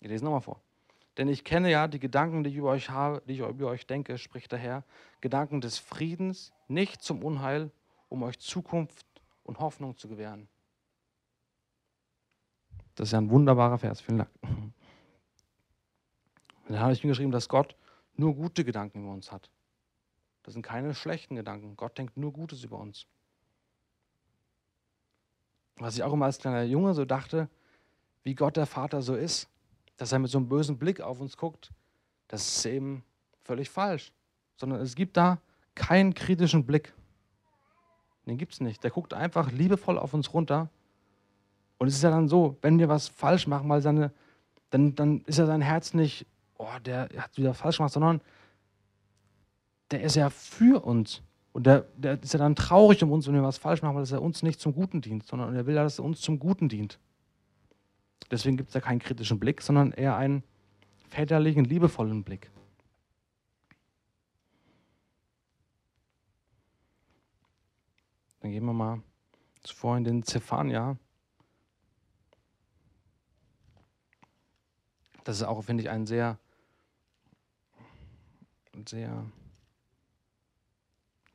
Ich 0.00 0.08
lese 0.08 0.26
nochmal 0.26 0.42
vor. 0.42 0.60
Denn 1.16 1.28
ich 1.28 1.42
kenne 1.42 1.70
ja 1.70 1.88
die 1.88 2.00
Gedanken, 2.00 2.44
die 2.44 2.50
ich 2.50 2.56
über 2.56 2.68
euch 2.68 2.90
habe, 2.90 3.22
die 3.26 3.32
ich 3.32 3.38
über 3.38 3.68
euch 3.68 3.86
denke, 3.86 4.18
spricht 4.18 4.52
der 4.52 4.58
Herr. 4.58 4.84
Gedanken 5.22 5.62
des 5.62 5.78
Friedens, 5.78 6.52
nicht 6.68 7.00
zum 7.00 7.24
Unheil, 7.24 7.70
um 8.14 8.22
euch 8.22 8.38
Zukunft 8.38 9.06
und 9.42 9.58
Hoffnung 9.58 9.96
zu 9.96 10.08
gewähren. 10.08 10.48
Das 12.94 13.08
ist 13.08 13.12
ja 13.12 13.18
ein 13.18 13.28
wunderbarer 13.28 13.76
Vers. 13.76 14.00
Vielen 14.00 14.18
Dank. 14.18 14.30
Dann 16.68 16.78
habe 16.78 16.92
ich 16.92 17.02
mir 17.02 17.08
geschrieben, 17.08 17.32
dass 17.32 17.48
Gott 17.48 17.76
nur 18.16 18.34
gute 18.34 18.64
Gedanken 18.64 19.02
über 19.02 19.12
uns 19.12 19.32
hat. 19.32 19.50
Das 20.44 20.54
sind 20.54 20.62
keine 20.62 20.94
schlechten 20.94 21.34
Gedanken. 21.34 21.76
Gott 21.76 21.98
denkt 21.98 22.16
nur 22.16 22.32
Gutes 22.32 22.62
über 22.62 22.78
uns. 22.78 23.06
Was 25.76 25.96
ich 25.96 26.04
auch 26.04 26.12
immer 26.12 26.26
als 26.26 26.38
kleiner 26.38 26.62
Junge 26.62 26.94
so 26.94 27.04
dachte, 27.04 27.48
wie 28.22 28.36
Gott 28.36 28.56
der 28.56 28.66
Vater 28.66 29.02
so 29.02 29.16
ist, 29.16 29.48
dass 29.96 30.12
er 30.12 30.20
mit 30.20 30.30
so 30.30 30.38
einem 30.38 30.48
bösen 30.48 30.78
Blick 30.78 31.00
auf 31.00 31.20
uns 31.20 31.36
guckt, 31.36 31.72
das 32.28 32.46
ist 32.46 32.66
eben 32.66 33.04
völlig 33.42 33.68
falsch. 33.68 34.12
Sondern 34.56 34.80
es 34.80 34.94
gibt 34.94 35.16
da 35.16 35.40
keinen 35.74 36.14
kritischen 36.14 36.64
Blick. 36.64 36.94
Den 38.26 38.38
gibt 38.38 38.52
es 38.52 38.60
nicht. 38.60 38.82
Der 38.82 38.90
guckt 38.90 39.14
einfach 39.14 39.52
liebevoll 39.52 39.98
auf 39.98 40.14
uns 40.14 40.32
runter. 40.32 40.68
Und 41.78 41.88
es 41.88 41.94
ist 41.94 42.02
ja 42.02 42.10
dann 42.10 42.28
so, 42.28 42.56
wenn 42.62 42.78
wir 42.78 42.88
was 42.88 43.08
falsch 43.08 43.46
machen, 43.46 43.68
weil 43.68 43.80
seine, 43.80 44.12
dann, 44.70 44.94
dann 44.94 45.22
ist 45.26 45.38
ja 45.38 45.46
sein 45.46 45.60
Herz 45.60 45.92
nicht, 45.94 46.26
oh, 46.56 46.68
der 46.84 47.08
hat 47.16 47.36
wieder 47.36 47.54
falsch 47.54 47.78
gemacht, 47.78 47.92
sondern 47.92 48.20
der 49.90 50.02
ist 50.02 50.16
ja 50.16 50.30
für 50.30 50.84
uns. 50.84 51.22
Und 51.52 51.66
der, 51.66 51.86
der 51.96 52.20
ist 52.22 52.32
ja 52.32 52.38
dann 52.38 52.56
traurig 52.56 53.02
um 53.02 53.12
uns, 53.12 53.26
wenn 53.26 53.34
wir 53.34 53.42
was 53.42 53.58
falsch 53.58 53.82
machen, 53.82 53.94
weil 53.94 54.10
er 54.10 54.22
uns 54.22 54.42
nicht 54.42 54.60
zum 54.60 54.74
Guten 54.74 55.00
dient, 55.00 55.26
sondern 55.26 55.54
er 55.54 55.66
will 55.66 55.74
ja, 55.74 55.84
dass 55.84 55.98
er 55.98 56.04
uns 56.04 56.20
zum 56.20 56.38
Guten 56.38 56.68
dient. 56.68 56.98
Deswegen 58.30 58.56
gibt 58.56 58.70
es 58.70 58.72
da 58.72 58.80
keinen 58.80 58.98
kritischen 58.98 59.38
Blick, 59.38 59.62
sondern 59.62 59.92
eher 59.92 60.16
einen 60.16 60.42
väterlichen, 61.10 61.64
liebevollen 61.64 62.24
Blick. 62.24 62.50
Dann 68.44 68.52
gehen 68.52 68.66
wir 68.66 68.74
mal 68.74 69.00
zuvor 69.62 69.96
in 69.96 70.04
den 70.04 70.22
Zephania. 70.22 70.98
Das 75.24 75.36
ist 75.36 75.44
auch, 75.44 75.62
finde 75.62 75.82
ich, 75.82 75.88
ein 75.88 76.04
sehr, 76.04 76.38
sehr, 78.86 79.24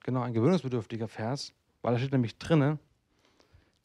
genau, 0.03 0.21
ein 0.21 0.33
gewöhnungsbedürftiger 0.33 1.07
Vers, 1.07 1.51
weil 1.81 1.93
da 1.93 1.97
steht 1.97 2.11
nämlich 2.11 2.37
drinne, 2.37 2.77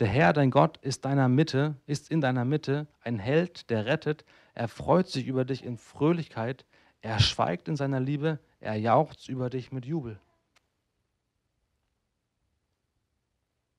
der 0.00 0.08
Herr, 0.08 0.34
dein 0.34 0.50
Gott, 0.50 0.76
ist 0.82 1.06
deiner 1.06 1.30
Mitte, 1.30 1.76
ist 1.86 2.10
in 2.10 2.20
deiner 2.20 2.44
Mitte 2.44 2.88
ein 3.00 3.18
Held, 3.18 3.70
der 3.70 3.86
rettet. 3.86 4.26
Er 4.52 4.68
freut 4.68 5.08
sich 5.08 5.26
über 5.26 5.46
dich 5.46 5.64
in 5.64 5.78
Fröhlichkeit. 5.78 6.66
Er 7.00 7.18
schweigt 7.20 7.68
in 7.68 7.76
seiner 7.76 8.00
Liebe. 8.00 8.38
Er 8.60 8.76
jauchzt 8.76 9.30
über 9.30 9.48
dich 9.48 9.72
mit 9.72 9.86
Jubel. 9.86 10.20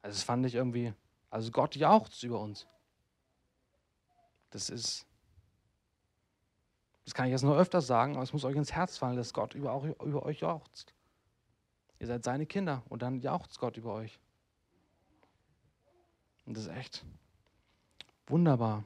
Also 0.06 0.18
das 0.18 0.24
fand 0.24 0.46
ich 0.46 0.54
irgendwie, 0.54 0.94
also 1.32 1.50
Gott 1.50 1.76
jauchzt 1.76 2.22
über 2.22 2.40
uns. 2.40 2.68
Das 4.52 4.70
ist, 4.70 5.08
das 7.06 7.16
kann 7.16 7.26
ich 7.26 7.32
jetzt 7.32 7.42
nur 7.42 7.58
öfters 7.58 7.88
sagen, 7.88 8.14
aber 8.14 8.22
es 8.22 8.32
muss 8.32 8.46
euch 8.46 8.56
ins 8.56 8.72
Herz 8.72 9.00
fallen, 9.00 9.18
dass 9.18 9.34
Gott 9.34 9.56
über, 9.56 9.82
über 10.04 10.24
euch 10.24 10.42
jauchzt. 10.42 10.94
Ihr 11.98 12.06
seid 12.06 12.24
seine 12.24 12.46
Kinder 12.46 12.84
und 12.88 13.02
dann 13.02 13.20
jauchzt 13.20 13.58
Gott 13.58 13.78
über 13.78 13.96
euch. 13.96 14.20
Und 16.46 16.56
das 16.56 16.66
ist 16.66 16.72
echt 16.72 17.04
wunderbar. 18.28 18.84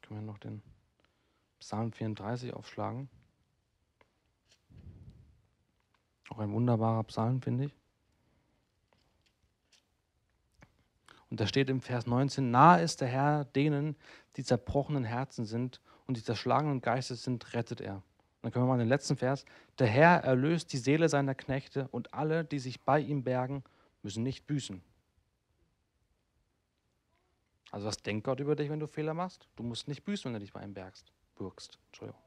Können 0.00 0.20
wir 0.20 0.22
noch 0.22 0.38
den 0.38 0.62
Psalm 1.64 1.92
34 1.92 2.52
aufschlagen? 2.52 3.08
Auch 6.28 6.38
ein 6.38 6.52
wunderbarer 6.52 7.04
Psalm, 7.04 7.40
finde 7.40 7.64
ich. 7.64 7.74
Und 11.30 11.40
da 11.40 11.46
steht 11.46 11.70
im 11.70 11.80
Vers 11.80 12.06
19, 12.06 12.50
nahe 12.50 12.82
ist 12.82 13.00
der 13.00 13.08
Herr 13.08 13.46
denen, 13.46 13.96
die 14.36 14.44
zerbrochenen 14.44 15.04
Herzen 15.04 15.46
sind 15.46 15.80
und 16.06 16.18
die 16.18 16.22
zerschlagenen 16.22 16.82
Geistes 16.82 17.22
sind, 17.22 17.54
rettet 17.54 17.80
er. 17.80 18.02
Dann 18.42 18.52
können 18.52 18.66
wir 18.66 18.68
mal 18.68 18.74
in 18.74 18.80
den 18.80 18.88
letzten 18.88 19.16
Vers. 19.16 19.46
Der 19.78 19.86
Herr 19.86 20.22
erlöst 20.22 20.70
die 20.74 20.76
Seele 20.76 21.08
seiner 21.08 21.34
Knechte 21.34 21.88
und 21.88 22.12
alle, 22.12 22.44
die 22.44 22.58
sich 22.58 22.82
bei 22.82 23.00
ihm 23.00 23.24
bergen, 23.24 23.64
müssen 24.02 24.22
nicht 24.22 24.46
büßen. 24.46 24.82
Also 27.70 27.86
was 27.86 27.96
denkt 27.96 28.24
Gott 28.24 28.40
über 28.40 28.54
dich, 28.54 28.68
wenn 28.68 28.80
du 28.80 28.86
Fehler 28.86 29.14
machst? 29.14 29.48
Du 29.56 29.62
musst 29.62 29.88
nicht 29.88 30.04
büßen, 30.04 30.26
wenn 30.26 30.34
du 30.34 30.40
dich 30.40 30.52
bei 30.52 30.62
ihm 30.62 30.74
bergst, 30.74 31.13
bürgst. 31.34 31.78
Entschuldigung. 31.86 32.20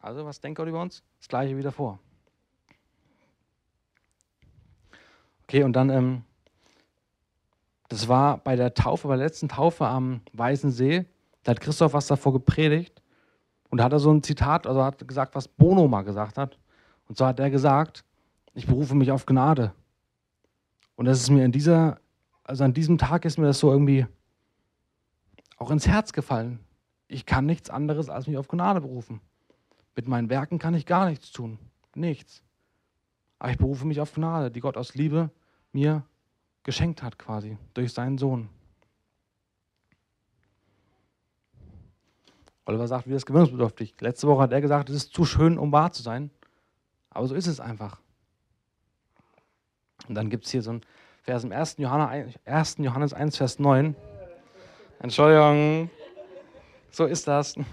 Also 0.00 0.24
was 0.24 0.40
denkt 0.40 0.58
Gott 0.58 0.68
über 0.68 0.80
uns? 0.80 1.02
Das 1.18 1.28
gleiche 1.28 1.56
wieder 1.56 1.72
vor. 1.72 1.98
Okay, 5.44 5.62
und 5.62 5.74
dann, 5.74 5.90
ähm, 5.90 6.22
das 7.88 8.08
war 8.08 8.38
bei 8.38 8.56
der 8.56 8.74
Taufe, 8.74 9.08
bei 9.08 9.16
der 9.16 9.26
letzten 9.26 9.48
Taufe 9.48 9.86
am 9.86 10.20
Weißen 10.32 10.70
See, 10.70 11.06
da 11.44 11.52
hat 11.52 11.60
Christoph 11.60 11.92
was 11.92 12.08
davor 12.08 12.32
gepredigt. 12.32 13.00
Und 13.70 13.78
da 13.78 13.84
hat 13.84 13.92
er 13.92 14.00
so 14.00 14.12
ein 14.12 14.22
Zitat, 14.22 14.66
also 14.66 14.82
hat 14.82 15.06
gesagt, 15.06 15.34
was 15.34 15.48
Bono 15.48 15.86
mal 15.86 16.02
gesagt 16.02 16.38
hat. 16.38 16.58
Und 17.08 17.16
zwar 17.16 17.28
hat 17.28 17.40
er 17.40 17.50
gesagt, 17.50 18.04
ich 18.54 18.66
berufe 18.66 18.94
mich 18.94 19.12
auf 19.12 19.26
Gnade. 19.26 19.72
Und 20.96 21.04
das 21.04 21.20
ist 21.20 21.30
mir 21.30 21.44
in 21.44 21.52
dieser, 21.52 22.00
also 22.42 22.64
an 22.64 22.72
diesem 22.72 22.98
Tag 22.98 23.24
ist 23.24 23.38
mir 23.38 23.46
das 23.46 23.58
so 23.58 23.70
irgendwie 23.70 24.06
auch 25.58 25.70
ins 25.70 25.86
Herz 25.86 26.12
gefallen. 26.12 26.58
Ich 27.08 27.26
kann 27.26 27.46
nichts 27.46 27.70
anderes 27.70 28.08
als 28.08 28.26
mich 28.26 28.36
auf 28.36 28.48
Gnade 28.48 28.80
berufen. 28.80 29.20
Mit 29.94 30.08
meinen 30.08 30.28
Werken 30.28 30.58
kann 30.58 30.74
ich 30.74 30.86
gar 30.86 31.08
nichts 31.08 31.30
tun. 31.32 31.58
Nichts. 31.94 32.42
Aber 33.38 33.50
ich 33.50 33.58
berufe 33.58 33.86
mich 33.86 34.00
auf 34.00 34.12
Gnade, 34.12 34.50
die 34.50 34.60
Gott 34.60 34.76
aus 34.76 34.94
Liebe 34.94 35.30
mir 35.72 36.04
geschenkt 36.62 37.02
hat, 37.02 37.18
quasi, 37.18 37.56
durch 37.74 37.92
seinen 37.92 38.18
Sohn. 38.18 38.48
Oliver 42.64 42.88
sagt, 42.88 43.06
wie 43.06 43.12
das 43.12 43.24
gewöhnungsbedürftig. 43.24 43.94
Letzte 44.00 44.26
Woche 44.26 44.42
hat 44.42 44.52
er 44.52 44.60
gesagt, 44.60 44.90
es 44.90 44.96
ist 44.96 45.14
zu 45.14 45.24
schön, 45.24 45.56
um 45.56 45.70
wahr 45.70 45.92
zu 45.92 46.02
sein. 46.02 46.30
Aber 47.10 47.26
so 47.28 47.34
ist 47.34 47.46
es 47.46 47.60
einfach. 47.60 48.00
Und 50.08 50.16
dann 50.16 50.28
gibt 50.28 50.44
es 50.44 50.50
hier 50.50 50.62
so 50.62 50.72
ein 50.72 50.80
Vers 51.22 51.44
im 51.44 51.52
1. 51.52 51.76
Johannes, 51.78 52.34
1. 52.44 52.76
Johannes 52.78 53.12
1, 53.12 53.36
Vers 53.36 53.58
9. 53.58 53.94
Entschuldigung, 54.98 55.90
so 56.96 57.04
ist 57.04 57.28
das. 57.28 57.54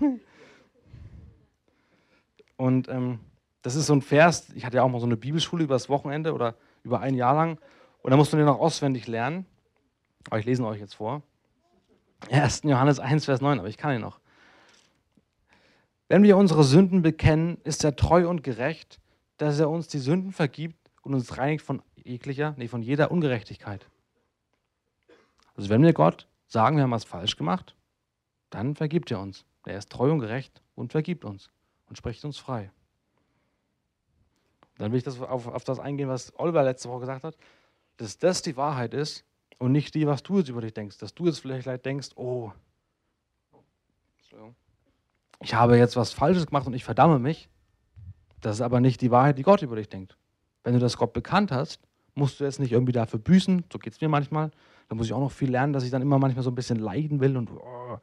Und 2.58 2.90
ähm, 2.90 3.20
das 3.62 3.76
ist 3.76 3.88
so 3.88 3.94
ein 3.94 4.02
Vers, 4.02 4.50
ich 4.54 4.66
hatte 4.66 4.78
ja 4.78 4.84
auch 4.84 4.90
mal 4.90 5.00
so 5.00 5.06
eine 5.06 5.16
Bibelschule 5.16 5.64
über 5.64 5.76
das 5.76 5.90
Wochenende 5.90 6.34
oder 6.34 6.56
über 6.84 7.00
ein 7.00 7.16
Jahr 7.16 7.34
lang. 7.34 7.58
Und 8.02 8.12
da 8.12 8.18
musst 8.18 8.34
du 8.34 8.38
den 8.38 8.46
noch 8.46 8.60
auswendig 8.60 9.08
lernen. 9.08 9.46
Aber 10.28 10.40
ich 10.40 10.46
lese 10.46 10.62
ihn 10.62 10.66
euch 10.66 10.80
jetzt 10.80 10.96
vor. 10.96 11.24
1. 12.30 12.64
Johannes 12.64 13.00
1, 13.00 13.26
Vers 13.26 13.42
9, 13.42 13.60
aber 13.60 13.70
ich 13.70 13.78
kann 13.78 13.96
ihn 13.96 14.02
noch. 14.02 14.20
Wenn 16.10 16.24
wir 16.24 16.38
unsere 16.38 16.64
Sünden 16.64 17.02
bekennen, 17.02 17.58
ist 17.64 17.84
er 17.84 17.96
treu 17.96 18.30
und 18.30 18.44
gerecht, 18.44 19.00
dass 19.38 19.60
er 19.60 19.70
uns 19.70 19.88
die 19.88 20.00
Sünden 20.00 20.32
vergibt 20.32 20.92
und 21.02 21.14
uns 21.14 21.38
reinigt 21.38 21.66
von 21.66 21.82
jeglicher, 21.96 22.54
nee, 22.58 22.68
von 22.68 22.82
jeder 22.82 23.12
Ungerechtigkeit. 23.12 23.88
Also 25.56 25.70
wenn 25.70 25.82
wir 25.82 25.94
Gott 25.94 26.28
sagen, 26.48 26.76
wir 26.76 26.84
haben 26.84 26.92
was 26.92 27.06
falsch 27.06 27.38
gemacht, 27.38 27.76
dann 28.54 28.76
vergibt 28.76 29.12
er 29.12 29.20
uns. 29.20 29.46
Er 29.66 29.78
ist 29.78 29.90
treu 29.90 30.12
und 30.12 30.20
gerecht 30.20 30.62
und 30.76 30.92
vergibt 30.92 31.26
uns 31.26 31.50
und 31.88 31.98
spricht 31.98 32.24
uns 32.26 32.38
frei. 32.38 32.72
Dann 34.78 34.92
will 34.92 34.98
ich 34.98 35.04
das 35.04 35.20
auf, 35.20 35.48
auf 35.48 35.64
das 35.64 35.80
eingehen, 35.80 36.10
was 36.10 36.38
Oliver 36.38 36.64
letzte 36.64 36.90
Woche 36.90 37.02
gesagt 37.02 37.24
hat, 37.24 37.38
dass 37.98 38.18
das 38.18 38.42
die 38.42 38.58
Wahrheit 38.58 38.94
ist 38.94 39.24
und 39.60 39.72
nicht 39.72 39.94
die, 39.96 40.08
was 40.08 40.24
du 40.24 40.40
jetzt 40.40 40.50
über 40.50 40.62
dich 40.62 40.74
denkst. 40.74 40.98
Dass 40.98 41.14
du 41.14 41.26
jetzt 41.26 41.40
vielleicht 41.40 41.86
denkst, 41.86 42.10
oh, 42.16 42.52
ich 45.40 45.54
habe 45.54 45.78
jetzt 45.78 45.96
was 45.96 46.14
Falsches 46.14 46.48
gemacht 46.48 46.68
und 46.68 46.74
ich 46.74 46.84
verdamme 46.84 47.20
mich. 47.20 47.50
Das 48.42 48.58
ist 48.58 48.62
aber 48.62 48.82
nicht 48.82 49.02
die 49.02 49.12
Wahrheit, 49.12 49.38
die 49.38 49.44
Gott 49.44 49.62
über 49.62 49.76
dich 49.76 49.90
denkt. 49.90 50.18
Wenn 50.64 50.74
du 50.74 50.80
das 50.80 50.98
Gott 50.98 51.14
bekannt 51.14 51.52
hast, 51.52 51.82
musst 52.16 52.40
du 52.40 52.44
jetzt 52.44 52.60
nicht 52.60 52.72
irgendwie 52.72 52.92
dafür 52.92 53.20
büßen. 53.20 53.64
So 53.72 53.80
geht 53.80 53.94
es 53.94 54.02
mir 54.02 54.10
manchmal. 54.10 54.52
Da 54.90 54.96
muss 54.96 55.06
ich 55.06 55.14
auch 55.14 55.20
noch 55.20 55.32
viel 55.32 55.52
lernen, 55.52 55.74
dass 55.74 55.84
ich 55.84 55.92
dann 55.92 56.02
immer 56.02 56.20
manchmal 56.20 56.44
so 56.44 56.52
ein 56.52 56.56
bisschen 56.56 56.80
leiden 56.80 57.20
will 57.20 57.38
und, 57.38 57.50
oh, 57.52 58.00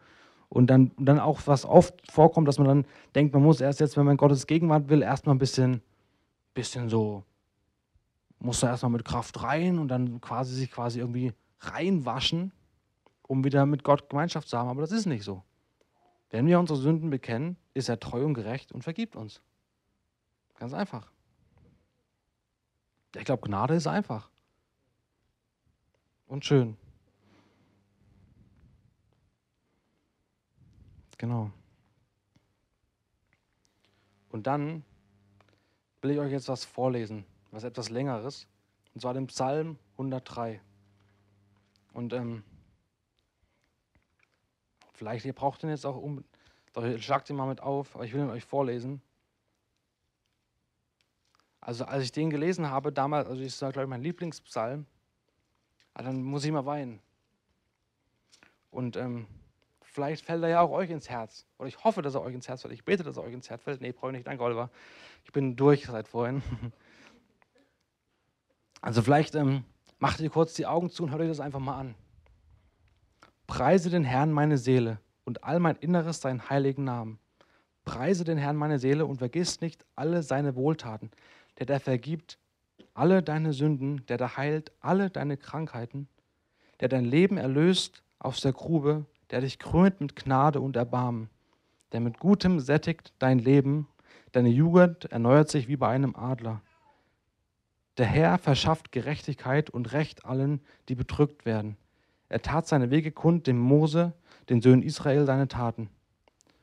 und 0.50 0.66
dann, 0.66 0.90
dann 0.98 1.18
auch 1.18 1.40
was 1.46 1.64
oft 1.64 1.94
vorkommt, 2.10 2.46
dass 2.46 2.58
man 2.58 2.66
dann 2.66 2.84
denkt, 3.14 3.32
man 3.32 3.42
muss 3.42 3.60
erst 3.60 3.80
jetzt, 3.80 3.96
wenn 3.96 4.04
man 4.04 4.16
Gottes 4.16 4.46
Gegenwart 4.46 4.88
will, 4.88 5.00
erstmal 5.00 5.34
ein 5.34 5.38
bisschen, 5.38 5.80
bisschen 6.52 6.88
so, 6.88 7.22
muss 8.40 8.60
da 8.60 8.68
erstmal 8.68 8.90
mit 8.90 9.04
Kraft 9.04 9.42
rein 9.42 9.78
und 9.78 9.88
dann 9.88 10.20
quasi 10.20 10.54
sich 10.54 10.70
quasi 10.70 10.98
irgendwie 10.98 11.32
reinwaschen, 11.60 12.52
um 13.22 13.44
wieder 13.44 13.64
mit 13.64 13.84
Gott 13.84 14.10
Gemeinschaft 14.10 14.48
zu 14.48 14.58
haben. 14.58 14.68
Aber 14.68 14.80
das 14.80 14.92
ist 14.92 15.06
nicht 15.06 15.22
so. 15.22 15.44
Wenn 16.30 16.46
wir 16.46 16.58
unsere 16.58 16.78
Sünden 16.78 17.10
bekennen, 17.10 17.56
ist 17.72 17.88
er 17.88 18.00
treu 18.00 18.24
und 18.24 18.34
gerecht 18.34 18.72
und 18.72 18.82
vergibt 18.82 19.14
uns. 19.14 19.40
Ganz 20.58 20.74
einfach. 20.74 21.10
Ich 23.16 23.24
glaube, 23.24 23.46
Gnade 23.46 23.74
ist 23.74 23.86
einfach. 23.86 24.30
Und 26.26 26.44
schön. 26.44 26.76
Genau. 31.20 31.50
Und 34.30 34.46
dann 34.46 34.84
will 36.00 36.12
ich 36.12 36.18
euch 36.18 36.32
jetzt 36.32 36.48
was 36.48 36.64
vorlesen, 36.64 37.26
was 37.50 37.62
etwas 37.62 37.90
längeres, 37.90 38.48
und 38.94 39.02
zwar 39.02 39.12
den 39.12 39.26
Psalm 39.26 39.78
103. 39.98 40.62
Und 41.92 42.14
ähm, 42.14 42.42
vielleicht, 44.94 45.26
ihr 45.26 45.34
braucht 45.34 45.62
den 45.62 45.68
jetzt 45.68 45.84
auch 45.84 45.98
um, 45.98 46.24
schlagt 46.96 47.28
ihn 47.28 47.36
mal 47.36 47.48
mit 47.48 47.60
auf, 47.60 47.94
aber 47.96 48.06
ich 48.06 48.14
will 48.14 48.22
ihn 48.22 48.30
euch 48.30 48.46
vorlesen. 48.46 49.02
Also 51.60 51.84
als 51.84 52.02
ich 52.02 52.12
den 52.12 52.30
gelesen 52.30 52.70
habe, 52.70 52.94
damals, 52.94 53.28
also 53.28 53.42
ich 53.42 53.54
sage, 53.54 53.74
glaube 53.74 53.84
ich, 53.84 53.90
mein 53.90 54.02
Lieblingspsalm, 54.02 54.86
ah, 55.92 56.02
dann 56.02 56.22
muss 56.22 56.46
ich 56.46 56.50
mal 56.50 56.64
weinen. 56.64 56.98
Und 58.70 58.96
ähm, 58.96 59.26
vielleicht 59.90 60.24
fällt 60.24 60.42
er 60.42 60.48
ja 60.48 60.60
auch 60.60 60.70
euch 60.70 60.90
ins 60.90 61.08
Herz. 61.08 61.46
Oder 61.58 61.68
ich 61.68 61.82
hoffe, 61.84 62.02
dass 62.02 62.14
er 62.14 62.22
euch 62.22 62.34
ins 62.34 62.48
Herz 62.48 62.62
fällt. 62.62 62.74
Ich 62.74 62.84
bete, 62.84 63.02
dass 63.02 63.16
er 63.16 63.24
euch 63.24 63.32
ins 63.32 63.50
Herz 63.50 63.62
fällt. 63.62 63.80
Nee, 63.80 63.92
brauche 63.92 64.10
ich 64.10 64.16
nicht. 64.16 64.26
Danke, 64.26 64.42
Oliver. 64.42 64.70
Ich 65.24 65.32
bin 65.32 65.56
durch 65.56 65.86
seit 65.86 66.08
vorhin. 66.08 66.42
Also 68.82 69.02
vielleicht 69.02 69.34
ähm, 69.34 69.64
macht 69.98 70.20
ihr 70.20 70.30
kurz 70.30 70.54
die 70.54 70.64
Augen 70.64 70.88
zu 70.88 71.02
und 71.02 71.10
hört 71.10 71.20
euch 71.20 71.28
das 71.28 71.38
einfach 71.38 71.58
mal 71.58 71.78
an. 71.78 71.94
Preise 73.46 73.90
den 73.90 74.04
Herrn 74.04 74.32
meine 74.32 74.56
Seele 74.56 75.00
und 75.24 75.44
all 75.44 75.60
mein 75.60 75.76
Inneres 75.76 76.22
seinen 76.22 76.48
heiligen 76.48 76.84
Namen. 76.84 77.18
Preise 77.84 78.24
den 78.24 78.38
Herrn 78.38 78.56
meine 78.56 78.78
Seele 78.78 79.04
und 79.04 79.18
vergiss 79.18 79.60
nicht 79.60 79.84
alle 79.96 80.22
seine 80.22 80.56
Wohltaten, 80.56 81.10
der 81.58 81.66
da 81.66 81.78
vergibt 81.78 82.38
alle 82.94 83.22
deine 83.22 83.52
Sünden, 83.52 84.04
der 84.06 84.16
da 84.16 84.36
heilt 84.36 84.72
alle 84.80 85.10
deine 85.10 85.36
Krankheiten, 85.36 86.08
der 86.80 86.88
dein 86.88 87.04
Leben 87.04 87.36
erlöst 87.36 88.02
aus 88.18 88.40
der 88.40 88.52
Grube, 88.52 89.04
der 89.30 89.40
dich 89.40 89.58
krönt 89.58 90.00
mit 90.00 90.16
Gnade 90.16 90.60
und 90.60 90.76
Erbarmen, 90.76 91.28
der 91.92 92.00
mit 92.00 92.18
Gutem 92.18 92.60
sättigt 92.60 93.12
dein 93.18 93.38
Leben, 93.38 93.86
deine 94.32 94.48
Jugend 94.48 95.06
erneuert 95.06 95.48
sich 95.48 95.68
wie 95.68 95.76
bei 95.76 95.88
einem 95.88 96.16
Adler. 96.16 96.62
Der 97.98 98.06
Herr 98.06 98.38
verschafft 98.38 98.92
Gerechtigkeit 98.92 99.70
und 99.70 99.92
Recht 99.92 100.24
allen, 100.24 100.60
die 100.88 100.94
bedrückt 100.94 101.44
werden. 101.44 101.76
Er 102.28 102.42
tat 102.42 102.66
seine 102.66 102.90
Wege 102.90 103.10
kund 103.10 103.46
dem 103.46 103.58
Mose, 103.58 104.12
den 104.48 104.62
Söhnen 104.62 104.82
Israel, 104.82 105.26
seine 105.26 105.48
Taten. 105.48 105.90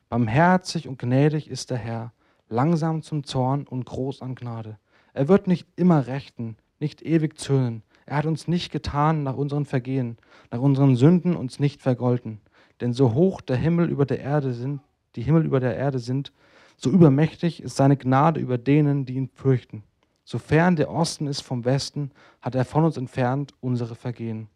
Barmherzig 0.08 0.88
und 0.88 0.98
gnädig 0.98 1.48
ist 1.48 1.70
der 1.70 1.76
Herr, 1.76 2.12
langsam 2.48 3.02
zum 3.02 3.24
Zorn 3.24 3.66
und 3.66 3.84
groß 3.84 4.22
an 4.22 4.34
Gnade. 4.34 4.78
Er 5.12 5.28
wird 5.28 5.46
nicht 5.46 5.66
immer 5.76 6.06
rechten, 6.06 6.56
nicht 6.80 7.02
ewig 7.02 7.38
zürnen. 7.38 7.82
Er 8.06 8.16
hat 8.16 8.26
uns 8.26 8.48
nicht 8.48 8.72
getan 8.72 9.22
nach 9.22 9.36
unseren 9.36 9.66
Vergehen, 9.66 10.16
nach 10.50 10.60
unseren 10.60 10.96
Sünden 10.96 11.36
uns 11.36 11.60
nicht 11.60 11.82
vergolten. 11.82 12.40
Denn 12.80 12.92
so 12.92 13.14
hoch 13.14 13.40
der 13.40 13.56
Himmel 13.56 13.90
über 13.90 14.06
der 14.06 14.20
Erde 14.20 14.52
sind, 14.52 14.80
die 15.16 15.22
Himmel 15.22 15.44
über 15.44 15.60
der 15.60 15.76
Erde 15.76 15.98
sind, 15.98 16.32
so 16.76 16.90
übermächtig 16.90 17.62
ist 17.62 17.76
seine 17.76 17.96
Gnade 17.96 18.40
über 18.40 18.56
denen, 18.56 19.04
die 19.04 19.14
ihn 19.14 19.30
fürchten. 19.34 19.82
Sofern 20.24 20.76
der 20.76 20.90
Osten 20.90 21.26
ist 21.26 21.40
vom 21.40 21.64
Westen, 21.64 22.12
hat 22.40 22.54
er 22.54 22.64
von 22.64 22.84
uns 22.84 22.96
entfernt 22.96 23.54
unsere 23.60 23.94
Vergehen. 23.94 24.48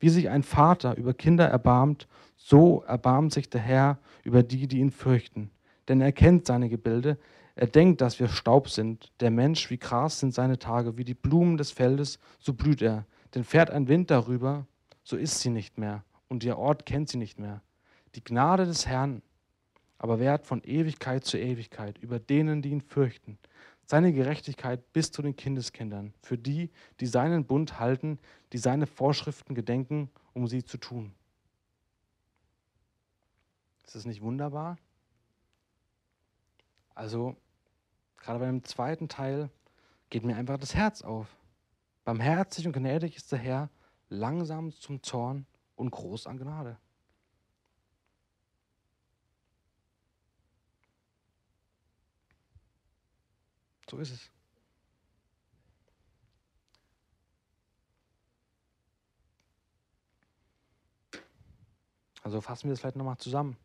Wie 0.00 0.08
sich 0.08 0.28
ein 0.28 0.42
Vater 0.42 0.96
über 0.96 1.14
Kinder 1.14 1.46
erbarmt, 1.46 2.08
so 2.36 2.82
erbarmt 2.82 3.32
sich 3.32 3.50
der 3.50 3.60
Herr 3.60 3.98
über 4.24 4.42
die, 4.42 4.66
die 4.66 4.78
ihn 4.78 4.90
fürchten. 4.90 5.50
Denn 5.88 6.00
er 6.00 6.12
kennt 6.12 6.46
seine 6.46 6.68
Gebilde, 6.68 7.18
er 7.58 7.66
denkt, 7.66 8.00
dass 8.00 8.20
wir 8.20 8.28
Staub 8.28 8.68
sind. 8.68 9.10
Der 9.18 9.32
Mensch 9.32 9.68
wie 9.68 9.78
Gras 9.78 10.20
sind 10.20 10.32
seine 10.32 10.60
Tage, 10.60 10.96
wie 10.96 11.04
die 11.04 11.14
Blumen 11.14 11.56
des 11.56 11.72
Feldes, 11.72 12.20
so 12.38 12.54
blüht 12.54 12.80
er. 12.82 13.04
Denn 13.34 13.42
fährt 13.42 13.70
ein 13.70 13.88
Wind 13.88 14.12
darüber, 14.12 14.66
so 15.02 15.16
ist 15.16 15.40
sie 15.40 15.50
nicht 15.50 15.76
mehr. 15.76 16.04
Und 16.28 16.44
ihr 16.44 16.56
Ort 16.56 16.86
kennt 16.86 17.08
sie 17.08 17.18
nicht 17.18 17.40
mehr. 17.40 17.60
Die 18.14 18.24
Gnade 18.24 18.64
des 18.64 18.86
Herrn 18.86 19.22
aber 19.98 20.20
währt 20.20 20.46
von 20.46 20.62
Ewigkeit 20.62 21.24
zu 21.24 21.38
Ewigkeit 21.38 21.98
über 21.98 22.20
denen, 22.20 22.62
die 22.62 22.70
ihn 22.70 22.80
fürchten. 22.80 23.38
Seine 23.84 24.12
Gerechtigkeit 24.12 24.92
bis 24.92 25.10
zu 25.10 25.22
den 25.22 25.34
Kindeskindern, 25.34 26.14
für 26.22 26.38
die, 26.38 26.70
die 27.00 27.06
seinen 27.06 27.46
Bund 27.46 27.80
halten, 27.80 28.18
die 28.52 28.58
seine 28.58 28.86
Vorschriften 28.86 29.54
gedenken, 29.54 30.10
um 30.34 30.46
sie 30.46 30.64
zu 30.64 30.78
tun. 30.78 31.14
Ist 33.84 33.94
das 33.94 34.04
nicht 34.04 34.20
wunderbar? 34.20 34.78
Also 36.94 37.36
gerade 38.18 38.38
bei 38.38 38.46
dem 38.46 38.62
zweiten 38.64 39.08
Teil 39.08 39.50
geht 40.10 40.24
mir 40.24 40.36
einfach 40.36 40.58
das 40.58 40.74
Herz 40.74 41.02
auf. 41.02 41.34
Barmherzig 42.04 42.66
und 42.66 42.74
gnädig 42.74 43.16
ist 43.16 43.32
der 43.32 43.38
Herr, 43.38 43.70
langsam 44.10 44.72
zum 44.72 45.02
Zorn 45.02 45.46
und 45.76 45.90
groß 45.90 46.26
an 46.26 46.38
Gnade. 46.38 46.78
So 53.90 53.98
ist 53.98 54.12
es. 54.12 54.30
Also 62.22 62.40
fassen 62.42 62.64
wir 62.64 62.72
das 62.72 62.80
vielleicht 62.80 62.96
nochmal 62.96 63.16
zusammen. 63.16 63.56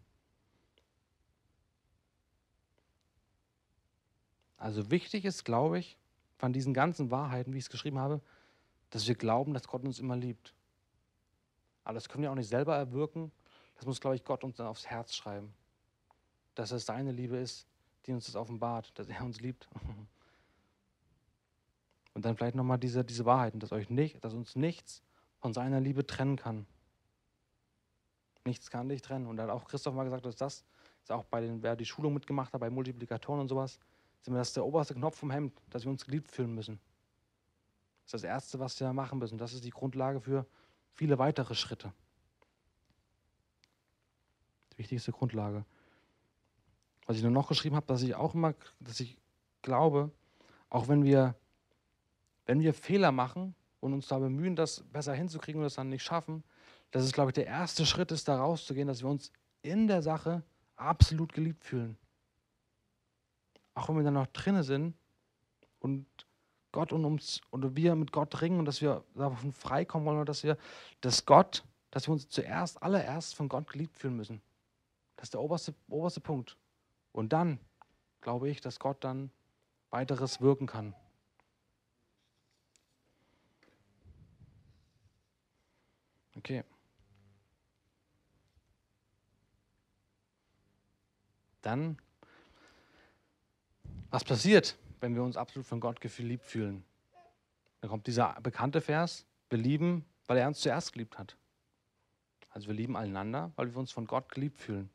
Also 4.55 4.89
wichtig 4.89 5.25
ist, 5.25 5.43
glaube 5.43 5.79
ich, 5.79 5.97
von 6.37 6.53
diesen 6.53 6.73
ganzen 6.73 7.11
Wahrheiten, 7.11 7.53
wie 7.53 7.57
ich 7.57 7.65
es 7.65 7.69
geschrieben 7.69 7.99
habe, 7.99 8.21
dass 8.91 9.05
wir 9.05 9.15
glauben, 9.15 9.53
dass 9.53 9.67
Gott 9.67 9.83
uns 9.83 9.99
immer 9.99 10.15
liebt. 10.15 10.53
Aber 11.83 11.95
das 11.95 12.07
können 12.07 12.23
wir 12.23 12.31
auch 12.31 12.35
nicht 12.35 12.47
selber 12.47 12.77
erwirken. 12.77 13.33
Das 13.75 13.85
muss, 13.85 13.99
glaube 13.99 14.15
ich, 14.15 14.23
Gott 14.23 14.45
uns 14.45 14.55
dann 14.55 14.67
aufs 14.67 14.85
Herz 14.85 15.13
schreiben. 15.13 15.53
Dass 16.55 16.71
es 16.71 16.85
seine 16.85 17.11
Liebe 17.11 17.35
ist, 17.35 17.67
die 18.05 18.13
uns 18.13 18.27
das 18.27 18.35
offenbart, 18.35 18.97
dass 18.97 19.09
er 19.09 19.23
uns 19.23 19.41
liebt. 19.41 19.67
Und 22.13 22.25
dann 22.25 22.35
vielleicht 22.35 22.55
nochmal 22.55 22.77
diese, 22.77 23.03
diese 23.03 23.25
Wahrheiten, 23.25 23.59
dass, 23.59 23.71
euch 23.71 23.89
nicht, 23.89 24.23
dass 24.23 24.33
uns 24.33 24.55
nichts 24.55 25.01
von 25.39 25.53
seiner 25.53 25.79
Liebe 25.79 26.05
trennen 26.05 26.35
kann. 26.35 26.65
Nichts 28.45 28.69
kann 28.69 28.89
dich 28.89 29.01
trennen. 29.01 29.27
Und 29.27 29.37
da 29.37 29.43
hat 29.43 29.49
auch 29.49 29.65
Christoph 29.65 29.95
mal 29.95 30.03
gesagt, 30.03 30.25
dass 30.25 30.35
das 30.35 30.63
ist 31.03 31.11
auch 31.11 31.25
bei 31.25 31.41
den, 31.41 31.61
wer 31.61 31.75
die 31.75 31.85
Schulung 31.85 32.13
mitgemacht 32.13 32.53
hat, 32.53 32.61
bei 32.61 32.69
Multiplikatoren 32.69 33.41
und 33.41 33.47
sowas, 33.49 33.79
sind 34.21 34.33
wir 34.33 34.39
das 34.39 34.53
der 34.53 34.65
oberste 34.65 34.93
Knopf 34.93 35.17
vom 35.17 35.31
Hemd, 35.31 35.53
dass 35.69 35.83
wir 35.83 35.91
uns 35.91 36.05
geliebt 36.05 36.31
fühlen 36.31 36.55
müssen. 36.55 36.79
Das 38.05 38.13
ist 38.13 38.13
das 38.13 38.23
Erste, 38.23 38.59
was 38.59 38.79
wir 38.79 38.91
machen 38.93 39.19
müssen. 39.19 39.37
Das 39.37 39.53
ist 39.53 39.65
die 39.65 39.69
Grundlage 39.69 40.21
für 40.21 40.45
viele 40.93 41.19
weitere 41.19 41.55
Schritte. 41.55 41.91
Die 44.73 44.77
wichtigste 44.77 45.11
Grundlage. 45.11 45.65
Was 47.05 47.17
ich 47.17 47.23
nur 47.23 47.31
noch 47.31 47.49
geschrieben 47.49 47.75
habe, 47.75 47.85
dass 47.85 48.01
ich 48.01 48.15
auch 48.15 48.33
immer, 48.33 48.53
dass 48.79 49.01
ich 49.01 49.17
glaube, 49.61 50.09
auch 50.69 50.87
wenn 50.87 51.03
wir, 51.03 51.35
wenn 52.45 52.61
wir 52.61 52.73
Fehler 52.73 53.11
machen 53.11 53.55
und 53.79 53.93
uns 53.93 54.07
da 54.07 54.19
bemühen, 54.19 54.55
das 54.55 54.83
besser 54.91 55.13
hinzukriegen 55.13 55.59
und 55.59 55.65
das 55.65 55.75
dann 55.75 55.89
nicht 55.89 56.03
schaffen, 56.03 56.43
dass 56.91 57.03
es, 57.03 57.11
glaube 57.11 57.31
ich, 57.31 57.33
der 57.35 57.47
erste 57.47 57.85
Schritt 57.85 58.11
ist, 58.11 58.27
da 58.27 58.37
rauszugehen, 58.37 58.87
dass 58.87 59.01
wir 59.01 59.09
uns 59.09 59.31
in 59.61 59.87
der 59.87 60.01
Sache 60.01 60.43
absolut 60.75 61.33
geliebt 61.33 61.63
fühlen. 61.63 61.97
auch 63.75 63.89
wenn 63.89 63.97
wir 63.97 64.03
dann 64.03 64.13
noch 64.13 64.27
drinne 64.27 64.63
sind 64.63 64.95
und 65.79 66.05
Gott 66.71 66.91
und 66.91 67.05
uns 67.05 67.41
und 67.49 67.75
wir 67.75 67.95
mit 67.95 68.11
Gott 68.11 68.41
ringen 68.41 68.59
und 68.59 68.65
dass 68.65 68.81
wir 68.81 69.03
davon 69.15 69.51
freikommen 69.51 70.07
wollen, 70.07 70.25
dass 70.25 70.43
wir, 70.43 70.57
dass 71.01 71.25
Gott, 71.25 71.63
dass 71.91 72.07
wir 72.07 72.13
uns 72.13 72.29
zuerst, 72.29 72.81
allererst 72.81 73.35
von 73.35 73.47
Gott 73.49 73.71
geliebt 73.71 73.97
fühlen 73.97 74.15
müssen. 74.15 74.41
Das 75.15 75.27
ist 75.27 75.33
der 75.33 75.41
oberste, 75.41 75.73
oberste 75.89 76.19
Punkt. 76.19 76.57
Und 77.11 77.31
dann 77.33 77.59
glaube 78.21 78.49
ich, 78.49 78.61
dass 78.61 78.79
Gott 78.79 79.03
dann 79.03 79.31
weiteres 79.89 80.41
wirken 80.41 80.67
kann. 80.67 80.95
Okay. 86.43 86.65
Dann, 91.61 91.97
was 94.09 94.25
passiert, 94.25 94.77
wenn 94.99 95.15
wir 95.15 95.23
uns 95.23 95.37
absolut 95.37 95.65
von 95.65 95.79
Gott 95.79 96.01
geliebt 96.01 96.45
fühlen? 96.45 96.83
Dann 97.79 97.89
kommt 97.89 98.07
dieser 98.07 98.33
bekannte 98.41 98.81
Vers, 98.81 99.25
wir 99.49 99.57
lieben, 99.57 100.03
weil 100.27 100.37
er 100.37 100.49
uns 100.49 100.59
zuerst 100.59 100.91
geliebt 100.91 101.17
hat. 101.17 101.37
Also 102.49 102.67
wir 102.67 102.75
lieben 102.75 102.97
einander, 102.97 103.53
weil 103.55 103.73
wir 103.73 103.77
uns 103.77 103.93
von 103.93 104.05
Gott 104.05 104.27
geliebt 104.27 104.59
fühlen. 104.59 104.89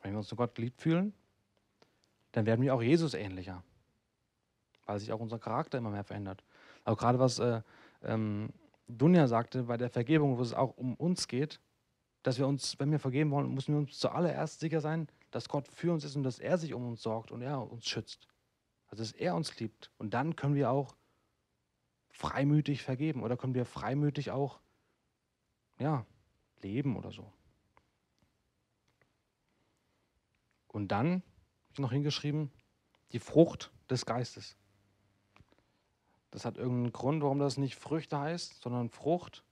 Wenn 0.00 0.12
wir 0.12 0.18
uns 0.18 0.30
von 0.30 0.38
Gott 0.38 0.54
geliebt 0.54 0.80
fühlen, 0.80 1.12
dann 2.32 2.46
werden 2.46 2.62
wir 2.62 2.74
auch 2.74 2.82
Jesus 2.82 3.12
ähnlicher, 3.12 3.62
weil 4.86 4.98
sich 5.00 5.12
auch 5.12 5.20
unser 5.20 5.38
Charakter 5.38 5.76
immer 5.76 5.90
mehr 5.90 6.04
verändert. 6.04 6.42
Aber 6.84 6.96
gerade 6.96 7.18
was 7.18 7.38
äh, 7.38 7.60
ähm, 8.02 8.48
Dunja 8.88 9.26
sagte, 9.26 9.64
bei 9.64 9.76
der 9.76 9.90
Vergebung, 9.90 10.38
wo 10.38 10.42
es 10.42 10.54
auch 10.54 10.76
um 10.76 10.94
uns 10.94 11.28
geht, 11.28 11.60
dass 12.22 12.38
wir 12.38 12.46
uns, 12.46 12.78
wenn 12.78 12.90
wir 12.90 12.98
vergeben 12.98 13.30
wollen, 13.30 13.52
müssen 13.52 13.74
wir 13.74 13.78
uns 13.78 13.98
zuallererst 13.98 14.60
sicher 14.60 14.80
sein, 14.80 15.08
dass 15.30 15.48
Gott 15.48 15.68
für 15.68 15.92
uns 15.92 16.04
ist 16.04 16.16
und 16.16 16.22
dass 16.22 16.38
er 16.38 16.58
sich 16.58 16.74
um 16.74 16.86
uns 16.86 17.02
sorgt 17.02 17.30
und 17.30 17.42
er 17.42 17.70
uns 17.70 17.86
schützt. 17.86 18.28
Also 18.88 19.02
dass 19.02 19.12
er 19.12 19.34
uns 19.34 19.58
liebt. 19.58 19.90
Und 19.98 20.14
dann 20.14 20.36
können 20.36 20.54
wir 20.54 20.70
auch 20.70 20.94
freimütig 22.10 22.82
vergeben 22.82 23.22
oder 23.22 23.36
können 23.36 23.54
wir 23.54 23.64
freimütig 23.64 24.30
auch 24.30 24.60
ja, 25.78 26.06
leben 26.62 26.96
oder 26.96 27.12
so. 27.12 27.32
Und 30.68 30.88
dann 30.88 31.12
habe 31.12 31.72
ich 31.72 31.78
noch 31.78 31.92
hingeschrieben, 31.92 32.50
die 33.12 33.18
Frucht 33.18 33.70
des 33.88 34.06
Geistes. 34.06 34.56
Das 36.30 36.44
hat 36.44 36.56
irgendeinen 36.56 36.92
Grund, 36.92 37.22
warum 37.22 37.38
das 37.38 37.56
nicht 37.56 37.76
Früchte 37.76 38.18
heißt, 38.18 38.60
sondern 38.60 38.90
Frucht. 38.90 39.42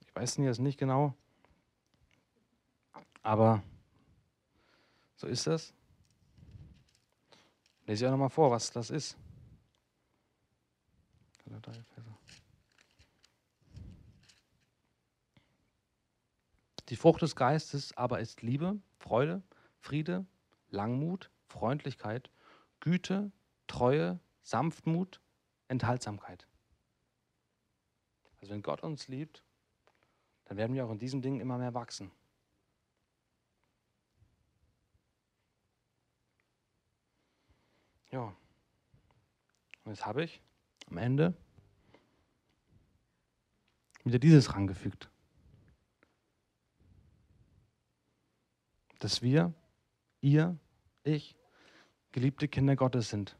Ich 0.00 0.14
weiß 0.14 0.36
jetzt 0.38 0.60
nicht 0.60 0.78
genau. 0.78 1.14
Aber 3.22 3.62
so 5.16 5.26
ist 5.26 5.46
das. 5.46 5.72
Lese 7.86 8.04
ich 8.04 8.08
auch 8.08 8.12
nochmal 8.12 8.30
vor, 8.30 8.50
was 8.50 8.70
das 8.70 8.90
ist. 8.90 9.16
Die 16.88 16.96
Frucht 16.96 17.22
des 17.22 17.34
Geistes 17.34 17.96
aber 17.96 18.20
ist 18.20 18.42
Liebe, 18.42 18.78
Freude, 18.98 19.42
Friede, 19.80 20.26
Langmut, 20.68 21.30
Freundlichkeit, 21.46 22.30
Güte, 22.80 23.32
Treue, 23.66 24.20
Sanftmut, 24.42 25.20
Enthaltsamkeit. 25.74 26.46
Also 28.40 28.52
wenn 28.52 28.62
Gott 28.62 28.82
uns 28.82 29.08
liebt, 29.08 29.42
dann 30.44 30.56
werden 30.56 30.74
wir 30.74 30.84
auch 30.84 30.90
in 30.90 30.98
diesen 30.98 31.22
Dingen 31.22 31.40
immer 31.40 31.58
mehr 31.58 31.74
wachsen. 31.74 32.10
Ja, 38.10 38.34
und 39.84 39.92
jetzt 39.92 40.06
habe 40.06 40.24
ich 40.24 40.40
am 40.88 40.98
Ende 40.98 41.34
wieder 44.04 44.18
dieses 44.18 44.54
rangefügt. 44.54 45.10
Dass 49.00 49.22
wir, 49.22 49.52
ihr, 50.20 50.56
ich, 51.02 51.36
geliebte 52.12 52.46
Kinder 52.46 52.76
Gottes 52.76 53.08
sind. 53.08 53.36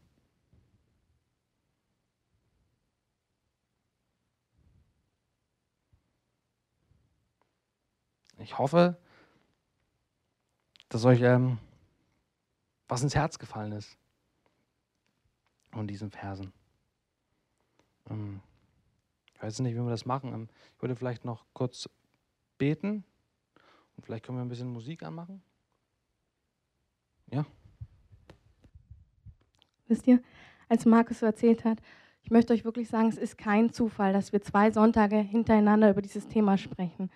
Ich 8.45 8.59
hoffe, 8.59 8.95
dass 10.89 11.03
euch 11.03 11.19
ähm, 11.21 11.57
was 12.87 13.01
ins 13.01 13.15
Herz 13.15 13.39
gefallen 13.39 13.71
ist 13.71 13.97
von 15.71 15.87
diesen 15.87 16.11
Versen. 16.11 16.53
Ähm, 18.07 18.41
ich 19.33 19.41
weiß 19.41 19.61
nicht, 19.61 19.73
wie 19.73 19.79
wir 19.79 19.89
das 19.89 20.05
machen. 20.05 20.31
Ähm, 20.31 20.49
ich 20.75 20.81
würde 20.83 20.95
vielleicht 20.95 21.25
noch 21.25 21.43
kurz 21.53 21.89
beten 22.59 23.03
und 23.97 24.05
vielleicht 24.05 24.23
können 24.23 24.37
wir 24.37 24.45
ein 24.45 24.49
bisschen 24.49 24.69
Musik 24.69 25.01
anmachen. 25.01 25.41
Ja. 27.31 27.47
Wisst 29.87 30.05
ihr, 30.05 30.21
als 30.69 30.85
Markus 30.85 31.21
so 31.21 31.25
erzählt 31.25 31.65
hat, 31.65 31.79
ich 32.21 32.29
möchte 32.29 32.53
euch 32.53 32.63
wirklich 32.63 32.89
sagen, 32.89 33.09
es 33.09 33.17
ist 33.17 33.39
kein 33.39 33.73
Zufall, 33.73 34.13
dass 34.13 34.33
wir 34.33 34.43
zwei 34.43 34.69
Sonntage 34.69 35.17
hintereinander 35.17 35.89
über 35.89 36.03
dieses 36.03 36.27
Thema 36.27 36.59
sprechen. 36.59 37.09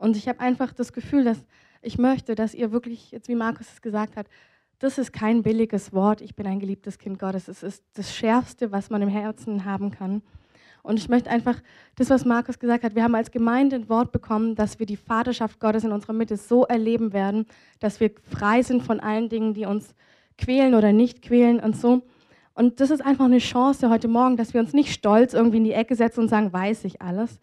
Und 0.00 0.16
ich 0.16 0.28
habe 0.28 0.40
einfach 0.40 0.72
das 0.72 0.94
Gefühl, 0.94 1.24
dass 1.24 1.44
ich 1.82 1.98
möchte, 1.98 2.34
dass 2.34 2.54
ihr 2.54 2.72
wirklich, 2.72 3.10
jetzt 3.10 3.28
wie 3.28 3.34
Markus 3.34 3.70
es 3.70 3.82
gesagt 3.82 4.16
hat, 4.16 4.26
das 4.78 4.96
ist 4.96 5.12
kein 5.12 5.42
billiges 5.42 5.92
Wort, 5.92 6.22
ich 6.22 6.34
bin 6.34 6.46
ein 6.46 6.58
geliebtes 6.58 6.98
Kind 6.98 7.18
Gottes. 7.18 7.48
Es 7.48 7.62
ist 7.62 7.84
das 7.92 8.16
Schärfste, 8.16 8.72
was 8.72 8.88
man 8.88 9.02
im 9.02 9.10
Herzen 9.10 9.66
haben 9.66 9.90
kann. 9.90 10.22
Und 10.82 10.98
ich 10.98 11.10
möchte 11.10 11.28
einfach 11.28 11.60
das, 11.96 12.08
was 12.08 12.24
Markus 12.24 12.58
gesagt 12.58 12.82
hat, 12.82 12.94
wir 12.94 13.02
haben 13.02 13.14
als 13.14 13.30
Gemeinde 13.30 13.76
ein 13.76 13.90
Wort 13.90 14.10
bekommen, 14.10 14.54
dass 14.54 14.78
wir 14.78 14.86
die 14.86 14.96
Vaterschaft 14.96 15.60
Gottes 15.60 15.84
in 15.84 15.92
unserer 15.92 16.14
Mitte 16.14 16.38
so 16.38 16.64
erleben 16.64 17.12
werden, 17.12 17.44
dass 17.78 18.00
wir 18.00 18.10
frei 18.22 18.62
sind 18.62 18.82
von 18.82 19.00
allen 19.00 19.28
Dingen, 19.28 19.52
die 19.52 19.66
uns 19.66 19.94
quälen 20.38 20.74
oder 20.74 20.94
nicht 20.94 21.20
quälen 21.20 21.60
und 21.60 21.76
so. 21.76 22.00
Und 22.54 22.80
das 22.80 22.90
ist 22.90 23.04
einfach 23.04 23.26
eine 23.26 23.38
Chance 23.38 23.90
heute 23.90 24.08
Morgen, 24.08 24.38
dass 24.38 24.54
wir 24.54 24.62
uns 24.62 24.72
nicht 24.72 24.94
stolz 24.94 25.34
irgendwie 25.34 25.58
in 25.58 25.64
die 25.64 25.72
Ecke 25.72 25.94
setzen 25.94 26.20
und 26.20 26.28
sagen, 26.28 26.54
weiß 26.54 26.84
ich 26.84 27.02
alles, 27.02 27.38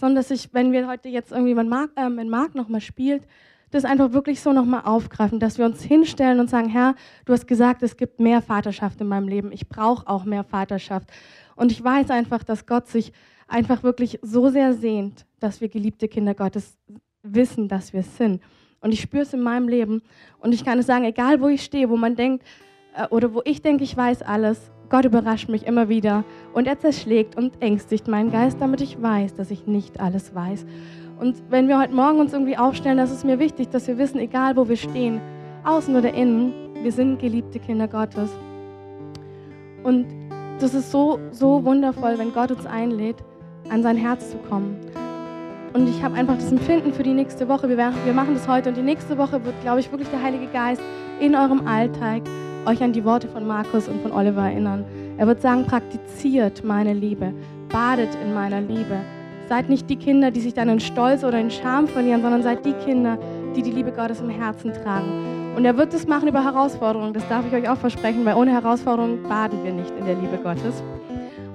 sondern 0.00 0.16
dass 0.16 0.30
ich, 0.30 0.52
wenn 0.52 0.72
wir 0.72 0.88
heute 0.88 1.08
jetzt 1.08 1.30
irgendwie, 1.30 1.54
wenn 1.54 1.68
Marc, 1.68 1.90
äh, 1.96 2.08
wenn 2.16 2.30
Marc 2.30 2.54
nochmal 2.54 2.80
spielt, 2.80 3.22
das 3.70 3.84
einfach 3.84 4.12
wirklich 4.12 4.40
so 4.40 4.52
nochmal 4.52 4.82
aufgreifen, 4.84 5.38
dass 5.38 5.58
wir 5.58 5.64
uns 5.64 5.82
hinstellen 5.82 6.40
und 6.40 6.50
sagen, 6.50 6.68
Herr, 6.68 6.96
du 7.24 7.32
hast 7.32 7.46
gesagt, 7.46 7.82
es 7.82 7.96
gibt 7.96 8.18
mehr 8.18 8.42
Vaterschaft 8.42 9.00
in 9.00 9.06
meinem 9.06 9.28
Leben. 9.28 9.52
Ich 9.52 9.68
brauche 9.68 10.08
auch 10.08 10.24
mehr 10.24 10.42
Vaterschaft. 10.42 11.08
Und 11.54 11.70
ich 11.70 11.82
weiß 11.82 12.10
einfach, 12.10 12.42
dass 12.42 12.66
Gott 12.66 12.88
sich 12.88 13.12
einfach 13.46 13.82
wirklich 13.82 14.18
so 14.22 14.48
sehr 14.48 14.72
sehnt, 14.72 15.26
dass 15.38 15.60
wir 15.60 15.68
geliebte 15.68 16.08
Kinder 16.08 16.34
Gottes 16.34 16.78
wissen, 17.22 17.68
dass 17.68 17.92
wir 17.92 18.00
es 18.00 18.16
sind. 18.16 18.42
Und 18.80 18.92
ich 18.92 19.00
spüre 19.00 19.22
es 19.22 19.34
in 19.34 19.42
meinem 19.42 19.68
Leben. 19.68 20.02
Und 20.38 20.52
ich 20.52 20.64
kann 20.64 20.78
es 20.78 20.86
sagen, 20.86 21.04
egal 21.04 21.40
wo 21.40 21.48
ich 21.48 21.62
stehe, 21.62 21.90
wo 21.90 21.96
man 21.96 22.16
denkt, 22.16 22.44
äh, 22.96 23.06
oder 23.08 23.34
wo 23.34 23.42
ich 23.44 23.62
denke, 23.62 23.84
ich 23.84 23.96
weiß 23.96 24.22
alles, 24.22 24.72
Gott 24.90 25.04
überrascht 25.04 25.48
mich 25.48 25.66
immer 25.66 25.88
wieder 25.88 26.24
und 26.52 26.66
er 26.66 26.78
zerschlägt 26.78 27.36
und 27.36 27.62
ängstigt 27.62 28.08
meinen 28.08 28.32
Geist, 28.32 28.60
damit 28.60 28.80
ich 28.80 29.00
weiß, 29.00 29.34
dass 29.34 29.52
ich 29.52 29.68
nicht 29.68 30.00
alles 30.00 30.34
weiß. 30.34 30.66
Und 31.20 31.36
wenn 31.48 31.68
wir 31.68 31.78
heute 31.78 31.94
Morgen 31.94 32.18
uns 32.18 32.32
irgendwie 32.32 32.56
aufstellen, 32.56 32.98
das 32.98 33.12
ist 33.12 33.24
mir 33.24 33.38
wichtig, 33.38 33.68
dass 33.68 33.86
wir 33.86 33.98
wissen, 33.98 34.18
egal 34.18 34.56
wo 34.56 34.68
wir 34.68 34.76
stehen, 34.76 35.20
außen 35.64 35.94
oder 35.94 36.12
innen, 36.12 36.52
wir 36.82 36.90
sind 36.90 37.20
geliebte 37.20 37.60
Kinder 37.60 37.86
Gottes. 37.86 38.30
Und 39.84 40.06
das 40.58 40.74
ist 40.74 40.90
so, 40.90 41.20
so 41.30 41.64
wundervoll, 41.64 42.18
wenn 42.18 42.32
Gott 42.32 42.50
uns 42.50 42.66
einlädt, 42.66 43.16
an 43.68 43.84
sein 43.84 43.96
Herz 43.96 44.30
zu 44.30 44.38
kommen. 44.38 44.76
Und 45.72 45.88
ich 45.88 46.02
habe 46.02 46.16
einfach 46.16 46.34
das 46.34 46.50
Empfinden 46.50 46.92
für 46.92 47.04
die 47.04 47.14
nächste 47.14 47.48
Woche. 47.48 47.68
Wir, 47.68 47.76
wir 47.76 48.12
machen 48.12 48.34
das 48.34 48.48
heute 48.48 48.70
und 48.70 48.76
die 48.76 48.82
nächste 48.82 49.16
Woche 49.16 49.44
wird, 49.44 49.54
glaube 49.62 49.78
ich, 49.78 49.92
wirklich 49.92 50.08
der 50.08 50.20
Heilige 50.20 50.48
Geist 50.48 50.82
in 51.20 51.36
eurem 51.36 51.68
Alltag 51.68 52.22
euch 52.66 52.82
an 52.82 52.92
die 52.92 53.04
Worte 53.04 53.28
von 53.28 53.46
Markus 53.46 53.88
und 53.88 54.02
von 54.02 54.12
Oliver 54.12 54.42
erinnern. 54.42 54.84
Er 55.18 55.26
wird 55.26 55.40
sagen, 55.40 55.66
praktiziert 55.66 56.64
meine 56.64 56.92
Liebe, 56.92 57.32
badet 57.68 58.10
in 58.22 58.34
meiner 58.34 58.60
Liebe. 58.60 59.00
Seid 59.48 59.68
nicht 59.68 59.90
die 59.90 59.96
Kinder, 59.96 60.30
die 60.30 60.40
sich 60.40 60.54
dann 60.54 60.68
in 60.68 60.80
Stolz 60.80 61.24
oder 61.24 61.38
in 61.40 61.50
Scham 61.50 61.88
verlieren, 61.88 62.22
sondern 62.22 62.42
seid 62.42 62.64
die 62.64 62.72
Kinder, 62.72 63.18
die 63.56 63.62
die 63.62 63.72
Liebe 63.72 63.92
Gottes 63.92 64.20
im 64.20 64.30
Herzen 64.30 64.72
tragen. 64.72 65.54
Und 65.56 65.64
er 65.64 65.76
wird 65.76 65.92
es 65.92 66.06
machen 66.06 66.28
über 66.28 66.44
Herausforderungen, 66.44 67.12
das 67.12 67.26
darf 67.28 67.44
ich 67.46 67.52
euch 67.52 67.68
auch 67.68 67.76
versprechen, 67.76 68.24
weil 68.24 68.36
ohne 68.36 68.52
Herausforderungen 68.52 69.22
baden 69.24 69.64
wir 69.64 69.72
nicht 69.72 69.90
in 69.98 70.06
der 70.06 70.14
Liebe 70.14 70.38
Gottes. 70.38 70.82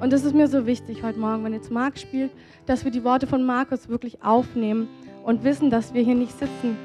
Und 0.02 0.12
das 0.12 0.26
ist 0.26 0.36
mir 0.36 0.48
so 0.48 0.66
wichtig 0.66 1.04
heute 1.04 1.18
Morgen, 1.18 1.44
wenn 1.46 1.54
jetzt 1.54 1.72
Marc 1.72 1.98
spielt, 1.98 2.32
dass 2.66 2.84
wir 2.84 2.92
die 2.92 3.04
Worte 3.06 3.28
von 3.28 3.46
Markus 3.46 3.88
wirklich 3.88 4.22
aufnehmen 4.22 4.90
und 5.24 5.44
wissen, 5.44 5.70
dass 5.70 5.94
wir 5.94 6.04
hier 6.04 6.16
nicht 6.16 6.38
sitzen 6.38 6.78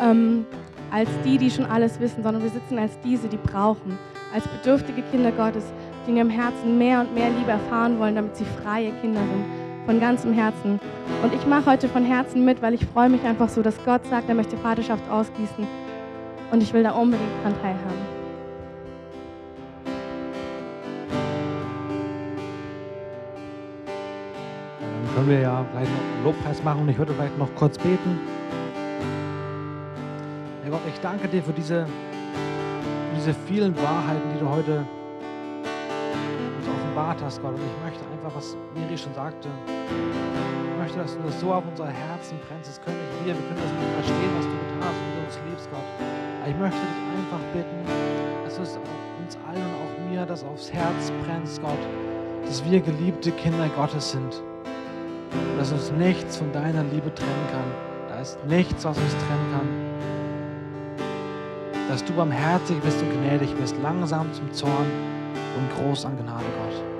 ähm, 0.00 0.46
als 0.90 1.08
die, 1.24 1.38
die 1.38 1.50
schon 1.50 1.66
alles 1.66 2.00
wissen, 2.00 2.22
sondern 2.22 2.42
wir 2.42 2.50
sitzen 2.50 2.78
als 2.78 2.98
diese, 3.00 3.28
die 3.28 3.36
brauchen, 3.36 3.98
als 4.34 4.46
bedürftige 4.48 5.02
Kinder 5.10 5.32
Gottes, 5.32 5.64
die 6.06 6.10
in 6.10 6.16
ihrem 6.16 6.30
Herzen 6.30 6.78
mehr 6.78 7.00
und 7.00 7.14
mehr 7.14 7.30
Liebe 7.30 7.50
erfahren 7.50 7.98
wollen, 7.98 8.14
damit 8.14 8.36
sie 8.36 8.44
freie 8.62 8.92
Kinder 9.00 9.20
sind, 9.20 9.44
von 9.86 10.00
ganzem 10.00 10.32
Herzen. 10.32 10.80
Und 11.22 11.34
ich 11.34 11.46
mache 11.46 11.66
heute 11.66 11.88
von 11.88 12.04
Herzen 12.04 12.44
mit, 12.44 12.62
weil 12.62 12.74
ich 12.74 12.84
freue 12.86 13.08
mich 13.08 13.22
einfach 13.24 13.48
so, 13.48 13.62
dass 13.62 13.76
Gott 13.84 14.04
sagt, 14.06 14.28
er 14.28 14.34
möchte 14.34 14.56
Vaterschaft 14.56 15.08
ausgießen 15.10 15.66
und 16.52 16.62
ich 16.62 16.72
will 16.72 16.82
da 16.82 16.92
unbedingt 16.92 17.30
dran 17.42 17.54
teilhaben. 17.60 18.16
Dann 24.80 25.14
können 25.14 25.28
wir 25.28 25.40
ja 25.40 25.64
vielleicht 25.72 25.90
noch 25.90 26.00
einen 26.00 26.24
Lobpreis 26.24 26.62
machen 26.62 26.82
und 26.82 26.88
ich 26.88 26.98
würde 26.98 27.14
vielleicht 27.14 27.38
noch 27.38 27.52
kurz 27.54 27.78
beten. 27.78 28.20
Herr 30.66 30.72
Gott, 30.72 30.82
ich 30.88 30.98
danke 30.98 31.28
dir 31.28 31.44
für 31.44 31.52
diese, 31.52 31.86
für 31.86 33.14
diese 33.14 33.32
vielen 33.46 33.76
Wahrheiten, 33.76 34.34
die 34.34 34.40
du 34.40 34.50
heute 34.50 34.84
uns 36.58 36.66
offenbart 36.66 37.22
hast, 37.22 37.40
Gott. 37.40 37.54
Und 37.54 37.60
ich 37.60 37.84
möchte 37.84 38.04
einfach, 38.10 38.34
was 38.34 38.56
Miri 38.74 38.98
schon 38.98 39.14
sagte, 39.14 39.48
ich 39.68 40.82
möchte, 40.82 40.98
dass 40.98 41.16
du 41.16 41.22
das 41.22 41.38
so 41.38 41.52
auf 41.52 41.62
unser 41.70 41.86
Herzen 41.86 42.40
brennst. 42.48 42.68
Das 42.68 42.82
können 42.82 42.98
nicht 42.98 43.26
wir, 43.26 43.34
wir 43.38 43.46
können 43.46 43.62
das 43.62 43.70
nicht 43.78 43.94
verstehen, 43.94 44.32
was 44.36 44.44
du 44.44 44.50
getan 44.50 44.90
hast, 44.90 44.98
wie 44.98 45.14
du 45.14 45.20
uns 45.22 45.38
liebst, 45.46 45.70
Gott. 45.70 45.86
Aber 46.40 46.50
ich 46.50 46.56
möchte 46.58 46.80
dich 46.82 46.98
einfach 47.14 47.42
bitten, 47.54 47.78
dass 48.42 48.56
du 48.56 48.62
es 48.62 48.78
uns 49.22 49.38
allen 49.46 49.62
und 49.62 49.70
auch 49.70 50.10
mir 50.10 50.26
das 50.26 50.42
aufs 50.42 50.72
Herz 50.72 51.12
brennst, 51.22 51.62
Gott, 51.62 51.78
dass 52.44 52.68
wir 52.68 52.80
geliebte 52.80 53.30
Kinder 53.30 53.68
Gottes 53.76 54.10
sind 54.10 54.42
dass 55.58 55.70
uns 55.70 55.92
nichts 55.92 56.38
von 56.38 56.50
deiner 56.52 56.82
Liebe 56.82 57.14
trennen 57.14 57.46
kann. 57.52 58.08
Da 58.08 58.20
ist 58.20 58.44
nichts, 58.46 58.84
was 58.84 58.98
uns 58.98 59.12
trennen 59.12 59.52
kann. 59.52 59.85
Dass 61.88 62.04
du 62.04 62.12
barmherzig 62.14 62.80
bist 62.80 63.00
und 63.00 63.12
gnädig 63.12 63.54
bist, 63.54 63.76
langsam 63.80 64.32
zum 64.32 64.52
Zorn 64.52 64.90
und 65.56 65.76
groß 65.76 66.04
an 66.04 66.16
Gnade, 66.18 66.44
Gott. 66.58 66.95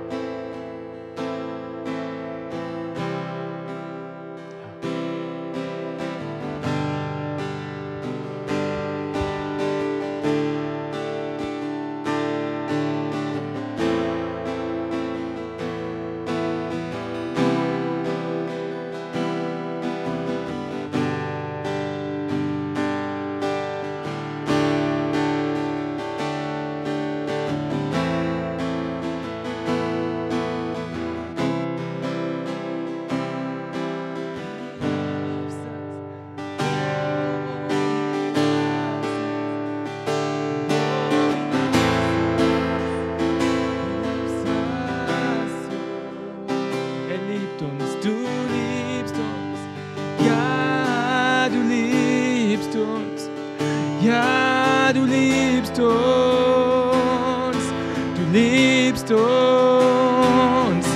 Liebst 55.76 55.80
uns. 55.80 57.72
Du 58.16 58.22
liebst 58.32 59.10
uns. 59.10 60.86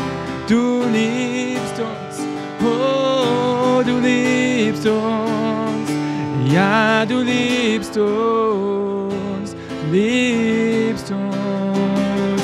Du 0.48 0.82
liebst 0.92 1.78
uns. 1.78 2.20
Oh, 2.62 3.82
du 3.84 3.98
liebst 3.98 4.86
uns. 4.86 5.90
Ja, 6.52 7.04
du 7.06 7.20
liebst 7.20 7.96
uns. 7.96 9.54
Du 9.54 9.92
liebst 9.92 11.10
uns. 11.10 12.42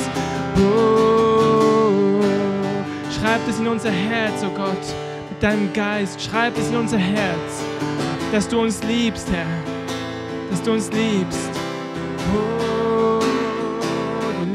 Oh, 0.58 2.20
schreib 3.10 3.40
es 3.48 3.58
in 3.58 3.66
unser 3.66 3.90
Herz, 3.90 4.42
oh 4.44 4.50
Gott, 4.56 4.76
mit 5.30 5.42
deinem 5.42 5.72
Geist. 5.72 6.20
Schreib 6.20 6.56
es 6.58 6.68
in 6.68 6.76
unser 6.76 6.98
Herz, 6.98 7.64
dass 8.32 8.48
du 8.48 8.60
uns 8.60 8.82
liebst, 8.84 9.28
Herr. 9.30 9.46
Dass 10.50 10.62
du 10.62 10.72
uns 10.72 10.90
liebst. 10.92 11.45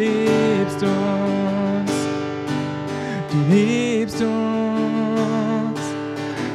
Liebst 0.02 0.84
uns. 0.84 1.92
Du 3.32 3.38
liebst 3.54 4.22
uns. 4.22 5.82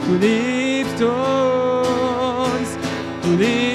Du 0.06 0.14
liebst 0.14 1.00
uns. 1.02 1.08
Du 3.22 3.30
liebst 3.36 3.52
uns. 3.52 3.65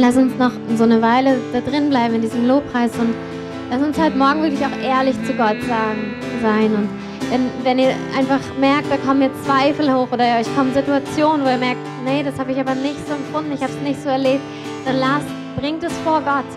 Lass 0.00 0.16
uns 0.16 0.32
noch 0.38 0.52
so 0.78 0.84
eine 0.84 1.02
Weile 1.02 1.36
da 1.52 1.60
drin 1.60 1.90
bleiben 1.90 2.14
in 2.14 2.22
diesem 2.22 2.48
Lobpreis 2.48 2.90
und 2.98 3.12
lass 3.70 3.82
uns 3.82 3.98
halt 3.98 4.16
morgen 4.16 4.42
wirklich 4.42 4.64
auch 4.64 4.78
ehrlich 4.82 5.14
zu 5.26 5.34
Gott 5.34 5.60
sagen, 5.68 6.16
sein. 6.40 6.74
Und 6.74 6.88
wenn, 7.28 7.50
wenn 7.64 7.78
ihr 7.78 7.92
einfach 8.16 8.40
merkt, 8.58 8.90
da 8.90 8.96
kommen 8.96 9.20
jetzt 9.20 9.44
Zweifel 9.44 9.92
hoch 9.92 10.10
oder 10.10 10.38
euch 10.40 10.48
kommen 10.56 10.72
Situationen, 10.72 11.44
wo 11.44 11.50
ihr 11.50 11.58
merkt, 11.58 11.82
nee, 12.06 12.22
das 12.22 12.38
habe 12.38 12.52
ich 12.52 12.58
aber 12.58 12.74
nicht 12.76 13.06
so 13.06 13.12
empfunden, 13.12 13.52
ich 13.52 13.60
habe 13.60 13.74
es 13.74 13.80
nicht 13.82 14.02
so 14.02 14.08
erlebt, 14.08 14.40
dann 14.86 14.96
lasst, 14.98 15.28
bringt 15.60 15.84
es 15.84 15.92
vor 15.98 16.22
Gott 16.22 16.48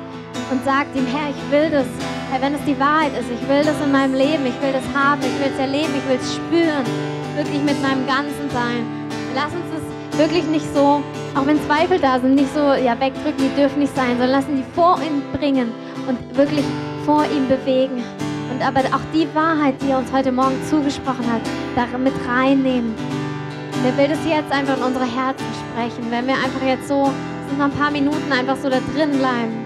und 0.50 0.64
sagt 0.64 0.96
ihm, 0.96 1.06
Herr, 1.06 1.28
ich 1.28 1.52
will 1.52 1.70
das. 1.70 1.88
Herr, 2.32 2.42
wenn 2.42 2.56
es 2.56 2.64
die 2.66 2.80
Wahrheit 2.80 3.12
ist, 3.12 3.28
ich 3.28 3.44
will 3.50 3.66
das 3.66 3.76
in 3.84 3.92
meinem 3.92 4.14
Leben, 4.14 4.46
ich 4.48 4.56
will 4.64 4.72
das 4.72 4.88
haben, 4.96 5.20
ich 5.20 5.36
will 5.44 5.52
es 5.52 5.60
erleben, 5.60 5.92
ich 6.00 6.08
will 6.08 6.16
es 6.16 6.34
spüren, 6.34 6.88
wirklich 7.36 7.62
mit 7.62 7.76
meinem 7.84 8.08
ganzen 8.08 8.48
Sein. 8.56 8.88
Lass 9.36 9.52
uns 9.52 9.73
wirklich 10.18 10.46
nicht 10.46 10.66
so, 10.74 11.02
auch 11.36 11.46
wenn 11.46 11.60
Zweifel 11.66 12.00
da 12.00 12.20
sind, 12.20 12.36
nicht 12.36 12.54
so 12.54 12.60
ja, 12.60 13.00
wegdrücken, 13.00 13.38
die 13.38 13.62
dürfen 13.62 13.80
nicht 13.80 13.96
sein, 13.96 14.12
sondern 14.12 14.32
lassen 14.32 14.56
die 14.58 14.64
vor 14.76 15.00
ihn 15.02 15.22
bringen 15.38 15.72
und 16.08 16.38
wirklich 16.38 16.66
vor 17.06 17.26
ihm 17.26 17.48
bewegen. 17.48 18.04
Und 18.52 18.62
aber 18.62 18.82
auch 18.96 19.02
die 19.14 19.28
Wahrheit, 19.34 19.76
die 19.82 19.90
er 19.90 19.98
uns 19.98 20.12
heute 20.12 20.32
Morgen 20.32 20.58
zugesprochen 20.70 21.26
hat, 21.32 21.42
da 21.76 21.98
mit 21.98 22.14
reinnehmen. 22.28 22.94
Und 22.94 23.86
er 23.86 23.98
will 23.98 24.08
das 24.08 24.20
jetzt 24.26 24.52
einfach 24.52 24.78
in 24.78 24.84
unsere 24.84 25.06
Herzen 25.06 25.46
sprechen, 25.54 26.12
wenn 26.12 26.28
wir 26.28 26.36
einfach 26.36 26.62
jetzt 26.66 26.88
so, 26.88 27.10
sind 27.48 27.58
noch 27.58 27.66
ein 27.66 27.72
paar 27.72 27.92
Minuten 27.92 28.32
einfach 28.32 28.58
so 28.58 28.70
da 28.70 28.78
drin 28.96 29.12
bleiben 29.18 29.66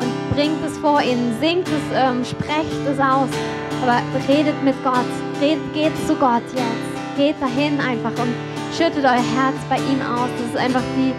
und 0.00 0.36
bringt 0.36 0.64
es 0.64 0.76
vor 0.78 1.00
ihn, 1.00 1.34
singt 1.40 1.66
es, 1.66 1.84
ähm, 1.94 2.24
sprecht 2.24 2.86
es 2.86 2.98
aus, 3.00 3.28
aber 3.82 4.00
redet 4.28 4.62
mit 4.62 4.74
Gott, 4.84 4.94
redet, 5.40 5.74
geht 5.74 5.92
zu 6.06 6.14
Gott 6.16 6.42
jetzt, 6.54 7.16
geht 7.16 7.40
dahin 7.40 7.80
einfach 7.80 8.12
und 8.22 8.49
schüttet 8.76 9.04
euer 9.04 9.24
Herz 9.36 9.56
bei 9.68 9.76
ihm 9.76 10.00
aus. 10.00 10.28
Das 10.38 10.46
ist 10.48 10.56
einfach 10.56 10.82
die, 10.96 11.12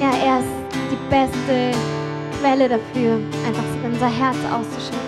ja, 0.00 0.10
er 0.24 0.40
ist 0.40 0.48
die 0.90 0.98
beste 1.08 1.78
Quelle 2.40 2.68
dafür, 2.68 3.20
einfach 3.46 3.64
unser 3.84 4.08
Herz 4.08 4.36
auszuschütten. 4.52 5.01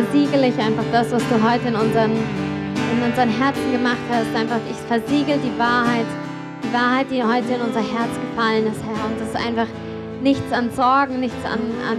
Versiegel 0.00 0.44
ich 0.44 0.58
einfach 0.58 0.84
das, 0.92 1.12
was 1.12 1.22
du 1.28 1.34
heute 1.42 1.68
in 1.68 1.74
unseren, 1.74 2.12
in 2.12 3.02
unseren 3.04 3.28
Herzen 3.28 3.70
gemacht 3.70 4.00
hast. 4.10 4.34
Einfach, 4.34 4.60
ich 4.70 4.76
versiegel 4.88 5.38
die 5.44 5.58
Wahrheit, 5.58 6.06
die 6.64 6.72
Wahrheit, 6.72 7.06
die 7.10 7.22
heute 7.22 7.52
in 7.52 7.60
unser 7.60 7.80
Herz 7.80 8.08
gefallen 8.30 8.66
ist, 8.66 8.80
Herr. 8.80 9.04
Und 9.04 9.20
das 9.20 9.28
ist 9.28 9.36
einfach 9.36 9.66
nichts 10.22 10.52
an 10.52 10.70
Sorgen, 10.70 11.20
nichts 11.20 11.44
an, 11.44 11.60
an 11.84 11.98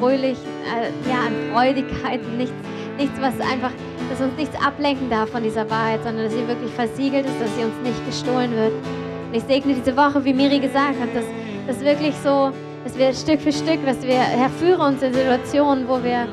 fröhlich, 0.00 0.38
äh, 0.66 0.90
ja, 1.08 1.26
an 1.26 1.34
Freudigkeiten, 1.52 2.38
nichts, 2.38 2.54
nichts, 2.96 3.20
was 3.20 3.34
einfach, 3.40 3.70
dass 4.10 4.20
uns 4.20 4.36
nichts 4.36 4.56
ablenken 4.60 5.08
darf 5.08 5.30
von 5.30 5.42
dieser 5.42 5.68
Wahrheit, 5.70 6.02
sondern 6.02 6.24
dass 6.24 6.34
sie 6.34 6.46
wirklich 6.48 6.72
versiegelt 6.72 7.24
ist, 7.26 7.40
dass 7.40 7.54
sie 7.54 7.62
uns 7.62 7.74
nicht 7.84 8.04
gestohlen 8.04 8.50
wird. 8.50 8.72
Und 8.72 9.34
ich 9.34 9.44
segne 9.44 9.74
diese 9.74 9.96
Woche, 9.96 10.24
wie 10.24 10.34
Miri 10.34 10.58
gesagt 10.58 10.98
hat, 11.00 11.14
dass 11.14 11.24
das 11.68 11.84
wirklich 11.84 12.14
so, 12.24 12.50
dass 12.82 12.98
wir 12.98 13.12
Stück 13.14 13.40
für 13.40 13.52
Stück, 13.52 13.84
dass 13.86 14.02
wir 14.02 14.18
herführe 14.18 14.82
uns 14.82 15.02
in 15.02 15.14
Situationen, 15.14 15.86
wo 15.86 16.02
wir 16.02 16.26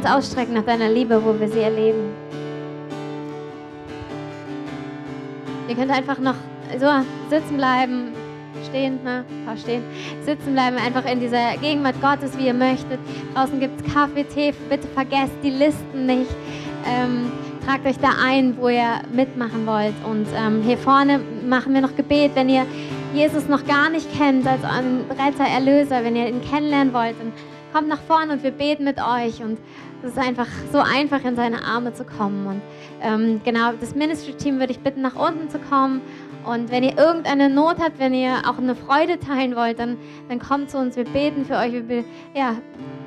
uns 0.00 0.10
ausstrecken 0.10 0.54
nach 0.54 0.64
deiner 0.64 0.88
Liebe, 0.88 1.22
wo 1.22 1.38
wir 1.38 1.48
sie 1.48 1.60
erleben. 1.60 2.12
Ihr 5.68 5.76
könnt 5.76 5.90
einfach 5.90 6.18
noch 6.18 6.34
so 6.78 6.86
sitzen 7.28 7.56
bleiben, 7.56 8.12
stehen, 8.68 8.98
ne? 9.04 9.24
Stehen, 9.58 9.82
sitzen 10.24 10.54
bleiben, 10.54 10.76
einfach 10.76 11.04
in 11.04 11.20
dieser 11.20 11.56
Gegenwart 11.60 12.00
Gottes, 12.00 12.36
wie 12.38 12.46
ihr 12.46 12.54
möchtet. 12.54 12.98
Draußen 13.34 13.60
gibt 13.60 13.80
es 13.80 13.92
Kaffee, 13.92 14.24
Tee, 14.24 14.54
bitte 14.68 14.88
vergesst 14.88 15.34
die 15.42 15.50
Listen 15.50 16.06
nicht. 16.06 16.30
Ähm, 16.86 17.30
tragt 17.66 17.86
euch 17.86 17.98
da 17.98 18.10
ein, 18.24 18.56
wo 18.58 18.68
ihr 18.68 19.02
mitmachen 19.12 19.66
wollt. 19.66 19.94
Und 20.08 20.26
ähm, 20.34 20.62
hier 20.62 20.78
vorne 20.78 21.20
machen 21.46 21.74
wir 21.74 21.82
noch 21.82 21.94
Gebet, 21.94 22.32
wenn 22.34 22.48
ihr 22.48 22.64
Jesus 23.12 23.48
noch 23.48 23.66
gar 23.66 23.90
nicht 23.90 24.08
kennt 24.16 24.46
als 24.46 24.62
euren 24.62 25.04
Retter, 25.10 25.44
Erlöser, 25.44 26.02
wenn 26.04 26.16
ihr 26.16 26.28
ihn 26.28 26.40
kennenlernen 26.40 26.94
wollt, 26.94 27.16
dann 27.20 27.32
kommt 27.72 27.88
nach 27.88 28.00
vorne 28.00 28.32
und 28.32 28.42
wir 28.42 28.50
beten 28.50 28.84
mit 28.84 28.98
euch. 28.98 29.42
Und 29.42 29.58
es 30.02 30.12
ist 30.12 30.18
einfach 30.18 30.46
so 30.72 30.78
einfach, 30.78 31.24
in 31.24 31.36
seine 31.36 31.62
Arme 31.64 31.92
zu 31.92 32.04
kommen. 32.04 32.46
Und 32.46 32.62
ähm, 33.02 33.40
genau, 33.44 33.72
das 33.78 33.94
Ministry-Team 33.94 34.58
würde 34.58 34.72
ich 34.72 34.80
bitten, 34.80 35.02
nach 35.02 35.16
unten 35.16 35.50
zu 35.50 35.58
kommen. 35.58 36.00
Und 36.44 36.70
wenn 36.70 36.82
ihr 36.82 36.96
irgendeine 36.96 37.50
Not 37.50 37.78
habt, 37.78 37.98
wenn 37.98 38.14
ihr 38.14 38.38
auch 38.46 38.58
eine 38.58 38.74
Freude 38.74 39.18
teilen 39.18 39.56
wollt, 39.56 39.78
dann, 39.78 39.98
dann 40.28 40.38
kommt 40.38 40.70
zu 40.70 40.78
uns. 40.78 40.96
Wir 40.96 41.04
beten 41.04 41.44
für 41.44 41.56
euch. 41.56 41.72
Wir, 41.86 42.04
ja, 42.34 42.56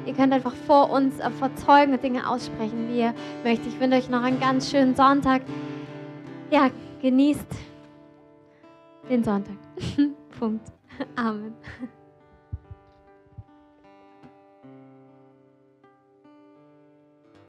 ihr 0.05 0.13
könnt 0.13 0.33
einfach 0.33 0.53
vor 0.67 0.91
uns 0.91 1.19
äh, 1.19 1.29
vor 1.31 1.53
Zeugen 1.55 1.99
Dinge 1.99 2.29
aussprechen, 2.29 2.89
wie 2.89 2.99
ihr 2.99 3.13
möchtet. 3.43 3.67
Ich 3.67 3.79
wünsche 3.79 3.97
euch 3.97 4.09
noch 4.09 4.23
einen 4.23 4.39
ganz 4.39 4.69
schönen 4.69 4.95
Sonntag. 4.95 5.41
Ja, 6.51 6.69
genießt 7.01 7.47
den 9.09 9.23
Sonntag. 9.23 9.55
Punkt. 10.39 10.71
Amen. 11.15 11.53